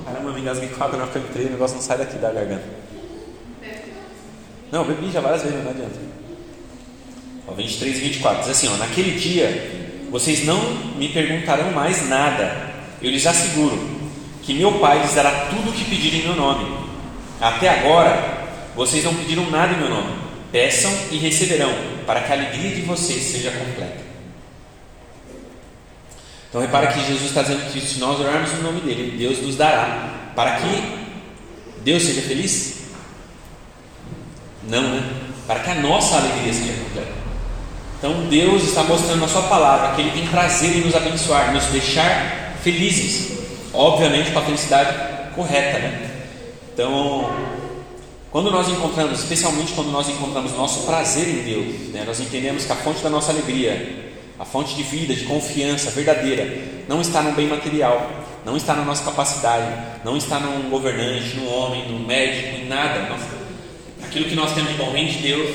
Caramba, 0.06 0.32
me 0.32 0.42
engasguei 0.42 0.70
com 0.70 0.84
água 0.84 0.98
na 0.98 1.04
hora 1.04 1.12
que 1.12 1.18
eu 1.18 1.24
entrei, 1.24 1.46
o 1.48 1.52
negócio 1.52 1.76
não 1.76 1.84
sai 1.84 1.98
daqui 1.98 2.18
da 2.18 2.32
garganta. 2.32 2.64
Não, 4.72 4.86
bebi 4.86 5.12
já 5.12 5.20
várias 5.20 5.44
vezes, 5.44 5.62
não 5.64 5.72
adianta. 5.72 6.00
Ó, 7.48 7.54
23 7.54 7.98
e 7.98 8.00
24, 8.02 8.42
diz 8.42 8.50
assim: 8.50 8.70
ó, 8.70 8.78
Naquele 8.78 9.20
dia, 9.20 10.08
vocês 10.10 10.46
não 10.46 10.60
me 10.96 11.10
perguntarão 11.10 11.72
mais 11.72 12.08
nada, 12.08 12.72
eu 13.02 13.12
lhes 13.12 13.28
asseguro 13.28 13.78
que 14.44 14.54
meu 14.54 14.80
Pai 14.80 15.02
lhes 15.02 15.14
dará 15.14 15.48
tudo 15.50 15.70
o 15.70 15.74
que 15.74 15.84
pedirem 15.84 16.22
em 16.22 16.24
meu 16.24 16.36
nome. 16.36 16.78
Até 17.40 17.68
agora, 17.68 18.41
vocês 18.76 19.04
não 19.04 19.14
pediram 19.16 19.50
nada 19.50 19.74
em 19.74 19.78
meu 19.78 19.90
nome. 19.90 20.14
Peçam 20.52 20.92
e 21.12 21.18
receberão, 21.18 21.74
para 22.06 22.22
que 22.22 22.32
a 22.32 22.36
alegria 22.36 22.76
de 22.76 22.82
vocês 22.82 23.24
seja 23.24 23.52
completa. 23.52 24.12
Então 26.50 26.60
repara 26.60 26.88
que 26.88 27.00
Jesus 27.00 27.24
está 27.24 27.42
dizendo 27.42 27.72
que 27.72 27.80
se 27.80 28.00
nós 28.00 28.20
orarmos 28.20 28.52
no 28.54 28.64
nome 28.64 28.82
dele, 28.82 29.18
Deus 29.18 29.42
nos 29.42 29.56
dará. 29.56 30.32
Para 30.36 30.58
que 30.58 30.84
Deus 31.82 32.04
seja 32.04 32.22
feliz? 32.22 32.82
Não, 34.68 34.82
né? 34.82 35.10
Para 35.48 35.62
que 35.62 35.70
a 35.70 35.76
nossa 35.76 36.18
alegria 36.18 36.54
seja 36.54 36.74
completa. 36.74 37.14
Então 37.98 38.28
Deus 38.30 38.64
está 38.64 38.84
mostrando 38.84 39.22
na 39.22 39.28
sua 39.28 39.44
palavra 39.44 39.96
que 39.96 40.02
Ele 40.02 40.12
tem 40.12 40.28
prazer 40.28 40.76
em 40.76 40.82
nos 40.82 40.96
abençoar, 40.96 41.54
nos 41.54 41.66
deixar 41.68 42.58
felizes. 42.62 43.40
Obviamente 43.74 44.32
com 44.32 44.40
a 44.40 44.42
felicidade 44.42 45.34
correta, 45.34 45.80
né? 45.80 46.10
Então, 46.74 47.34
quando 48.32 48.50
nós 48.50 48.68
encontramos, 48.70 49.20
especialmente 49.20 49.74
quando 49.74 49.92
nós 49.92 50.10
encontramos 50.10 50.54
nosso 50.54 50.86
prazer 50.86 51.28
em 51.28 51.44
Deus, 51.44 51.94
né, 51.94 52.04
nós 52.06 52.20
entendemos 52.20 52.66
que 52.66 52.72
a 52.72 52.76
fonte 52.78 53.04
da 53.04 53.10
nossa 53.10 53.32
alegria 53.32 54.10
a 54.42 54.46
fonte 54.46 54.74
de 54.74 54.82
vida, 54.82 55.14
de 55.14 55.26
confiança 55.26 55.92
verdadeira, 55.92 56.84
não 56.90 57.00
está 57.00 57.22
no 57.22 57.32
bem 57.34 57.48
material, 57.48 58.10
não 58.44 58.58
está 58.58 58.74
na 58.74 58.84
nossa 58.84 59.04
capacidade, 59.04 60.02
não 60.04 60.18
está 60.18 60.40
num 60.40 60.68
governante, 60.68 61.36
num 61.36 61.48
homem, 61.48 61.88
num 61.88 62.00
médico, 62.00 62.58
em 62.58 62.66
nada. 62.68 63.08
Nós, 63.08 63.22
aquilo 64.04 64.26
que 64.26 64.34
nós 64.34 64.52
temos 64.56 64.72
de 64.72 64.78
bom 64.80 64.90
vem 64.92 65.06
de 65.06 65.20
Deus. 65.20 65.48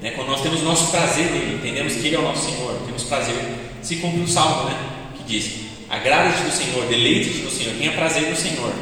Né? 0.00 0.12
Quando 0.12 0.28
nós 0.28 0.42
temos 0.42 0.62
nosso 0.62 0.92
prazer 0.92 1.26
nele, 1.26 1.56
entendemos 1.56 1.94
que 1.94 2.06
Ele 2.06 2.14
é 2.14 2.18
o 2.20 2.22
nosso 2.22 2.48
Senhor, 2.48 2.72
temos 2.86 3.02
prazer 3.02 3.34
se 3.82 3.96
cumpre 3.96 4.20
o 4.20 4.28
salmo, 4.28 4.70
né? 4.70 4.78
Que 5.16 5.24
diz: 5.24 5.52
Agrada-te 5.88 6.44
do 6.44 6.52
Senhor, 6.52 6.86
deleite-te 6.86 7.38
do 7.38 7.50
Senhor, 7.50 7.74
tenha 7.74 7.92
prazer 7.92 8.30
no 8.30 8.36
Senhor, 8.36 8.72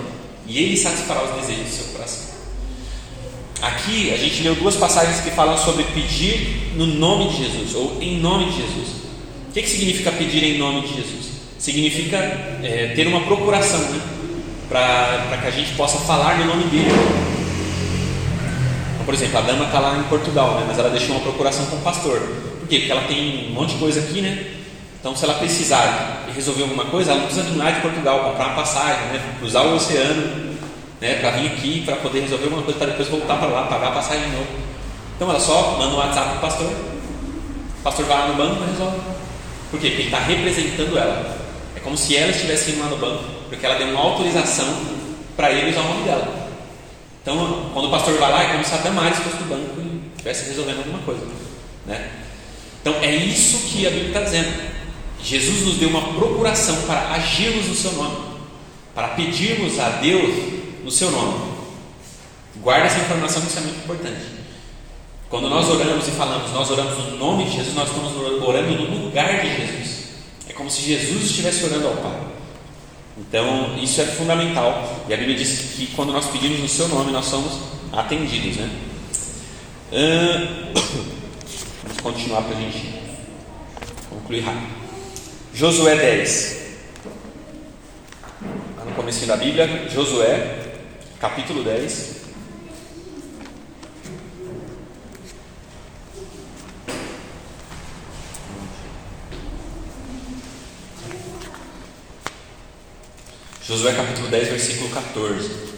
e 0.47 0.59
Ele 0.59 0.77
satisfará 0.77 1.25
os 1.25 1.41
desejos 1.41 1.65
do 1.65 1.71
seu 1.71 1.93
coração. 1.95 2.38
Aqui 3.61 4.13
a 4.13 4.17
gente 4.17 4.43
leu 4.43 4.55
duas 4.55 4.77
passagens 4.77 5.21
que 5.21 5.31
falam 5.31 5.59
sobre 5.59 5.83
pedir 5.85 6.73
no 6.77 6.87
nome 6.87 7.29
de 7.29 7.45
Jesus, 7.45 7.75
ou 7.75 7.99
em 8.01 8.21
nome 8.21 8.47
de 8.47 8.59
Jesus. 8.59 8.89
O 9.49 9.53
que, 9.53 9.63
que 9.63 9.69
significa 9.69 10.13
pedir 10.13 10.45
em 10.45 10.59
nome 10.59 10.83
de 10.83 10.95
Jesus? 10.95 11.29
Significa 11.59 12.17
é, 12.63 12.93
ter 12.95 13.09
uma 13.09 13.21
procuração, 13.23 13.81
né? 13.81 14.01
Para 14.69 15.39
que 15.41 15.47
a 15.49 15.51
gente 15.51 15.73
possa 15.75 15.99
falar 15.99 16.39
no 16.39 16.45
nome 16.45 16.65
dele. 16.65 16.93
Então, 18.95 19.05
por 19.05 19.15
exemplo, 19.15 19.39
a 19.39 19.41
dama 19.41 19.65
está 19.65 19.81
lá 19.81 19.99
em 19.99 20.05
Portugal, 20.05 20.55
né? 20.61 20.65
mas 20.69 20.79
ela 20.79 20.91
deixou 20.91 21.17
uma 21.17 21.21
procuração 21.21 21.67
com 21.67 21.77
o 21.77 21.81
pastor. 21.81 22.21
Por 22.61 22.69
quê? 22.69 22.79
Porque 22.79 22.93
ela 22.93 23.03
tem 23.09 23.49
um 23.49 23.55
monte 23.55 23.73
de 23.73 23.79
coisa 23.79 23.99
aqui, 23.99 24.21
né? 24.21 24.55
Então, 25.01 25.17
se 25.17 25.25
ela 25.25 25.35
precisar 25.35 26.27
resolver 26.33 26.63
alguma 26.63 26.85
coisa, 26.85 27.11
ela 27.11 27.21
não 27.21 27.27
precisa 27.27 27.49
vir 27.49 27.57
lá 27.57 27.71
de 27.71 27.81
Portugal, 27.81 28.31
comprar 28.31 28.47
uma 28.49 28.57
passagem, 28.57 29.07
né? 29.07 29.21
cruzar 29.41 29.67
o 29.67 29.75
oceano, 29.75 30.48
né? 31.01 31.15
para 31.21 31.31
vir 31.33 31.47
aqui, 31.49 31.83
para 31.85 31.97
poder 31.97 32.21
resolver 32.21 32.45
alguma 32.45 32.63
coisa, 32.63 32.79
para 32.79 32.89
depois 32.89 33.09
voltar 33.09 33.39
para 33.39 33.49
lá, 33.49 33.63
pagar 33.65 33.89
a 33.89 33.93
passagem 33.93 34.25
de 34.25 34.37
novo. 34.37 34.49
Então, 35.17 35.31
ela 35.31 35.41
só 35.41 35.77
manda 35.79 35.95
um 35.95 35.99
WhatsApp 35.99 36.29
para 36.29 36.37
o 36.37 36.41
pastor, 36.41 36.67
o 36.67 37.83
pastor 37.83 38.07
vai 38.07 38.19
lá 38.19 38.29
no 38.29 38.35
banco 38.35 38.63
e 38.63 38.71
resolve. 38.71 38.99
Por 39.71 39.81
quê? 39.81 39.89
Porque 39.89 40.03
ele 40.03 40.05
está 40.05 40.19
representando 40.21 40.99
ela. 40.99 41.39
É 41.77 41.81
como 41.81 41.97
se 41.97 42.17
ela 42.17 42.31
estivesse 42.31 42.71
indo 42.71 42.81
lá 42.81 42.87
no 42.87 42.97
banco, 42.97 43.25
porque 43.49 43.65
ela 43.65 43.77
deu 43.77 43.89
uma 43.89 44.01
autorização 44.01 44.67
para 45.37 45.53
ele 45.53 45.71
usar 45.71 45.81
o 45.81 45.89
nome 45.89 46.05
dela. 46.05 46.49
Então, 47.23 47.71
quando 47.75 47.89
o 47.89 47.91
pastor 47.91 48.17
vai 48.19 48.31
lá, 48.31 48.43
é 48.45 48.53
como 48.53 48.65
se 48.65 48.75
a 48.75 48.79
Damares 48.79 49.19
fosse 49.19 49.37
do 49.37 49.49
banco 49.49 49.81
e 49.81 50.11
estivesse 50.13 50.49
resolvendo 50.49 50.79
alguma 50.79 50.99
coisa. 51.01 51.27
Né? 51.87 52.11
Então, 52.81 52.95
é 53.03 53.15
isso 53.15 53.69
que 53.69 53.87
a 53.87 53.91
Bíblia 53.91 54.09
está 54.09 54.23
dizendo. 54.23 54.79
Jesus 55.23 55.67
nos 55.67 55.77
deu 55.77 55.91
uma 55.91 56.15
procuração 56.15 56.77
para 56.83 57.13
agirmos 57.15 57.67
no 57.67 57.75
seu 57.75 57.93
nome, 57.93 58.17
para 58.95 59.09
pedirmos 59.09 59.79
a 59.79 59.89
Deus 60.01 60.59
no 60.89 60.93
seu 60.93 61.11
nome. 61.11 61.35
Guarda 62.63 62.87
essa 62.87 62.99
informação 63.01 63.43
que 63.43 63.49
isso 63.49 63.59
é 63.59 63.61
muito 63.61 63.79
importante. 63.81 64.25
Quando 65.29 65.51
nós 65.51 65.69
oramos 65.69 66.09
e 66.09 66.11
falamos, 66.13 66.51
nós 66.51 66.71
oramos 66.71 66.97
no 67.11 67.19
nome 67.19 67.45
de 67.45 67.57
Jesus, 67.57 67.75
nós 67.75 67.91
estamos 67.91 68.17
orando 68.17 68.75
no 68.75 69.05
lugar 69.05 69.43
de 69.43 69.55
Jesus. 69.55 70.09
É 70.49 70.55
como 70.55 70.71
se 70.71 70.81
Jesus 70.81 71.25
estivesse 71.25 71.67
orando 71.67 71.89
ao 71.89 71.97
Pai. 71.97 72.19
Então, 73.19 73.77
isso 73.79 74.01
é 74.01 74.07
fundamental. 74.07 75.05
E 75.07 75.13
a 75.13 75.17
Bíblia 75.19 75.37
diz 75.37 75.75
que 75.77 75.89
quando 75.89 76.11
nós 76.11 76.25
pedimos 76.29 76.59
no 76.61 76.69
seu 76.69 76.89
nome, 76.89 77.13
nós 77.13 77.27
somos 77.27 77.53
atendidos. 77.93 78.57
Né? 78.57 78.71
Vamos 81.85 82.01
continuar 82.03 82.43
para 82.43 82.57
a 82.57 82.61
gente 82.61 82.95
concluir 84.09 84.41
rápido. 84.41 84.69
Josué 85.53 85.97
10. 85.97 86.59
Lá 88.79 88.85
no 88.87 88.93
começo 88.93 89.27
da 89.27 89.37
Bíblia, 89.37 89.87
Josué, 89.91 90.68
capítulo 91.21 91.65
10. 91.65 92.17
Josué 103.67 103.93
capítulo 103.95 104.29
10, 104.29 104.49
versículo 104.49 104.89
14. 104.91 105.69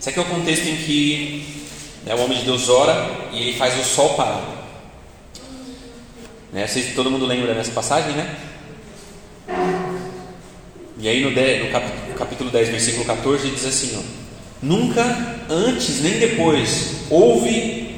Esse 0.00 0.08
aqui 0.08 0.18
é 0.18 0.22
o 0.22 0.24
contexto 0.24 0.66
em 0.66 0.76
que 0.76 1.68
né, 2.04 2.14
o 2.14 2.20
homem 2.22 2.38
de 2.38 2.46
Deus 2.46 2.68
ora 2.68 3.28
e 3.30 3.42
ele 3.42 3.58
faz 3.58 3.78
o 3.78 3.84
sol 3.84 4.14
parar. 4.14 4.56
Né, 6.50 6.66
sei 6.66 6.92
todo 6.94 7.10
mundo 7.10 7.26
lembra 7.26 7.54
dessa 7.54 7.72
passagem, 7.72 8.12
né? 8.12 8.36
E 10.96 11.08
aí 11.08 11.22
no, 11.22 11.32
10, 11.32 11.66
no 11.66 11.70
capítulo, 11.70 12.07
capítulo 12.38 12.50
10, 12.50 12.68
versículo 12.68 13.04
14, 13.04 13.50
diz 13.50 13.66
assim: 13.66 13.98
ó, 13.98 14.02
Nunca 14.62 15.02
antes 15.50 16.00
nem 16.02 16.20
depois 16.20 17.06
houve 17.10 17.96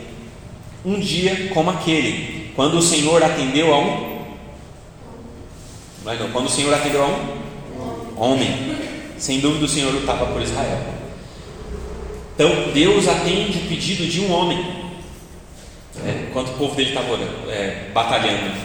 um 0.83 0.99
dia 0.99 1.51
como 1.53 1.71
aquele, 1.71 2.51
quando 2.57 2.79
o 2.79 2.83
Senhor 2.83 3.23
atendeu 3.23 3.75
a 3.75 3.79
um 3.79 4.11
não, 6.03 6.31
quando 6.33 6.47
o 6.47 6.51
Senhor 6.51 6.73
atendeu 6.73 7.03
a 7.03 7.07
um 7.07 8.23
homem, 8.23 8.77
sem 9.19 9.41
dúvida 9.41 9.67
o 9.67 9.69
Senhor 9.69 9.93
lutava 9.93 10.27
por 10.27 10.41
Israel. 10.41 10.81
Então 12.35 12.73
Deus 12.73 13.07
atende 13.07 13.59
o 13.59 13.69
pedido 13.69 14.07
de 14.07 14.21
um 14.23 14.33
homem, 14.33 14.59
né, 15.97 16.29
enquanto 16.31 16.49
o 16.49 16.55
povo 16.55 16.75
dele 16.75 16.91
estava 16.91 17.15
é, 17.51 17.91
batalhando. 17.93 18.57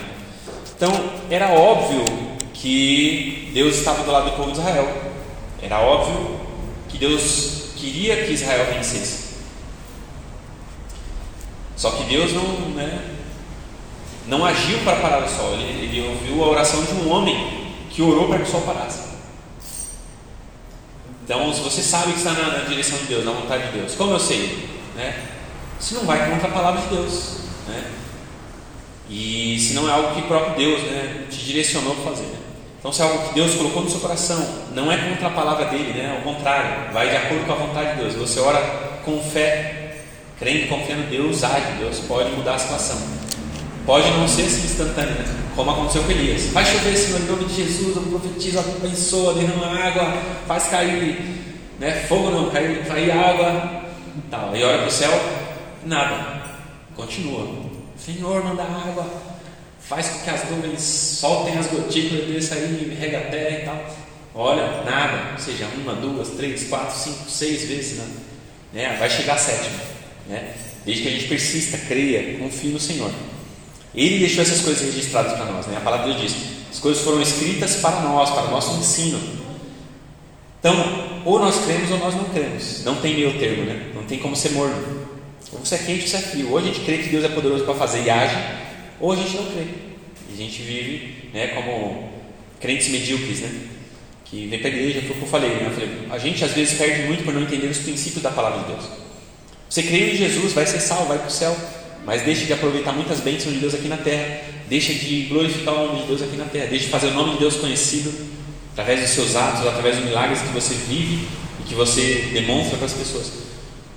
Então 0.78 0.90
era 1.30 1.50
óbvio 1.50 2.06
que 2.54 3.52
Deus 3.54 3.76
estava 3.76 4.04
do 4.04 4.12
lado 4.12 4.32
do 4.32 4.38
povo 4.38 4.54
de 4.54 4.60
Israel. 4.60 5.05
Era 5.66 5.80
óbvio 5.80 6.40
que 6.88 7.00
Deus 7.00 7.72
queria 7.76 8.24
que 8.24 8.34
Israel 8.34 8.72
vencesse. 8.72 9.26
Só 11.76 11.90
que 11.90 12.04
Deus 12.04 12.34
não, 12.34 12.44
né, 12.70 13.16
não 14.28 14.46
agiu 14.46 14.78
para 14.84 14.98
parar 14.98 15.26
o 15.26 15.28
sol, 15.28 15.54
ele, 15.54 15.86
ele 15.86 16.08
ouviu 16.08 16.44
a 16.44 16.48
oração 16.50 16.84
de 16.84 16.94
um 16.94 17.12
homem 17.12 17.76
que 17.90 18.00
orou 18.04 18.28
para 18.28 18.38
que 18.38 18.44
o 18.44 18.52
sol 18.52 18.62
parasse. 18.62 19.06
Então, 21.24 21.52
se 21.52 21.62
você 21.62 21.82
sabe 21.82 22.12
que 22.12 22.20
está 22.20 22.34
na, 22.34 22.60
na, 22.60 22.64
direção 22.66 23.00
de 23.00 23.06
Deus, 23.06 23.26
na 23.26 23.32
vontade 23.32 23.66
de 23.72 23.80
Deus, 23.80 23.96
como 23.96 24.12
eu 24.12 24.20
sei? 24.20 24.70
Né? 24.96 25.20
Se 25.80 25.96
não 25.96 26.06
vai 26.06 26.30
contra 26.30 26.48
a 26.48 26.52
palavra 26.52 26.82
de 26.82 26.96
Deus. 26.96 27.38
Né? 27.68 27.92
E 29.10 29.58
se 29.60 29.74
não 29.74 29.90
é 29.90 29.92
algo 29.92 30.14
que 30.14 30.28
próprio 30.28 30.56
Deus 30.56 30.84
né, 30.84 31.26
te 31.28 31.44
direcionou 31.44 31.94
a 31.94 32.10
fazer. 32.10 32.26
Né? 32.26 32.45
Então, 32.86 32.94
se 32.94 33.02
é 33.02 33.06
algo 33.06 33.30
que 33.30 33.34
Deus 33.34 33.56
colocou 33.56 33.82
no 33.82 33.90
seu 33.90 34.00
coração, 34.00 34.48
não 34.76 34.92
é 34.92 35.10
contra 35.10 35.30
a 35.30 35.32
palavra 35.32 35.66
dele, 35.66 35.92
né? 35.94 36.18
ao 36.18 36.22
contrário, 36.22 36.94
vai 36.94 37.10
de 37.10 37.16
acordo 37.16 37.44
com 37.48 37.54
a 37.54 37.56
vontade 37.56 37.96
de 37.96 38.02
Deus. 38.02 38.14
Você 38.14 38.40
ora 38.40 38.60
com 39.04 39.20
fé, 39.24 40.04
crendo, 40.38 40.68
confiando 40.68 41.02
em 41.02 41.08
Deus, 41.08 41.44
age, 41.44 41.66
Deus 41.80 41.98
pode 42.02 42.30
mudar 42.34 42.54
a 42.54 42.60
situação. 42.60 42.96
Pode 43.88 44.08
não 44.12 44.28
ser 44.28 44.44
assim 44.44 44.66
instantâneo, 44.66 45.16
né? 45.16 45.26
como 45.56 45.72
aconteceu 45.72 46.04
com 46.04 46.12
Elias. 46.12 46.52
Vai 46.52 46.64
chover, 46.64 46.96
Senhor, 46.96 47.22
em 47.22 47.26
nome 47.26 47.46
de 47.46 47.56
Jesus, 47.56 47.96
eu 47.96 48.04
profetizo, 48.04 48.60
abençoa, 48.60 49.34
derrama 49.34 49.80
água, 49.80 50.22
faz 50.46 50.68
cair 50.68 51.44
né? 51.80 52.06
fogo, 52.08 52.30
não, 52.30 52.52
cair, 52.52 52.86
cair 52.86 53.10
água. 53.10 53.82
Tal. 54.30 54.56
E 54.56 54.64
ora 54.64 54.78
para 54.78 54.88
o 54.88 54.92
céu, 54.92 55.12
nada. 55.84 56.44
Continua. 56.96 57.48
Senhor, 57.98 58.44
manda 58.44 58.62
água, 58.62 59.08
faz 59.88 60.10
com 60.10 60.20
que 60.20 60.30
as 60.30 60.50
nuvens 60.50 60.82
soltem 60.82 61.58
as 61.58 61.68
gotículas 61.68 62.26
desse 62.26 62.54
aí, 62.54 62.98
rega 63.00 63.22
terra 63.32 63.60
e 63.60 63.66
tal. 63.66 63.96
Olha, 64.34 64.84
nada. 64.84 65.34
Ou 65.34 65.40
seja, 65.40 65.68
uma, 65.78 65.94
duas, 65.94 66.30
três, 66.30 66.68
quatro, 66.68 66.98
cinco, 66.98 67.30
seis 67.30 67.64
vezes 67.64 67.98
nada. 67.98 68.10
Né? 68.74 68.98
Vai 69.00 69.10
chegar 69.10 69.36
a 69.36 69.38
sétima. 69.38 69.80
Né? 70.28 70.54
Desde 70.86 71.04
que 71.04 71.08
a 71.08 71.12
gente 71.12 71.28
persista, 71.28 71.78
creia, 71.78 72.38
confie 72.38 72.70
no 72.70 72.80
Senhor. 72.80 73.12
Ele 73.94 74.20
deixou 74.20 74.42
essas 74.42 74.62
coisas 74.62 74.84
registradas 74.84 75.34
para 75.34 75.46
nós. 75.46 75.66
Né? 75.68 75.78
A 75.78 75.82
palavra 75.82 76.14
diz: 76.16 76.36
as 76.72 76.80
coisas 76.80 77.02
foram 77.02 77.22
escritas 77.22 77.78
para 77.78 78.02
nós, 78.02 78.30
para 78.32 78.48
o 78.48 78.52
nosso 78.52 78.78
ensino. 78.78 79.20
Então, 80.60 81.22
ou 81.24 81.40
nós 81.40 81.64
cremos 81.64 81.92
ou 81.92 82.00
nós 82.00 82.16
não 82.16 82.26
cremos. 82.26 82.84
Não 82.84 82.96
tem 82.96 83.14
meio 83.14 83.38
termo, 83.40 83.64
né? 83.64 83.92
Não 83.94 84.04
tem 84.04 84.20
como 84.20 84.36
ser 84.36 84.50
morno. 84.50 85.06
Ou 85.54 85.60
você 85.60 85.76
é 85.76 85.78
quente 85.78 86.02
ou 86.02 86.08
você 86.08 86.18
é 86.18 86.22
frio. 86.22 86.52
Ou 86.52 86.58
a 86.58 86.62
gente 86.62 86.82
crê 86.82 86.98
que 86.98 87.10
Deus 87.10 87.24
é 87.24 87.30
poderoso 87.30 87.64
para 87.64 87.76
fazer 87.76 88.04
e 88.04 88.10
age, 88.10 88.36
ou 89.00 89.12
a 89.12 89.16
gente 89.16 89.36
não 89.36 89.46
crê. 89.46 89.66
E 90.30 90.34
a 90.34 90.38
gente 90.38 90.62
vive 90.62 91.30
né, 91.34 91.48
como 91.48 92.10
crentes 92.60 92.90
medíocres, 92.90 93.42
né? 93.42 93.52
Que 94.26 94.48
vem 94.48 94.60
para 94.60 94.70
a 94.70 94.74
igreja, 94.74 95.02
foi 95.02 95.12
o 95.12 95.14
que 95.14 95.22
eu 95.22 95.28
falei, 95.28 95.50
né? 95.50 95.68
Eu 95.68 95.72
falei, 95.72 95.90
a 96.10 96.18
gente 96.18 96.44
às 96.44 96.52
vezes 96.52 96.78
perde 96.78 97.04
muito 97.04 97.24
por 97.24 97.34
não 97.34 97.42
entender 97.42 97.68
os 97.68 97.78
princípios 97.80 98.24
da 98.24 98.32
palavra 98.32 98.62
de 98.62 98.74
Deus. 98.74 98.86
Você 99.70 99.84
crê 99.84 100.14
em 100.14 100.16
Jesus, 100.16 100.54
vai 100.54 100.66
ser 100.66 100.80
salvo, 100.80 101.08
vai 101.08 101.20
para 101.20 101.28
o 101.28 101.32
céu. 101.32 101.56
Mas 102.06 102.22
deixe 102.22 102.46
de 102.46 102.54
aproveitar 102.54 102.92
muitas 102.94 103.20
bênçãos 103.20 103.54
de 103.54 103.60
Deus 103.60 103.74
aqui 103.74 103.88
na 103.88 103.98
terra. 103.98 104.42
Deixe 104.70 104.94
de 104.94 105.24
glorificar 105.24 105.74
o 105.74 105.88
nome 105.88 106.02
de 106.02 106.08
Deus 106.08 106.22
aqui 106.22 106.38
na 106.38 106.46
terra. 106.46 106.68
Deixe 106.68 106.86
de 106.86 106.92
fazer 106.92 107.08
o 107.08 107.14
nome 107.14 107.34
de 107.34 107.40
Deus 107.40 107.56
conhecido 107.56 108.14
através 108.74 109.02
dos 109.02 109.10
seus 109.10 109.36
atos, 109.36 109.66
através 109.68 109.96
dos 109.98 110.06
milagres 110.06 110.42
que 110.42 110.50
você 110.50 110.76
vive 110.76 111.28
e 111.60 111.64
que 111.68 111.74
você 111.74 112.30
demonstra 112.32 112.78
para 112.78 112.86
as 112.86 112.94
pessoas. 112.94 113.32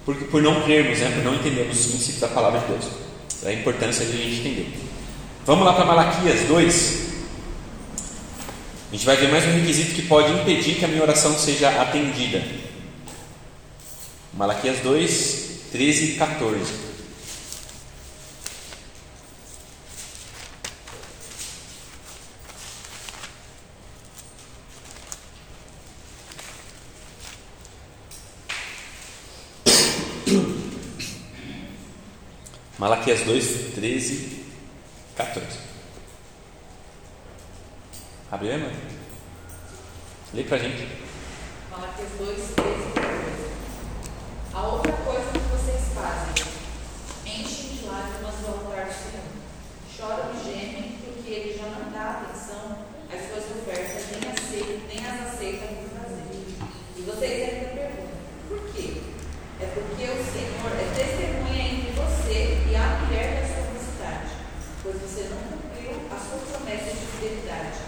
Porque 0.07 0.25
por 0.25 0.43
não 0.43 0.63
crermos, 0.63 0.99
né, 1.01 1.13
por 1.15 1.23
não 1.23 1.35
entendermos 1.35 1.81
os 1.81 1.87
princípios 1.87 2.21
da 2.21 2.29
palavra 2.29 2.61
de 2.61 2.67
Deus. 2.67 2.85
É 3.45 3.51
a 3.51 3.53
importância 3.53 4.07
de 4.07 4.13
a 4.13 4.25
gente 4.25 4.41
entender. 4.41 4.73
Vamos 5.49 5.65
lá 5.65 5.73
para 5.73 5.87
Malaquias 5.87 6.47
2. 6.47 7.09
A 8.91 8.95
gente 8.95 9.07
vai 9.07 9.17
ver 9.17 9.31
mais 9.31 9.47
um 9.47 9.53
requisito 9.53 9.95
que 9.95 10.03
pode 10.03 10.31
impedir 10.31 10.75
que 10.75 10.85
a 10.85 10.89
minha 10.89 11.01
oração 11.01 11.33
seja 11.39 11.71
atendida. 11.81 12.45
Malaquias 14.35 14.81
2, 14.81 15.71
13 15.73 16.05
e 16.05 16.17
14. 16.17 16.89
Malaquias 32.79 33.21
2, 33.21 33.75
13 33.77 34.48
14. 35.19 35.45
Abre 38.31 38.53
aí, 38.53 38.63
mano. 38.63 38.77
Lê 40.33 40.45
pra 40.45 40.59
gente. 40.59 40.87
Malaquias 41.73 42.11
2, 42.19 42.37
13 42.37 42.55
e 42.55 42.93
14. 42.93 43.19
A 44.55 44.63
outra 44.69 44.93
coisa 44.93 45.33
que 45.33 45.39
vocês 45.51 45.93
fazem, 45.93 46.47
enchem 47.27 47.79
de 47.79 47.87
lágrimas 47.87 48.35
o 48.45 48.47
altar 48.47 48.87
do 48.87 48.93
Senhor. 48.93 49.27
Choram 49.97 50.31
e 50.35 50.45
gemem, 50.45 50.99
porque 51.05 51.29
ele 51.29 51.59
já 51.59 51.67
não 51.67 51.91
dá 51.91 52.23
atenção 52.23 52.87
às 53.13 53.29
suas 53.29 53.45
ofertas, 53.59 54.05
nem, 54.13 54.31
aceita, 54.31 54.87
nem 54.87 55.05
as 55.05 55.35
aceita 55.35 55.67
com 55.67 55.89
prazer. 55.99 56.31
E 56.97 57.01
vocês 57.03 57.43
ainda 57.43 57.69
perguntam, 57.75 58.19
por 58.47 58.73
quê? 58.73 59.03
É 59.61 59.67
porque 59.67 60.05
o 60.05 60.25
Senhor 60.31 60.71
é 60.79 60.95
testemunha 60.95 61.63
entre 61.73 61.91
você 61.91 62.63
e 62.71 62.77
a 62.77 63.05
mulher 63.05 63.41
da 63.41 63.49
sua 63.49 63.73
mocidade, 63.75 64.39
pois 64.89 65.03
você 65.03 65.29
não 65.29 65.37
cumpriu 65.37 65.91
a 66.11 66.17
sua 66.17 66.39
promessa 66.39 66.91
de 66.97 67.05
fidelidade. 67.13 67.79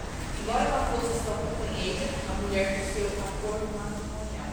Embora 0.41 0.65
ela 0.65 0.91
fosse 0.91 1.23
sua 1.23 1.33
companheira, 1.33 2.05
a 2.29 2.41
mulher 2.41 2.77
do 2.77 2.93
seu 2.93 3.07
acordo 3.07 3.65
matrimonial. 3.73 4.51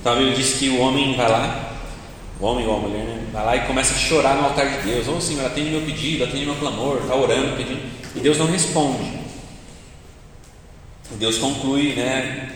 Então 0.00 0.12
a 0.12 0.16
Bíblia 0.16 0.34
diz 0.34 0.54
que 0.54 0.70
o 0.70 0.80
homem 0.80 1.16
vai 1.16 1.30
lá, 1.30 1.78
o 2.40 2.44
homem 2.44 2.66
ou 2.66 2.76
a 2.76 2.80
mulher, 2.80 3.04
né, 3.04 3.28
vai 3.32 3.44
lá 3.44 3.56
e 3.56 3.66
começa 3.66 3.94
a 3.94 3.98
chorar 3.98 4.34
no 4.36 4.46
altar 4.46 4.68
de 4.68 4.90
Deus. 4.90 5.06
Ô 5.06 5.20
Senhor, 5.20 5.46
atende 5.46 5.70
meu 5.70 5.82
pedido, 5.82 6.24
atende 6.24 6.46
meu 6.46 6.56
clamor, 6.56 6.98
está 6.98 7.14
orando, 7.14 7.56
pedindo, 7.56 7.80
e 8.16 8.20
Deus 8.20 8.38
não 8.38 8.46
responde. 8.46 9.20
Deus 11.12 11.38
conclui, 11.38 11.94
né, 11.94 12.50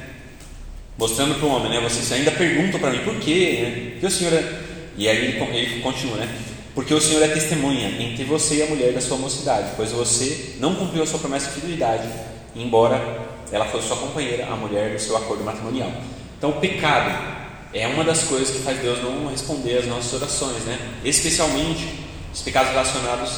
mostrando 0.99 1.37
para 1.37 1.47
o 1.47 1.51
homem, 1.51 1.70
né, 1.70 1.80
vocês 1.80 2.11
ainda 2.11 2.32
perguntam 2.32 2.80
para 2.80 2.91
mim 2.91 3.05
por 3.05 3.16
quê, 3.16 3.61
né, 3.62 3.91
porque 3.93 4.07
o 4.07 4.11
Senhor 4.11 4.32
é, 4.32 4.64
e 4.97 5.09
aí 5.09 5.16
ele, 5.16 5.80
continua, 5.82 6.16
né, 6.16 6.28
porque 6.74 6.92
o 6.92 7.01
Senhor 7.01 7.22
é 7.22 7.28
testemunha 7.28 7.88
entre 8.03 8.24
você 8.24 8.57
e 8.57 8.62
a 8.62 8.66
mulher 8.66 8.92
da 8.92 9.01
sua 9.01 9.16
mocidade, 9.16 9.70
pois 9.76 9.92
você 9.92 10.57
não 10.59 10.74
cumpriu 10.74 11.03
a 11.03 11.07
sua 11.07 11.20
promessa 11.20 11.47
de 11.47 11.53
fidelidade, 11.53 12.09
embora 12.57 13.22
ela 13.53 13.64
fosse 13.66 13.86
sua 13.86 13.97
companheira, 13.97 14.47
a 14.47 14.57
mulher 14.57 14.92
do 14.92 15.01
seu 15.01 15.16
acordo 15.16 15.45
matrimonial. 15.45 15.90
Então, 16.36 16.51
o 16.51 16.61
pecado 16.61 17.34
é 17.72 17.86
uma 17.86 18.03
das 18.03 18.24
coisas 18.24 18.51
que 18.51 18.59
faz 18.62 18.78
Deus 18.80 19.03
não 19.03 19.28
responder 19.28 19.78
às 19.78 19.86
nossas 19.86 20.12
orações, 20.14 20.62
né? 20.64 20.78
Especialmente 21.05 22.05
os 22.32 22.42
pecados 22.42 22.70
relacionados 22.72 23.32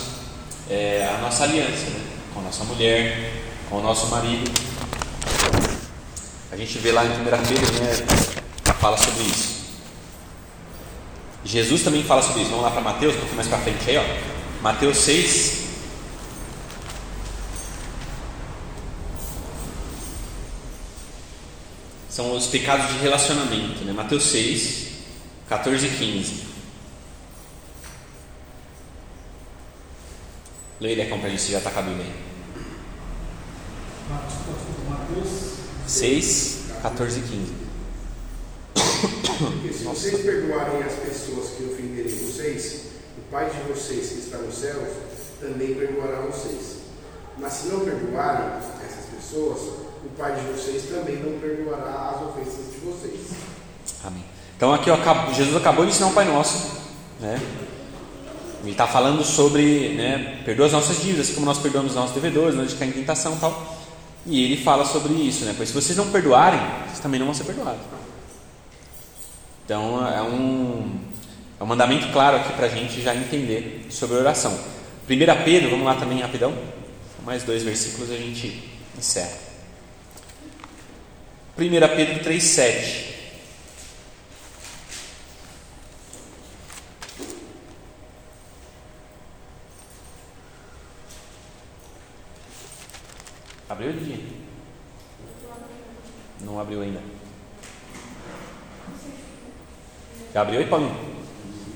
é, 0.70 1.06
à 1.14 1.18
nossa 1.20 1.44
aliança, 1.44 1.90
né? 1.90 2.00
com 2.32 2.40
a 2.40 2.42
nossa 2.44 2.64
mulher, 2.64 3.32
com 3.68 3.76
o 3.76 3.82
nosso 3.82 4.06
marido. 4.08 4.50
A 6.50 6.56
gente 6.56 6.78
vê 6.78 6.92
lá 6.92 7.04
em 7.04 7.08
1 7.08 7.14
Pedro, 7.24 7.72
né? 7.82 8.72
Fala 8.80 8.96
sobre 8.96 9.24
isso. 9.24 9.55
Jesus 11.46 11.82
também 11.82 12.02
fala 12.02 12.22
sobre 12.22 12.42
isso. 12.42 12.50
Vamos 12.50 12.64
lá 12.64 12.70
para 12.72 12.80
Mateus, 12.80 13.14
um 13.14 13.18
pouquinho 13.18 13.36
mais 13.36 13.48
para 13.48 13.58
frente 13.58 13.88
aí, 13.88 13.96
ó. 13.96 14.62
Mateus 14.62 14.98
6, 14.98 15.66
são 22.10 22.34
os 22.34 22.46
pecados 22.46 22.88
de 22.88 22.98
relacionamento, 22.98 23.84
né? 23.84 23.92
Mateus 23.92 24.24
6, 24.24 24.88
14 25.48 25.86
e 25.86 25.90
15. 25.90 26.46
Leia 30.80 30.92
ele 30.92 31.02
para 31.02 31.26
a 31.26 31.30
gente 31.30 31.42
se 31.42 31.52
já 31.52 31.58
está 31.58 31.70
com 31.70 31.78
a 31.78 31.82
Bíblia 31.82 32.06
aí. 32.06 32.14
Mateus 34.88 35.58
6, 35.86 36.58
14 36.82 37.20
e 37.20 37.22
15. 37.22 37.65
Porque 39.34 39.72
se 39.72 39.84
vocês 39.84 40.20
perdoarem 40.22 40.82
as 40.82 40.94
pessoas 40.94 41.50
que 41.50 41.64
ofenderem 41.64 42.12
vocês, 42.12 42.82
o 43.18 43.30
Pai 43.30 43.50
de 43.50 43.72
vocês 43.72 44.08
que 44.08 44.18
está 44.20 44.38
nos 44.38 44.54
céus 44.54 44.88
também 45.40 45.74
perdoará 45.74 46.20
vocês. 46.22 46.76
Mas 47.38 47.52
se 47.52 47.68
não 47.68 47.80
perdoarem 47.80 48.58
essas 48.84 49.06
pessoas, 49.14 49.60
o 50.04 50.08
Pai 50.16 50.34
de 50.34 50.40
vocês 50.52 50.84
também 50.84 51.16
não 51.16 51.38
perdoará 51.38 52.14
as 52.14 52.22
ofensas 52.22 52.72
de 52.72 52.78
vocês. 52.78 53.20
Amém. 54.04 54.24
Então 54.56 54.72
aqui 54.72 54.90
ó, 54.90 54.96
Jesus 55.32 55.56
acabou 55.56 55.84
de 55.84 55.90
ensinar 55.90 56.08
o 56.08 56.12
Pai 56.12 56.24
Nosso, 56.24 56.78
né? 57.20 57.40
Ele 58.62 58.72
está 58.72 58.86
falando 58.86 59.22
sobre, 59.22 59.90
né, 59.94 60.42
perdoa 60.44 60.66
as 60.66 60.72
nossas 60.72 61.00
dívidas, 61.00 61.30
como 61.30 61.46
nós 61.46 61.58
perdoamos 61.58 61.92
os 61.92 61.96
nossos 61.96 62.14
devedores, 62.14 62.56
não 62.56 62.64
de 62.64 62.74
cair 62.74 62.88
em 62.88 62.92
tentação 62.92 63.34
e 63.36 63.38
tal. 63.38 63.76
E 64.24 64.44
ele 64.44 64.56
fala 64.64 64.84
sobre 64.84 65.12
isso, 65.12 65.44
né? 65.44 65.54
Pois 65.56 65.68
se 65.68 65.74
vocês 65.74 65.96
não 65.96 66.10
perdoarem, 66.10 66.58
vocês 66.86 66.98
também 66.98 67.20
não 67.20 67.26
vão 67.26 67.34
ser 67.34 67.44
perdoados. 67.44 67.80
Então 69.66 70.06
é 70.06 70.22
um, 70.22 71.00
é 71.58 71.64
um 71.64 71.66
mandamento 71.66 72.12
claro 72.12 72.36
aqui 72.36 72.52
para 72.52 72.66
a 72.66 72.68
gente 72.68 73.02
já 73.02 73.12
entender 73.12 73.88
sobre 73.90 74.16
oração. 74.16 74.56
1 75.10 75.44
Pedro, 75.44 75.70
vamos 75.70 75.84
lá 75.84 75.96
também 75.96 76.20
rapidão. 76.20 76.56
Mais 77.24 77.42
dois 77.42 77.64
versículos 77.64 78.12
a 78.12 78.16
gente 78.16 78.62
encerra. 78.96 79.36
1 81.58 81.96
Pedro 81.96 82.30
3,7. 82.30 83.06
Abriu 93.68 93.92
dia? 93.94 94.18
Não 96.40 96.60
abriu 96.60 96.82
ainda. 96.82 97.15
Abriu 100.34 100.60
aí, 100.60 100.66
Paulinho? 100.66 100.96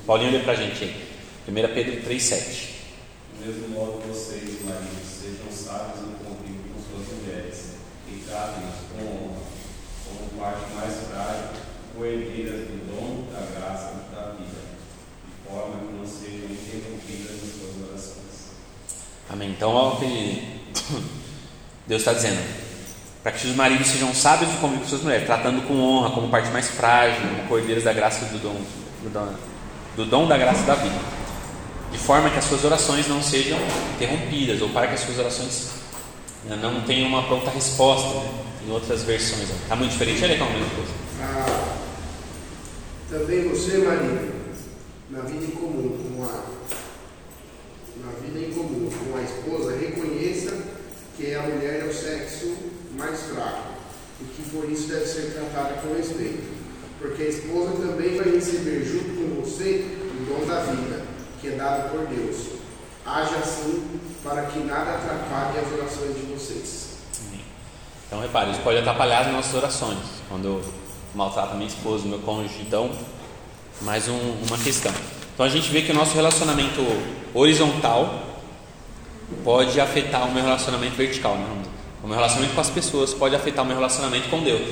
Paulinho, 0.07 0.35
olha 0.35 0.45
pra 0.45 0.55
gente 0.55 0.85
aí. 0.85 1.11
1 1.49 1.55
Pedro 1.75 2.09
3,7. 2.09 2.71
Do 3.39 3.47
mesmo 3.47 3.69
modo, 3.69 4.03
vocês, 4.07 4.63
maridos, 4.65 5.09
sejam 5.09 5.51
sábios 5.51 6.01
no 6.01 6.13
convívio 6.25 6.61
com 6.75 6.81
suas 6.83 7.19
mulheres 7.19 7.75
e 8.07 8.23
tratem-nas 8.27 8.75
com 8.93 9.03
honra, 9.07 9.41
como 10.05 10.41
parte 10.41 10.73
mais 10.75 10.95
frágil, 11.09 11.49
coerdeiras 11.97 12.69
do 12.69 12.87
dom 12.91 13.33
da 13.33 13.41
graça 13.59 13.95
da 14.15 14.33
vida, 14.33 14.61
de 15.25 15.49
forma 15.49 15.87
que 15.87 15.93
não 15.95 16.07
sejam 16.07 16.51
interrompidas 16.51 17.37
em 17.43 17.59
suas 17.59 17.89
orações. 17.89 18.51
Amém. 19.31 19.51
Então, 19.53 19.73
olha 19.73 19.95
o 19.95 20.01
que 20.01 20.61
Deus 21.87 22.03
está 22.03 22.13
dizendo. 22.13 22.60
Para 23.23 23.33
que 23.33 23.47
os 23.47 23.55
maridos 23.55 23.87
sejam 23.89 24.15
sábios 24.15 24.51
no 24.51 24.59
convívio 24.59 24.83
com 24.83 24.89
suas 24.89 25.03
mulheres, 25.03 25.27
tratando 25.27 25.67
com 25.67 25.79
honra, 25.79 26.11
como 26.11 26.29
parte 26.29 26.51
mais 26.51 26.69
frágil, 26.69 27.21
como 27.21 27.49
cordeiros 27.49 27.85
da 27.85 27.93
graça 27.93 28.25
do 28.27 28.39
dom, 28.39 28.57
do 29.03 29.11
dom, 29.11 29.35
do 29.97 30.05
dom 30.07 30.27
da 30.27 30.39
graça 30.39 30.63
da 30.65 30.75
vida. 30.75 30.99
De 31.93 31.99
forma 31.99 32.31
que 32.31 32.39
as 32.39 32.45
suas 32.45 32.65
orações 32.65 33.07
não 33.09 33.23
sejam 33.23 33.59
interrompidas, 33.95 34.63
ou 34.63 34.71
para 34.71 34.87
que 34.87 34.95
as 34.95 35.01
suas 35.01 35.19
orações 35.19 35.71
não 36.45 36.81
tenham 36.83 37.09
uma 37.09 37.25
pronta 37.25 37.51
resposta, 37.51 38.09
né? 38.09 38.31
em 38.67 38.71
outras 38.71 39.03
versões. 39.03 39.51
Está 39.51 39.77
muito 39.77 39.93
diferente, 39.93 40.25
olha 40.25 40.39
com 40.39 40.45
a 40.45 40.51
mesma 40.51 40.71
coisa. 40.71 40.93
Ah, 41.23 41.77
também 43.11 43.49
você, 43.49 43.79
marido, 43.79 44.33
na 45.11 45.21
vida 45.23 45.45
em 45.45 45.51
comum 45.51 45.99
com 46.17 46.25
a 46.25 46.61
na 48.03 48.13
vida 48.23 48.47
em 48.47 48.53
comum 48.53 48.89
com 48.89 49.19
a 49.19 49.23
esposa, 49.23 49.77
reconheça 49.77 50.57
que 51.17 51.35
a 51.35 51.43
mulher 51.43 51.81
é 51.81 51.85
o 51.85 51.93
sexo 51.93 52.57
mais 52.97 53.21
fraco 53.23 53.71
e 54.21 54.25
que 54.25 54.51
por 54.51 54.69
isso 54.71 54.89
deve 54.89 55.07
ser 55.07 55.33
tratada 55.33 55.75
com 55.81 55.95
respeito. 55.95 56.61
Porque 56.99 57.23
a 57.23 57.29
esposa 57.29 57.73
também 57.87 58.17
vai 58.17 58.31
receber 58.31 58.85
junto 58.85 59.15
com 59.17 59.41
você 59.41 59.97
o 60.21 60.25
dom 60.27 60.47
da 60.47 60.61
vida, 60.61 61.03
que 61.41 61.49
é 61.49 61.51
dado 61.53 61.91
por 61.91 62.07
Deus. 62.07 62.61
Haja 63.07 63.37
assim 63.37 64.01
para 64.23 64.43
que 64.43 64.59
nada 64.61 64.97
atrapalhe 64.97 65.59
as 65.59 65.73
orações 65.73 66.15
de 66.15 66.23
vocês. 66.33 66.91
Então 68.07 68.21
repare, 68.21 68.51
isso 68.51 68.61
pode 68.61 68.79
atrapalhar 68.79 69.21
as 69.21 69.33
nossas 69.33 69.55
orações. 69.55 69.99
Quando 70.29 70.45
eu 70.45 70.65
maltrato 71.15 71.55
minha 71.55 71.69
esposa, 71.69 72.07
meu 72.07 72.19
cônjuge, 72.19 72.61
então, 72.61 72.91
mais 73.81 74.09
um, 74.09 74.19
uma 74.47 74.59
questão. 74.59 74.93
Então 75.33 75.47
a 75.47 75.49
gente 75.49 75.71
vê 75.71 75.81
que 75.83 75.93
o 75.93 75.95
nosso 75.95 76.15
relacionamento 76.15 76.83
horizontal 77.33 78.27
pode 79.43 79.81
afetar 79.81 80.29
o 80.29 80.33
meu 80.33 80.43
relacionamento 80.43 80.97
vertical. 80.97 81.37
Né? 81.37 81.63
O 82.03 82.07
meu 82.07 82.17
relacionamento 82.17 82.55
com 82.55 82.61
as 82.61 82.71
pessoas 82.71 83.13
pode 83.13 83.35
afetar 83.35 83.65
o 83.65 83.67
meu 83.67 83.77
relacionamento 83.77 84.29
com 84.29 84.43
Deus. 84.43 84.63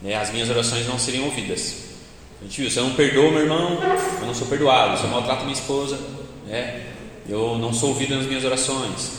Né? 0.00 0.14
As 0.14 0.30
minhas 0.32 0.48
orações 0.50 0.86
não 0.86 0.98
seriam 0.98 1.24
ouvidas. 1.24 1.92
A 2.40 2.44
gente 2.44 2.60
viu, 2.60 2.70
se 2.70 2.76
eu 2.76 2.84
não 2.84 2.94
perdoo 2.94 3.30
meu 3.30 3.42
irmão, 3.42 3.78
eu 4.20 4.26
não 4.26 4.34
sou 4.34 4.46
perdoado. 4.46 4.98
Se 4.98 5.04
eu 5.04 5.10
maltrato 5.10 5.42
minha 5.42 5.54
esposa, 5.54 5.98
né? 6.46 6.86
eu 7.28 7.58
não 7.58 7.72
sou 7.72 7.90
ouvido 7.90 8.14
nas 8.16 8.26
minhas 8.26 8.44
orações. 8.44 9.12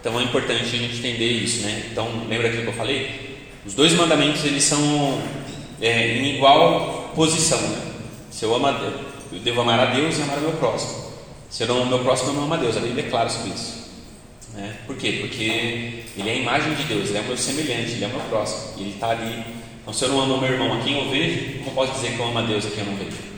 Então 0.00 0.18
é 0.18 0.24
importante 0.24 0.62
a 0.62 0.78
gente 0.78 0.96
entender 0.96 1.30
isso. 1.30 1.62
Né? 1.62 1.88
Então, 1.90 2.08
lembra 2.28 2.48
aquilo 2.48 2.62
que 2.62 2.68
eu 2.68 2.74
falei? 2.74 3.38
Os 3.66 3.74
dois 3.74 3.92
mandamentos 3.92 4.44
eles 4.44 4.64
são 4.64 5.20
é, 5.80 6.16
em 6.16 6.36
igual 6.36 7.12
posição. 7.14 7.60
Né? 7.60 7.92
Se 8.30 8.44
eu 8.44 8.54
amo 8.54 8.66
a 8.66 8.72
Deus, 8.72 8.94
eu 9.32 9.38
devo 9.40 9.60
amar 9.60 9.78
a 9.78 9.84
Deus 9.86 10.18
e 10.18 10.22
amar 10.22 10.38
o 10.38 10.42
meu 10.42 10.52
próximo. 10.52 11.10
Se 11.48 11.64
eu 11.64 11.68
não 11.68 11.76
amo 11.76 11.84
o 11.84 11.88
meu 11.88 11.98
próximo, 12.00 12.30
eu 12.30 12.34
não 12.34 12.44
amo 12.44 12.54
a 12.54 12.56
Deus. 12.56 12.76
A 12.76 12.80
Bíblia 12.80 13.04
é 13.04 13.10
clara 13.10 13.28
sobre 13.28 13.50
isso. 13.50 13.79
Né? 14.54 14.76
Por 14.86 14.96
quê? 14.96 15.18
Porque 15.20 16.04
ele 16.16 16.28
é 16.28 16.32
a 16.32 16.36
imagem 16.36 16.74
de 16.74 16.84
Deus, 16.84 17.08
ele 17.08 17.18
é 17.18 17.20
o 17.20 17.24
meu 17.24 17.36
semelhante, 17.36 17.92
ele 17.92 18.04
é 18.04 18.08
o 18.08 18.10
meu 18.10 18.20
próximo. 18.20 18.80
Ele 18.80 18.90
está 18.90 19.10
ali. 19.10 19.44
Então, 19.80 19.94
se 19.94 20.04
eu 20.04 20.08
não 20.10 20.20
amo 20.20 20.38
meu 20.38 20.52
irmão 20.52 20.78
a 20.78 20.82
quem 20.82 20.98
eu 20.98 21.10
vejo, 21.10 21.58
como 21.58 21.72
posso 21.72 21.92
dizer 21.92 22.12
que 22.12 22.18
eu 22.18 22.26
amo 22.26 22.38
a 22.38 22.42
Deus 22.42 22.66
a 22.66 22.70
quem 22.70 22.80
eu 22.80 22.86
não 22.86 22.96
vejo? 22.96 23.30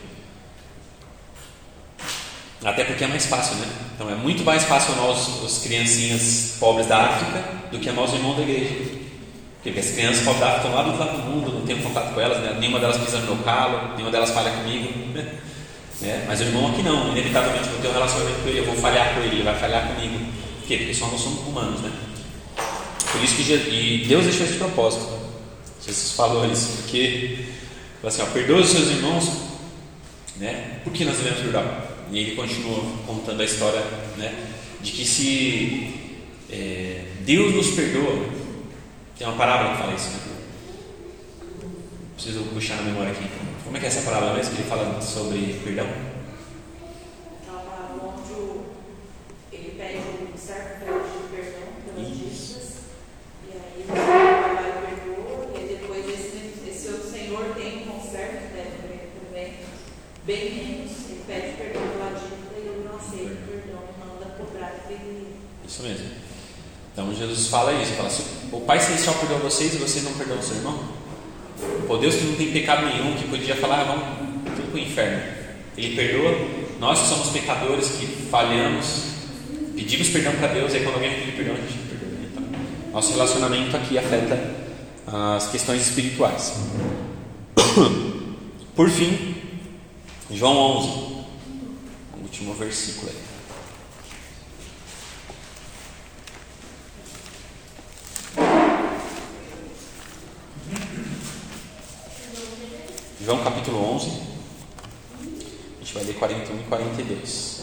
Até 2.65 2.85
porque 2.85 3.05
é 3.05 3.09
mais 3.09 3.27
fácil, 3.27 3.57
né? 3.57 3.67
Então 3.95 4.09
é 4.09 4.15
muito 4.15 4.45
mais 4.45 4.63
fácil 4.65 4.95
amar 4.95 5.11
os, 5.11 5.59
criancinhas 5.65 6.57
pobres 6.61 6.87
da 6.87 7.07
África 7.07 7.45
do 7.71 7.79
que 7.79 7.91
os 7.91 8.15
irmãos 8.15 8.37
da 8.37 8.43
igreja. 8.43 9.03
Porque 9.63 9.79
as 9.79 9.91
crianças 9.91 10.23
pobres 10.25 10.41
da 10.41 10.47
África 10.49 10.69
estão 10.69 10.75
lá 10.75 10.83
do 10.83 10.91
outro 10.91 11.05
lado 11.05 11.23
do 11.23 11.29
mundo, 11.29 11.53
não 11.53 11.67
tenho 11.67 11.83
contato 11.83 12.15
com 12.15 12.21
elas, 12.21 12.39
né? 12.39 12.57
nenhuma 12.59 12.79
delas 12.79 12.99
pisa 12.99 13.19
no 13.19 13.35
meu 13.35 13.45
calo, 13.45 13.91
nenhuma 13.95 14.11
delas 14.11 14.31
falha 14.31 14.51
comigo. 14.51 14.93
Né? 15.13 15.39
É, 16.03 16.25
mas 16.27 16.41
o 16.41 16.45
irmão 16.45 16.69
aqui 16.71 16.83
não, 16.83 17.11
inevitavelmente 17.11 17.69
eu 17.69 17.81
ter 17.81 17.89
um 17.89 17.93
relacionamento 17.93 18.41
com 18.41 18.49
ele, 18.49 18.59
eu 18.59 18.65
vou 18.65 18.75
falhar 18.77 19.15
com 19.15 19.21
ele, 19.21 19.37
ele 19.37 19.43
vai 19.43 19.55
falhar 19.55 19.89
comigo. 19.89 20.32
Porque 20.67 20.95
só 20.95 21.07
nós 21.09 21.21
somos 21.21 21.41
humanos, 21.47 21.81
né? 21.81 21.93
Por 23.11 23.23
isso 23.23 23.37
que 23.37 23.43
Jesus, 23.43 23.69
e 23.73 24.05
Deus 24.07 24.25
deixou 24.25 24.47
esse 24.47 24.57
propósito. 24.57 25.07
Jesus 25.85 26.13
falou 26.13 26.51
isso, 26.51 26.79
porque 26.83 27.45
falou 28.01 28.09
assim, 28.09 28.23
ó, 28.23 28.27
perdoa 28.27 28.61
os 28.61 28.69
seus 28.69 28.89
irmãos, 28.89 29.31
né? 30.37 30.81
Por 30.85 30.93
que 30.93 31.05
nós 31.05 31.17
devemos 31.17 31.41
perdoar? 31.41 31.89
E 32.11 32.19
ele 32.19 32.37
continua 32.37 32.83
contando 33.07 33.41
a 33.41 33.45
história, 33.45 33.81
né? 34.17 34.35
De 34.81 34.93
que 34.93 35.05
se 35.05 35.95
é, 36.51 37.05
Deus 37.21 37.55
nos 37.55 37.71
perdoa, 37.73 38.27
tem 39.19 39.27
uma 39.27 39.37
parábola 39.37 39.73
que 39.73 39.79
fala 39.83 39.95
isso, 39.95 40.11
né? 40.11 40.19
Preciso 42.15 42.45
puxar 42.45 42.77
na 42.77 42.83
memória 42.83 43.11
aqui. 43.13 43.25
Como 43.65 43.77
é 43.77 43.81
que 43.81 43.87
é 43.87 43.89
essa 43.89 44.03
parábola 44.03 44.35
mesmo? 44.35 44.55
Que 44.55 44.61
ele 44.63 44.69
fala 44.69 45.01
sobre 45.03 45.61
perdão? 45.65 45.87
Aquela 47.43 47.59
palavra 47.63 47.97
onde 48.07 48.33
o- 48.33 48.65
ele 49.53 49.75
pede, 49.77 49.99
o 49.99 50.39
servo 50.39 50.69
pede 50.81 51.35
perdão 51.35 51.63
pelas 51.85 52.09
Isso. 52.09 52.15
dívidas, 52.15 52.73
e 53.49 53.53
aí 53.53 53.85
o 53.85 53.87
servo 53.87 54.43
vai 54.43 54.55
lá 54.55 54.69
e 54.69 54.95
perdoa, 54.95 55.51
e 55.55 55.57
aí 55.59 55.79
depois 55.81 56.05
esse, 56.09 56.71
esse 56.71 56.89
outro 56.89 57.11
senhor 57.11 57.55
tem 57.55 57.79
um 57.79 57.93
conserto, 57.93 58.55
deve 58.55 58.71
também, 59.27 59.55
bem 60.33 60.87
pede 61.26 61.57
perdão 61.57 61.83
pela 61.93 62.11
dívida 62.18 62.57
e 62.57 62.61
ele 62.61 62.89
não 62.89 62.97
aceita 62.97 63.33
o 63.33 63.47
perdão, 63.47 63.83
manda 64.01 64.35
cobrar 64.37 64.72
dele. 64.89 65.37
Isso 65.66 65.83
mesmo. 65.83 66.07
Então 66.93 67.14
Jesus 67.14 67.49
fala 67.49 67.72
isso, 67.74 67.93
fala 67.93 68.09
assim, 68.09 68.24
o 68.51 68.61
Pai 68.61 68.80
Celestial 68.80 69.14
perdoa 69.16 69.39
vocês 69.39 69.74
e 69.74 69.78
vocês 69.78 70.05
não 70.05 70.12
perdoam 70.12 70.41
o 70.41 70.43
seu 70.43 70.57
irmão? 70.57 70.78
Pô, 71.87 71.97
Deus 71.97 72.16
que 72.16 72.24
não 72.24 72.35
tem 72.35 72.51
pecado 72.51 72.87
nenhum, 72.87 73.14
que 73.14 73.28
podia 73.28 73.57
falar, 73.57 73.83
ah, 73.83 73.85
vamos 73.85 74.57
tudo 74.57 74.70
para 74.70 74.76
o 74.76 74.83
inferno. 74.83 75.22
Ele 75.76 75.97
perdoa, 75.97 76.35
nós 76.80 77.01
que 77.01 77.09
somos 77.09 77.28
pecadores, 77.28 77.89
que 77.89 78.07
falhamos, 78.30 79.05
pedimos 79.74 80.09
perdão 80.09 80.33
para 80.35 80.49
Deus, 80.49 80.74
e 80.74 80.80
quando 80.80 80.97
alguém 80.97 81.14
pedir 81.14 81.33
perdão, 81.33 81.55
a 81.55 81.59
gente 81.59 81.78
perdoa. 81.89 82.09
né? 82.09 82.28
Então, 82.30 82.93
nosso 82.93 83.12
relacionamento 83.12 83.76
aqui 83.76 83.97
afeta 83.97 84.39
as 85.07 85.51
questões 85.51 85.83
espirituais. 85.83 86.55
Por 88.74 88.91
fim, 88.91 89.43
João 90.35 90.78
11, 90.78 90.89
o 90.89 92.22
último 92.22 92.55
versículo 92.55 93.11
aí. 93.11 93.22
João 103.24 103.45
capítulo 103.45 103.95
11, 103.95 104.11
a 105.20 105.78
gente 105.80 105.95
vai 105.95 106.05
ler 106.05 106.14
41 106.14 106.61
e 106.61 106.62
42. 106.64 107.62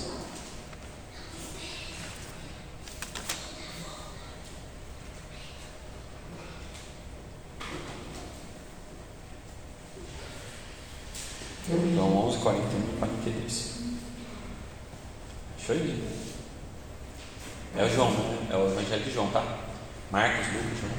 João 11.93 12.27
11, 12.29 12.37
41 12.39 12.99
e 13.19 13.31
42. 13.31 13.79
Deixa 15.57 15.73
eu 15.73 15.85
ir. 15.85 16.03
É 17.77 17.83
o 17.83 17.89
João, 17.89 18.11
é 18.49 18.55
o 18.55 18.67
Evangelho 18.67 19.03
de 19.03 19.13
João, 19.13 19.29
tá? 19.29 19.43
Marcos, 20.11 20.47
Lucas, 20.47 20.79
João. 20.79 20.91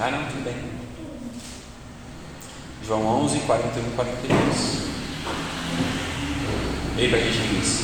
Ah, 0.00 0.10
não, 0.10 0.26
tudo 0.26 0.44
bem. 0.44 0.54
João 2.84 3.24
11, 3.24 3.40
41 3.40 3.88
e 3.88 3.90
42. 3.96 4.82
Leia 6.96 7.08
para 7.08 7.18
a 7.18 7.22
gente 7.22 7.38
inglês. 7.38 7.82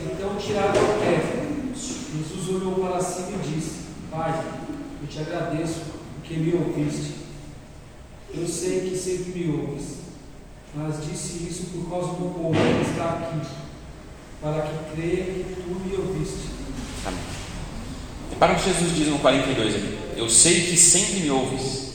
Então 0.00 0.36
tiraram 0.36 0.70
a 0.70 0.98
pedra. 0.98 1.46
Jesus 1.74 2.48
olhou 2.48 2.74
para 2.74 3.00
cima 3.00 3.42
e 3.42 3.48
disse: 3.48 3.86
Pai, 4.10 4.44
eu 5.02 5.08
te 5.08 5.20
agradeço 5.20 5.82
porque 6.14 6.34
me 6.34 6.54
ouviste. 6.54 7.25
Sei 8.56 8.80
que 8.80 8.96
sempre 8.96 9.38
me 9.38 9.50
ouves, 9.50 9.98
mas 10.74 10.94
disse 11.04 11.46
isso 11.46 11.64
por 11.74 11.90
causa 11.90 12.08
do 12.12 12.32
povo 12.34 12.54
que 12.54 12.90
está 12.90 13.10
aqui, 13.10 13.46
para 14.40 14.62
que 14.62 14.94
creia 14.94 15.24
que 15.24 15.56
tu 15.56 15.68
me 15.68 15.94
ouviste. 15.94 16.48
Amém. 17.04 17.20
Repara 18.30 18.54
o 18.54 18.56
que 18.56 18.64
Jesus 18.64 18.96
diz 18.96 19.08
no 19.08 19.18
42 19.18 19.74
ali. 19.74 19.98
Eu 20.16 20.30
sei 20.30 20.68
que 20.68 20.76
sempre 20.78 21.20
me 21.20 21.30
ouves. 21.30 21.92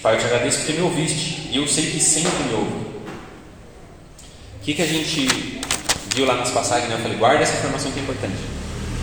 Pai, 0.00 0.14
eu 0.14 0.20
te 0.20 0.26
agradeço 0.26 0.58
porque 0.58 0.74
me 0.74 0.82
ouviste. 0.82 1.48
E 1.50 1.56
eu 1.56 1.66
sei 1.66 1.90
que 1.90 1.98
sempre 1.98 2.44
me 2.44 2.54
ouve. 2.54 2.86
O 4.54 4.62
que, 4.62 4.74
que 4.74 4.82
a 4.82 4.86
gente 4.86 5.60
viu 6.14 6.26
lá 6.26 6.36
nas 6.36 6.52
passagens? 6.52 6.88
Né? 6.88 6.94
Eu 6.94 7.02
falei, 7.02 7.18
guarda 7.18 7.42
essa 7.42 7.56
informação 7.56 7.90
que 7.90 7.98
é 7.98 8.02
importante. 8.02 8.36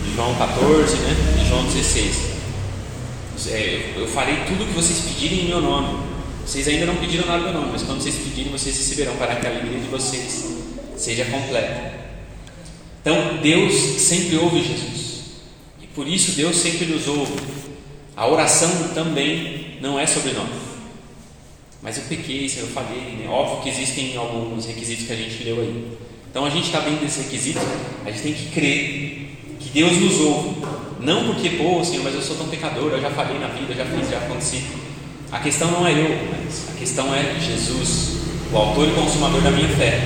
De 0.02 0.14
João 0.14 0.34
14, 0.34 0.96
né? 0.96 1.14
De 1.38 1.46
João 1.46 1.62
16. 1.66 2.33
É, 3.48 3.94
eu, 3.96 4.06
farei 4.08 4.36
tudo 4.46 4.64
o 4.64 4.66
que 4.66 4.72
vocês 4.72 5.00
pedirem 5.00 5.44
em 5.44 5.48
meu 5.48 5.60
nome. 5.60 5.98
Vocês 6.46 6.68
ainda 6.68 6.86
não 6.86 6.96
pediram 6.96 7.26
nada 7.26 7.40
em 7.40 7.44
meu 7.44 7.52
nome, 7.54 7.72
mas 7.72 7.82
quando 7.82 8.02
vocês 8.02 8.16
pedirem, 8.16 8.52
vocês 8.52 8.76
receberão 8.76 9.16
para 9.16 9.36
que 9.36 9.46
a 9.46 9.50
alegria 9.50 9.80
de 9.80 9.88
vocês 9.88 10.44
seja 10.96 11.24
completa. 11.24 11.92
Então, 13.00 13.38
Deus 13.42 13.74
sempre 14.00 14.36
ouve 14.36 14.62
Jesus. 14.62 15.14
E 15.80 15.86
por 15.88 16.06
isso 16.06 16.32
Deus 16.32 16.56
sempre 16.56 16.86
nos 16.86 17.06
ouve. 17.06 17.34
A 18.16 18.26
oração 18.26 18.70
também 18.94 19.78
não 19.80 19.98
é 19.98 20.06
sobre 20.06 20.32
nós. 20.32 20.48
Mas 21.82 21.98
eu 21.98 22.04
pequei, 22.04 22.46
eu 22.46 22.66
falhei. 22.68 23.16
Né? 23.18 23.28
Óbvio 23.28 23.62
que 23.62 23.68
existem 23.68 24.16
alguns 24.16 24.64
requisitos 24.64 25.06
que 25.06 25.12
a 25.12 25.16
gente 25.16 25.44
leu 25.44 25.60
aí. 25.60 25.98
Então 26.30 26.44
a 26.46 26.50
gente 26.50 26.64
está 26.64 26.80
bem 26.80 26.96
desse 26.96 27.20
requisito, 27.20 27.60
a 28.04 28.10
gente 28.10 28.22
tem 28.22 28.32
que 28.32 28.46
crer 28.46 29.28
que 29.60 29.68
Deus 29.70 29.92
nos 29.98 30.20
ouve. 30.20 30.66
Não 31.04 31.26
porque, 31.26 31.50
pô, 31.50 31.84
Senhor, 31.84 32.02
mas 32.02 32.14
eu 32.14 32.22
sou 32.22 32.36
tão 32.36 32.48
pecador, 32.48 32.92
eu 32.92 33.00
já 33.00 33.10
falhei 33.10 33.38
na 33.38 33.48
vida, 33.48 33.72
eu 33.72 33.76
já 33.76 33.84
fiz, 33.84 34.10
já 34.10 34.18
aconteci. 34.18 34.64
A 35.30 35.38
questão 35.38 35.70
não 35.70 35.86
é 35.86 35.92
eu, 35.92 36.28
mas 36.30 36.68
a 36.74 36.78
questão 36.78 37.14
é 37.14 37.36
Jesus, 37.40 38.16
o 38.52 38.56
autor 38.56 38.88
e 38.88 38.92
consumador 38.92 39.40
da 39.42 39.50
minha 39.50 39.68
fé. 39.68 40.00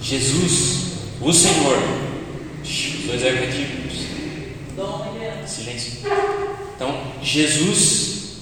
Jesus, 0.00 0.92
o 1.20 1.32
Senhor. 1.32 1.76
Os 2.62 3.06
dois 3.06 3.26
adjetivos. 3.26 3.92
Silêncio. 5.46 5.92
Então, 6.76 7.00
Jesus 7.22 8.36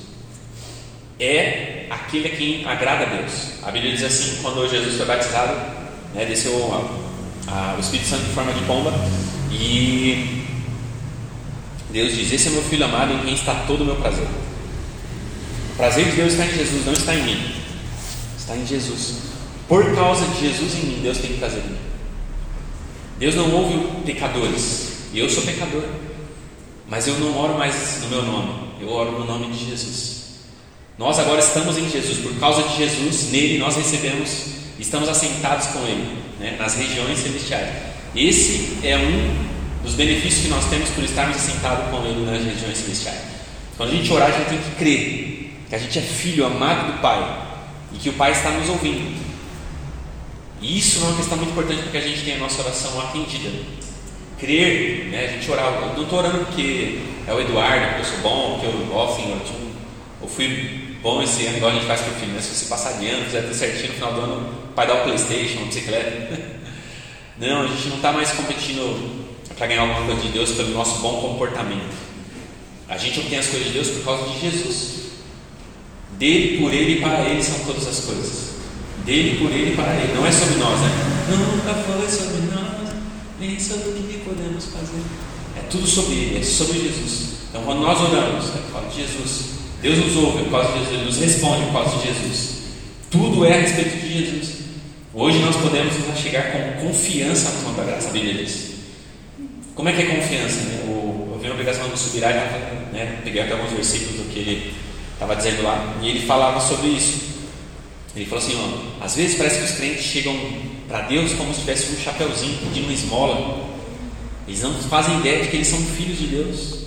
é 1.19 1.87
aquele 1.91 2.29
a 2.29 2.31
quem 2.37 2.65
agrada 2.67 3.05
a 3.05 3.17
Deus. 3.17 3.33
A 3.63 3.71
Bíblia 3.71 3.93
diz 3.93 4.03
assim: 4.05 4.39
quando 4.43 4.69
Jesus 4.69 4.97
foi 4.97 5.07
batizado, 5.07 5.55
né, 6.15 6.25
desceu 6.27 6.73
a- 6.73 7.51
a- 7.53 7.75
o 7.77 7.81
Espírito 7.81 8.09
Santo 8.09 8.25
em 8.31 8.35
forma 8.35 8.53
de 8.53 8.61
pomba 8.63 8.93
e 9.51 10.40
Deus 11.93 12.15
diz: 12.15 12.33
Esse 12.33 12.49
é 12.49 12.51
meu 12.53 12.63
filho 12.63 12.85
amado 12.85 13.13
em 13.13 13.19
quem 13.21 13.35
está 13.35 13.55
todo 13.67 13.83
o 13.83 13.85
meu 13.85 13.97
prazer. 13.97 14.27
O 15.73 15.77
prazer 15.77 16.05
de 16.07 16.13
Deus 16.13 16.33
está 16.33 16.47
em 16.47 16.55
Jesus, 16.55 16.87
não 16.87 16.93
está 16.93 17.15
em 17.15 17.23
mim, 17.25 17.55
está 18.39 18.57
em 18.57 18.67
Jesus. 18.67 19.15
Por 19.67 19.95
causa 19.95 20.27
de 20.27 20.41
Jesus 20.41 20.75
em 20.75 20.87
mim, 20.87 21.01
Deus 21.03 21.19
tem 21.19 21.33
prazer 21.35 21.63
em 21.65 21.71
mim. 21.71 21.79
Deus 23.19 23.35
não 23.35 23.51
ouve 23.53 24.03
pecadores, 24.05 24.89
e 25.13 25.19
eu 25.19 25.29
sou 25.29 25.43
pecador. 25.43 25.85
Mas 26.89 27.07
eu 27.07 27.19
não 27.21 27.37
oro 27.39 27.57
mais 27.57 28.01
no 28.03 28.09
meu 28.09 28.23
nome, 28.23 28.53
eu 28.81 28.91
oro 28.91 29.13
no 29.13 29.25
nome 29.25 29.53
de 29.53 29.71
Jesus. 29.71 30.21
Nós 30.99 31.19
agora 31.19 31.39
estamos 31.39 31.79
em 31.79 31.89
Jesus, 31.89 32.19
por 32.19 32.35
causa 32.39 32.63
de 32.63 32.77
Jesus, 32.77 33.31
nele 33.31 33.59
nós 33.59 33.77
recebemos, 33.77 34.47
estamos 34.79 35.09
assentados 35.09 35.69
com 35.69 35.79
Ele, 35.87 36.19
né, 36.39 36.57
nas 36.59 36.75
regiões 36.75 37.19
celestiais. 37.19 37.69
Esse 38.15 38.79
é 38.83 38.99
um 38.99 39.50
dos 39.83 39.95
benefícios 39.95 40.43
que 40.43 40.49
nós 40.49 40.65
temos 40.67 40.89
por 40.91 41.05
estarmos 41.05 41.37
assentados 41.37 41.91
com 41.91 42.05
Ele 42.05 42.25
nas 42.25 42.45
regiões 42.45 42.79
celestiais. 42.79 43.21
Quando 43.77 43.91
a 43.91 43.95
gente 43.95 44.13
orar, 44.13 44.29
a 44.29 44.33
gente 44.33 44.49
tem 44.49 44.59
que 44.59 44.71
crer 44.77 45.41
que 45.69 45.75
a 45.75 45.79
gente 45.79 45.99
é 45.99 46.03
filho 46.03 46.45
amado 46.45 46.93
do 46.93 47.01
Pai 47.01 47.47
e 47.93 47.99
que 47.99 48.09
o 48.09 48.13
Pai 48.15 48.33
está 48.33 48.51
nos 48.51 48.69
ouvindo. 48.69 49.19
E 50.61 50.79
isso 50.79 51.01
é 51.01 51.09
uma 51.09 51.17
questão 51.17 51.39
muito 51.39 51.51
importante 51.51 51.83
para 51.83 51.93
que 51.93 51.97
a 51.97 52.01
gente 52.01 52.23
tenha 52.23 52.37
a 52.37 52.41
nossa 52.41 52.61
oração 52.61 53.01
atendida 53.01 53.51
crer, 54.41 55.09
né? 55.11 55.27
a 55.27 55.33
gente 55.33 55.51
orar. 55.51 55.67
Eu 55.67 55.95
não 55.95 56.03
estou 56.03 56.19
orando 56.19 56.39
porque 56.47 56.99
é 57.27 57.33
o 57.33 57.41
Eduardo, 57.41 57.87
porque 57.87 58.01
eu 58.01 58.05
sou 58.05 58.19
bom, 58.19 58.59
porque 58.59 58.67
eu, 58.67 58.97
ó 58.97 59.15
Senhor, 59.15 59.39
eu, 60.21 60.29
fui 60.29 60.97
bom 61.03 61.23
esse 61.23 61.47
ano, 61.47 61.59
igual 61.59 61.71
a 61.71 61.75
gente 61.75 61.87
faz 61.87 62.01
com 62.01 62.11
o 62.11 62.15
filho, 62.15 62.33
né? 62.33 62.41
Se 62.41 62.55
você 62.55 62.67
passar 62.67 62.99
de 62.99 63.07
ano, 63.07 63.25
fizer 63.27 63.43
tudo 63.43 63.55
certinho, 63.55 63.89
no 63.89 63.95
final 63.95 64.13
do 64.15 64.21
ano, 64.21 64.55
o 64.71 64.73
pai 64.75 64.87
dá 64.87 64.95
o 64.95 65.05
Playstation, 65.05 65.59
uma 65.59 65.67
bicicleta. 65.69 66.61
Não, 67.39 67.63
a 67.63 67.67
gente 67.69 67.89
não 67.89 67.97
está 67.97 68.13
mais 68.13 68.31
competindo 68.33 69.20
para 69.61 69.67
ganhar 69.67 69.83
alguma 69.83 70.07
coisa 70.07 70.23
de 70.23 70.29
Deus 70.29 70.53
pelo 70.53 70.71
nosso 70.71 71.01
bom 71.01 71.21
comportamento. 71.21 71.95
A 72.89 72.97
gente 72.97 73.21
obtém 73.21 73.39
as 73.39 73.47
coisas 73.47 73.69
de 73.69 73.75
Deus 73.75 73.89
por 73.89 74.05
causa 74.05 74.31
de 74.31 74.41
Jesus. 74.41 75.01
Dele, 76.19 76.59
por 76.59 76.73
Ele 76.73 76.95
e 76.95 77.01
para 77.03 77.29
Ele 77.29 77.43
são 77.43 77.59
todas 77.67 77.87
as 77.87 78.01
coisas. 78.01 78.55
Dele, 79.05 79.39
por 79.39 79.53
ele 79.53 79.73
e 79.73 79.77
para 79.77 79.95
ele. 79.97 80.15
Não 80.15 80.27
é 80.27 80.33
sobre 80.33 80.55
nós, 80.57 80.81
né? 80.81 80.89
Nunca 81.29 81.75
foi 81.75 82.09
sobre 82.09 82.41
nós, 82.55 82.95
nem 83.39 83.61
sobre 83.61 83.91
o 83.91 83.93
que 83.93 84.19
podemos 84.25 84.65
fazer. 84.65 85.03
É 85.59 85.61
tudo 85.71 85.87
sobre 85.87 86.15
ele, 86.15 86.39
é 86.39 86.43
sobre 86.43 86.79
Jesus. 86.79 87.29
Então 87.51 87.63
quando 87.63 87.81
nós 87.81 88.01
oramos, 88.01 88.47
é 88.55 88.59
por 88.59 88.73
causa 88.73 88.89
de 88.89 88.97
Jesus. 88.97 89.45
Deus 89.83 89.99
nos 89.99 90.17
ouve 90.17 90.39
é 90.39 90.43
por 90.45 90.51
causa 90.53 90.69
de 90.69 90.79
Jesus, 90.79 90.93
Ele 90.95 91.05
nos 91.05 91.17
responde 91.19 91.65
por 91.67 91.73
causa 91.73 91.97
de 91.99 92.07
Jesus. 92.07 92.51
Tudo 93.11 93.45
é 93.45 93.55
a 93.55 93.61
respeito 93.61 94.07
de 94.07 94.25
Jesus. 94.25 94.51
Hoje 95.13 95.39
nós 95.39 95.57
podemos 95.57 95.95
chegar 96.19 96.53
com 96.53 96.87
confiança 96.87 97.51
no 97.51 97.75
da 97.75 97.85
graça, 97.85 98.09
a 98.09 98.13
Bíblia 98.13 98.35
diz. 98.35 98.70
Como 99.81 99.89
é 99.89 99.95
que 99.95 100.03
é 100.03 100.15
confiança? 100.15 100.61
Né? 100.61 100.83
O, 100.89 101.31
eu 101.33 101.39
vi 101.39 101.47
uma 101.47 101.55
obrigação 101.55 101.89
do 101.89 101.97
Subirá, 101.97 102.29
né? 102.93 103.19
peguei 103.25 103.41
até 103.41 103.55
alguns 103.55 103.71
versículos 103.71 104.15
do 104.17 104.31
que 104.31 104.41
ele 104.41 104.75
estava 105.15 105.35
dizendo 105.35 105.63
lá, 105.63 105.97
e 106.03 106.09
ele 106.11 106.27
falava 106.27 106.61
sobre 106.61 106.89
isso. 106.89 107.47
Ele 108.15 108.27
falou 108.27 108.45
assim: 108.45 108.59
ó, 108.59 109.03
às 109.03 109.17
vezes 109.17 109.39
parece 109.39 109.57
que 109.57 109.65
os 109.65 109.71
crentes 109.71 110.05
chegam 110.05 110.37
para 110.87 111.01
Deus 111.07 111.33
como 111.33 111.55
se 111.55 111.61
tivesse 111.61 111.95
um 111.95 111.97
chapeuzinho 111.97 112.59
pedindo 112.59 112.85
uma 112.85 112.93
esmola. 112.93 113.71
Eles 114.47 114.61
não 114.61 114.75
fazem 114.75 115.19
ideia 115.19 115.45
de 115.45 115.49
que 115.49 115.57
eles 115.57 115.69
são 115.69 115.79
filhos 115.79 116.19
de 116.19 116.27
Deus. 116.27 116.81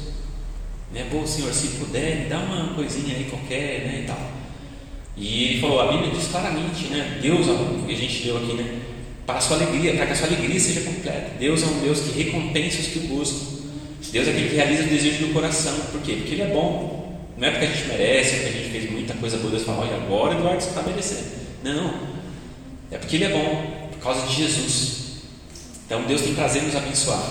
Né? 0.94 1.08
Pô, 1.10 1.26
Senhor, 1.26 1.52
se 1.52 1.70
puder, 1.80 2.26
me 2.26 2.30
dá 2.30 2.38
uma 2.38 2.76
coisinha 2.76 3.16
aí 3.16 3.24
qualquer, 3.24 3.88
né? 3.88 4.02
E 4.04 4.06
tal. 4.06 4.32
E 5.18 5.44
ele 5.46 5.62
falou: 5.62 5.82
a 5.82 5.92
Bíblia 5.92 6.12
diz 6.12 6.28
claramente, 6.28 6.90
né? 6.90 7.18
Deus, 7.20 7.48
que 7.88 7.92
a 7.92 7.98
gente 7.98 8.24
leu 8.28 8.38
aqui, 8.38 8.54
né? 8.54 8.82
Para 9.26 9.38
a 9.38 9.42
sua 9.42 9.58
alegria, 9.58 9.96
para 9.96 10.06
que 10.08 10.12
a 10.12 10.16
sua 10.16 10.28
alegria 10.28 10.60
seja 10.60 10.82
completa. 10.82 11.32
Deus 11.40 11.64
é 11.64 11.66
um 11.66 11.80
Deus 11.80 12.00
que 12.02 12.24
recompensa 12.24 12.80
os 12.80 12.88
que 12.88 13.00
o 13.00 13.02
buscam. 13.04 13.64
Deus 14.12 14.28
é 14.28 14.32
aquele 14.32 14.50
que 14.50 14.56
realiza 14.56 14.84
o 14.84 14.88
desejo 14.88 15.28
do 15.28 15.34
coração. 15.34 15.74
Por 15.92 16.02
quê? 16.02 16.14
Porque 16.18 16.34
Ele 16.34 16.42
é 16.44 16.48
bom. 16.48 17.04
Não 17.38 17.48
é 17.48 17.52
porque 17.52 17.66
a 17.66 17.70
gente 17.70 17.88
merece, 17.88 18.36
é 18.36 18.40
porque 18.40 18.50
a 18.50 18.62
gente 18.62 18.72
fez 18.72 18.92
muita 18.92 19.14
coisa 19.16 19.38
boa. 19.38 19.52
Deus 19.52 19.64
fala, 19.64 19.86
olha, 19.86 19.96
agora 19.96 20.36
Eduardo 20.36 20.62
você 20.62 20.70
está 20.70 20.82
merecendo. 20.84 21.24
Não. 21.64 21.94
É 22.92 22.98
porque 22.98 23.16
Ele 23.16 23.26
é 23.26 23.30
bom, 23.30 23.90
por 23.92 24.00
causa 24.00 24.28
de 24.28 24.36
Jesus. 24.36 25.04
Então 25.86 26.04
Deus 26.04 26.22
tem 26.22 26.36
prazer 26.36 26.62
em 26.62 26.66
nos 26.66 26.76
abençoar. 26.76 27.24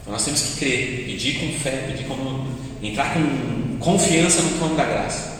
Então 0.00 0.12
nós 0.12 0.24
temos 0.24 0.40
que 0.40 0.56
crer, 0.58 1.04
pedir 1.04 1.38
com 1.38 1.52
fé, 1.58 1.88
pedir 1.88 2.04
como, 2.04 2.48
entrar 2.82 3.14
com 3.14 3.78
confiança 3.78 4.42
no 4.42 4.58
trono 4.58 4.76
da 4.76 4.84
graça. 4.84 5.35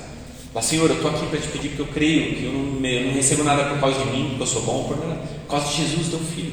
Falar, 0.57 0.69
Senhor, 0.69 0.89
eu 0.89 0.97
estou 0.97 1.11
aqui 1.11 1.27
para 1.27 1.39
te 1.39 1.49
pedir 1.49 1.69
porque 1.69 1.83
eu 1.83 1.87
creio 1.89 2.35
que 2.35 2.45
eu 2.45 2.53
não, 2.53 2.89
eu 2.89 3.07
não, 3.09 3.13
recebo 3.13 3.45
nada 3.45 3.65
por 3.65 3.79
causa 3.79 3.99
de 3.99 4.11
mim, 4.11 4.29
porque 4.29 4.43
eu 4.43 4.47
sou 4.47 4.63
bom, 4.63 4.85
por, 4.85 4.97
nada, 4.97 5.21
por 5.21 5.51
causa 5.51 5.69
de 5.69 5.85
Jesus, 5.85 6.09
teu 6.09 6.19
filho. 6.19 6.51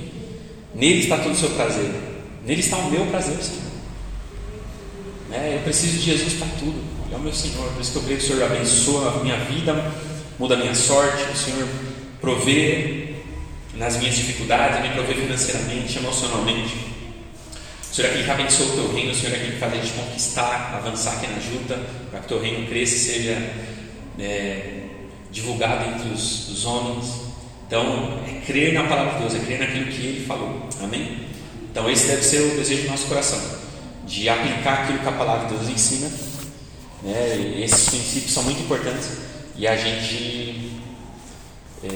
Nele 0.76 1.00
está 1.00 1.20
todo 1.20 1.32
o 1.32 1.36
seu 1.36 1.52
prazer. 1.52 1.90
Nele 2.46 2.60
está 2.60 2.76
o 2.76 2.92
meu 2.92 3.06
prazer, 3.06 3.38
Senhor. 3.42 3.62
É, 5.32 5.56
eu 5.56 5.60
preciso 5.62 6.00
de 6.00 6.04
Jesus 6.04 6.34
para 6.34 6.48
tudo. 6.60 6.84
Ele 7.06 7.16
é 7.16 7.18
o 7.18 7.22
meu 7.22 7.34
Senhor. 7.34 7.66
Por 7.72 7.82
isso 7.82 7.94
que 7.94 7.98
eu 7.98 8.04
creio 8.04 8.20
que 8.20 8.26
o 8.26 8.28
Senhor 8.28 8.44
abençoa 8.44 9.10
a 9.10 9.24
minha 9.24 9.38
vida, 9.38 9.94
muda 10.38 10.56
a 10.56 10.58
minha 10.58 10.76
sorte. 10.76 11.24
O 11.32 11.38
Senhor 11.38 11.66
provê 12.20 13.16
nas 13.76 13.96
minhas 13.96 14.16
dificuldades, 14.16 14.82
me 14.82 14.90
provê 14.96 15.14
financeiramente, 15.14 15.98
emocionalmente. 15.98 16.76
O 17.90 17.96
Senhor 17.96 18.08
é 18.08 18.10
aquele 18.10 18.26
que 18.26 18.32
abençoa 18.32 18.66
o 18.66 18.72
teu 18.72 18.94
reino, 18.94 19.12
o 19.12 19.16
Senhor 19.16 19.34
é 19.34 19.38
aquele 19.38 19.54
que 19.54 19.60
faz 19.60 19.72
a 19.72 19.76
gente 19.78 19.94
conquistar, 19.94 20.74
avançar 20.76 21.14
aqui 21.14 21.28
na 21.28 21.40
junta, 21.40 21.80
para 22.12 22.20
que 22.20 22.26
o 22.26 22.28
teu 22.28 22.42
reino 22.42 22.68
cresça 22.68 22.96
e 22.96 23.00
seja 23.00 23.74
é, 24.20 24.84
divulgado 25.32 25.90
entre 25.90 26.10
os, 26.10 26.50
os, 26.50 26.66
homens. 26.66 27.06
Então, 27.68 28.20
é 28.28 28.46
crer 28.46 28.74
na 28.74 28.84
palavra 28.84 29.14
de 29.14 29.20
Deus, 29.20 29.36
é 29.36 29.46
crer 29.46 29.60
naquilo 29.60 29.86
que 29.86 30.06
Ele 30.06 30.26
falou. 30.26 30.68
Amém? 30.82 31.28
Então, 31.72 31.90
esse 31.90 32.08
deve 32.08 32.24
ser 32.24 32.42
o 32.42 32.58
desejo 32.58 32.84
do 32.84 32.90
nosso 32.90 33.08
coração, 33.08 33.42
de 34.06 34.30
aplicar 34.30 34.84
aquilo 34.84 35.00
que 35.00 35.08
a 35.08 35.12
palavra 35.14 35.48
de 35.48 35.56
Deus 35.56 35.70
ensina. 35.70 36.10
Né? 37.04 37.62
esses 37.62 37.90
princípios 37.90 38.32
são 38.32 38.44
muito 38.44 38.62
importantes 38.62 39.12
e 39.58 39.68
a 39.68 39.76
gente 39.76 40.72
é, 41.84 41.90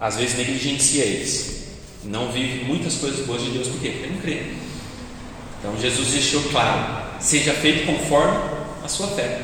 às 0.00 0.16
vezes 0.16 0.36
negligencia 0.36 1.04
eles. 1.04 1.64
Não 2.04 2.30
vive 2.30 2.64
muitas 2.64 2.96
coisas 2.96 3.26
boas 3.26 3.42
de 3.42 3.50
Deus, 3.50 3.68
por 3.68 3.80
quê? 3.80 3.90
Porque 3.90 4.12
não 4.12 4.20
crê. 4.20 4.52
Então 5.58 5.76
Jesus 5.80 6.12
deixou 6.12 6.42
claro: 6.44 7.18
seja 7.20 7.54
feito 7.54 7.86
conforme 7.86 8.38
a 8.84 8.88
sua 8.88 9.08
fé. 9.08 9.40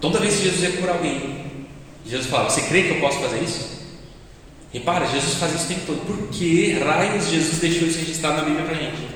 Toda 0.00 0.20
vez 0.20 0.36
que 0.36 0.44
Jesus 0.44 0.62
ia 0.62 0.72
curar 0.80 0.96
alguém, 0.96 1.66
Jesus 2.06 2.26
falava: 2.26 2.50
Você 2.50 2.62
crê 2.62 2.82
que 2.84 2.90
eu 2.90 3.00
posso 3.00 3.18
fazer 3.18 3.42
isso? 3.42 3.78
Repara, 4.72 5.06
Jesus 5.06 5.34
faz 5.34 5.54
isso 5.54 5.64
o 5.64 5.68
tempo 5.68 5.86
todo. 5.86 6.06
Por 6.06 6.28
que 6.28 6.72
raios 6.74 7.28
Jesus 7.28 7.58
deixou 7.58 7.88
isso 7.88 7.98
registrado 7.98 8.36
na 8.36 8.42
Bíblia 8.44 8.64
para 8.64 8.76
a 8.76 8.78
gente? 8.78 9.08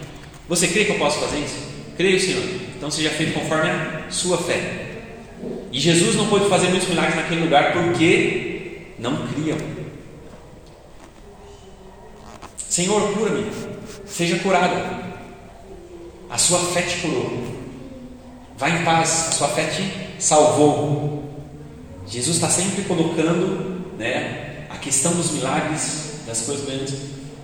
Você 0.48 0.68
crê 0.68 0.84
que 0.84 0.92
eu 0.92 0.98
posso 0.98 1.18
fazer 1.18 1.38
isso? 1.38 1.56
Creio, 1.96 2.18
Senhor. 2.18 2.42
Então 2.76 2.90
seja 2.90 3.10
feito 3.10 3.34
conforme 3.34 3.68
a 3.68 4.10
sua 4.10 4.38
fé. 4.38 4.88
E 5.70 5.78
Jesus 5.78 6.16
não 6.16 6.26
pôde 6.28 6.48
fazer 6.48 6.68
muitos 6.68 6.88
milagres 6.88 7.16
naquele 7.16 7.42
lugar 7.42 7.72
porque 7.72 8.92
não 8.98 9.26
criam. 9.28 9.58
Senhor, 12.56 13.12
cura-me. 13.12 13.46
Seja 14.06 14.38
curado. 14.38 14.74
A 16.30 16.38
sua 16.38 16.58
fé 16.58 16.82
te 16.82 16.96
curou. 16.98 17.61
Vá 18.62 18.70
em 18.70 18.84
paz, 18.84 19.26
a 19.26 19.32
sua 19.32 19.48
fé 19.48 19.64
te 19.64 19.92
salvou. 20.20 21.24
Jesus 22.06 22.36
está 22.36 22.48
sempre 22.48 22.84
colocando 22.84 23.96
né, 23.98 24.66
a 24.70 24.78
questão 24.78 25.12
dos 25.14 25.32
milagres, 25.32 26.20
das 26.28 26.42
coisas 26.42 26.64
grandes, 26.64 26.94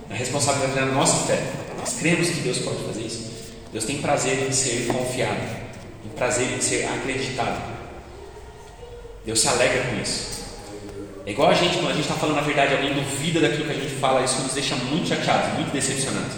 a 0.09 0.13
responsabilidade 0.13 0.75
da 0.75 0.85
nossa 0.85 1.27
fé. 1.27 1.43
Nós 1.77 1.95
cremos 1.99 2.29
que 2.29 2.39
Deus 2.39 2.59
pode 2.59 2.77
fazer 2.85 3.01
isso. 3.01 3.31
Deus 3.73 3.83
tem 3.83 3.97
prazer 3.97 4.47
em 4.47 4.51
ser 4.53 4.87
confiado, 4.87 5.41
tem 6.03 6.11
prazer 6.15 6.53
em 6.53 6.61
ser 6.61 6.85
acreditado. 6.85 7.69
Deus 9.25 9.41
se 9.41 9.49
alegra 9.49 9.89
com 9.89 10.01
isso. 10.01 10.39
É 11.25 11.31
igual 11.31 11.49
a 11.49 11.53
gente, 11.53 11.79
quando 11.79 11.89
a 11.89 11.95
gente 11.95 12.03
está 12.03 12.15
falando 12.15 12.37
a 12.37 12.43
verdade, 12.43 12.75
alguém 12.75 12.93
duvida 12.93 13.41
daquilo 13.41 13.65
que 13.65 13.71
a 13.73 13.75
gente 13.75 13.95
fala, 13.95 14.23
isso 14.23 14.41
nos 14.41 14.53
deixa 14.53 14.73
muito 14.77 15.09
chateados, 15.09 15.53
muito 15.55 15.73
decepcionados. 15.73 16.37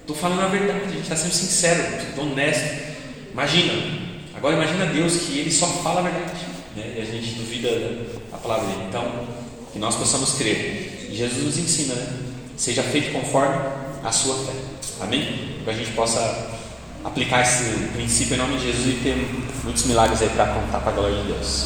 Estou 0.00 0.14
falando 0.14 0.42
a 0.42 0.46
verdade, 0.46 0.84
a 0.84 0.90
gente 0.90 1.02
está 1.02 1.16
sendo 1.16 1.32
sincero, 1.32 1.82
honesto. 2.16 2.85
Imagina, 3.36 3.74
agora 4.34 4.54
imagina 4.54 4.86
Deus 4.86 5.14
que 5.18 5.40
Ele 5.40 5.52
só 5.52 5.66
fala 5.66 6.00
a 6.00 6.04
verdade, 6.04 6.46
né? 6.74 6.94
e 6.96 7.02
a 7.02 7.04
gente 7.04 7.34
duvida 7.34 7.68
a 8.32 8.38
palavra 8.38 8.66
dele. 8.66 8.86
Então, 8.88 9.26
que 9.74 9.78
nós 9.78 9.94
possamos 9.94 10.38
crer. 10.38 11.10
E 11.10 11.14
Jesus 11.14 11.44
nos 11.44 11.58
ensina, 11.58 11.94
né? 11.96 12.16
Seja 12.56 12.82
feito 12.82 13.12
conforme 13.12 13.54
a 14.02 14.10
sua 14.10 14.36
fé. 14.36 14.52
Amém? 15.02 15.58
Que 15.62 15.68
a 15.68 15.74
gente 15.74 15.90
possa 15.92 16.48
aplicar 17.04 17.42
esse 17.42 17.88
princípio 17.92 18.36
em 18.36 18.38
nome 18.38 18.56
de 18.56 18.72
Jesus 18.72 18.86
e 18.86 19.00
ter 19.02 19.16
muitos 19.64 19.84
milagres 19.84 20.22
aí 20.22 20.30
para 20.30 20.54
contar 20.54 20.80
para 20.80 20.92
a 20.92 20.94
glória 20.94 21.22
de 21.22 21.32
Deus. 21.34 21.64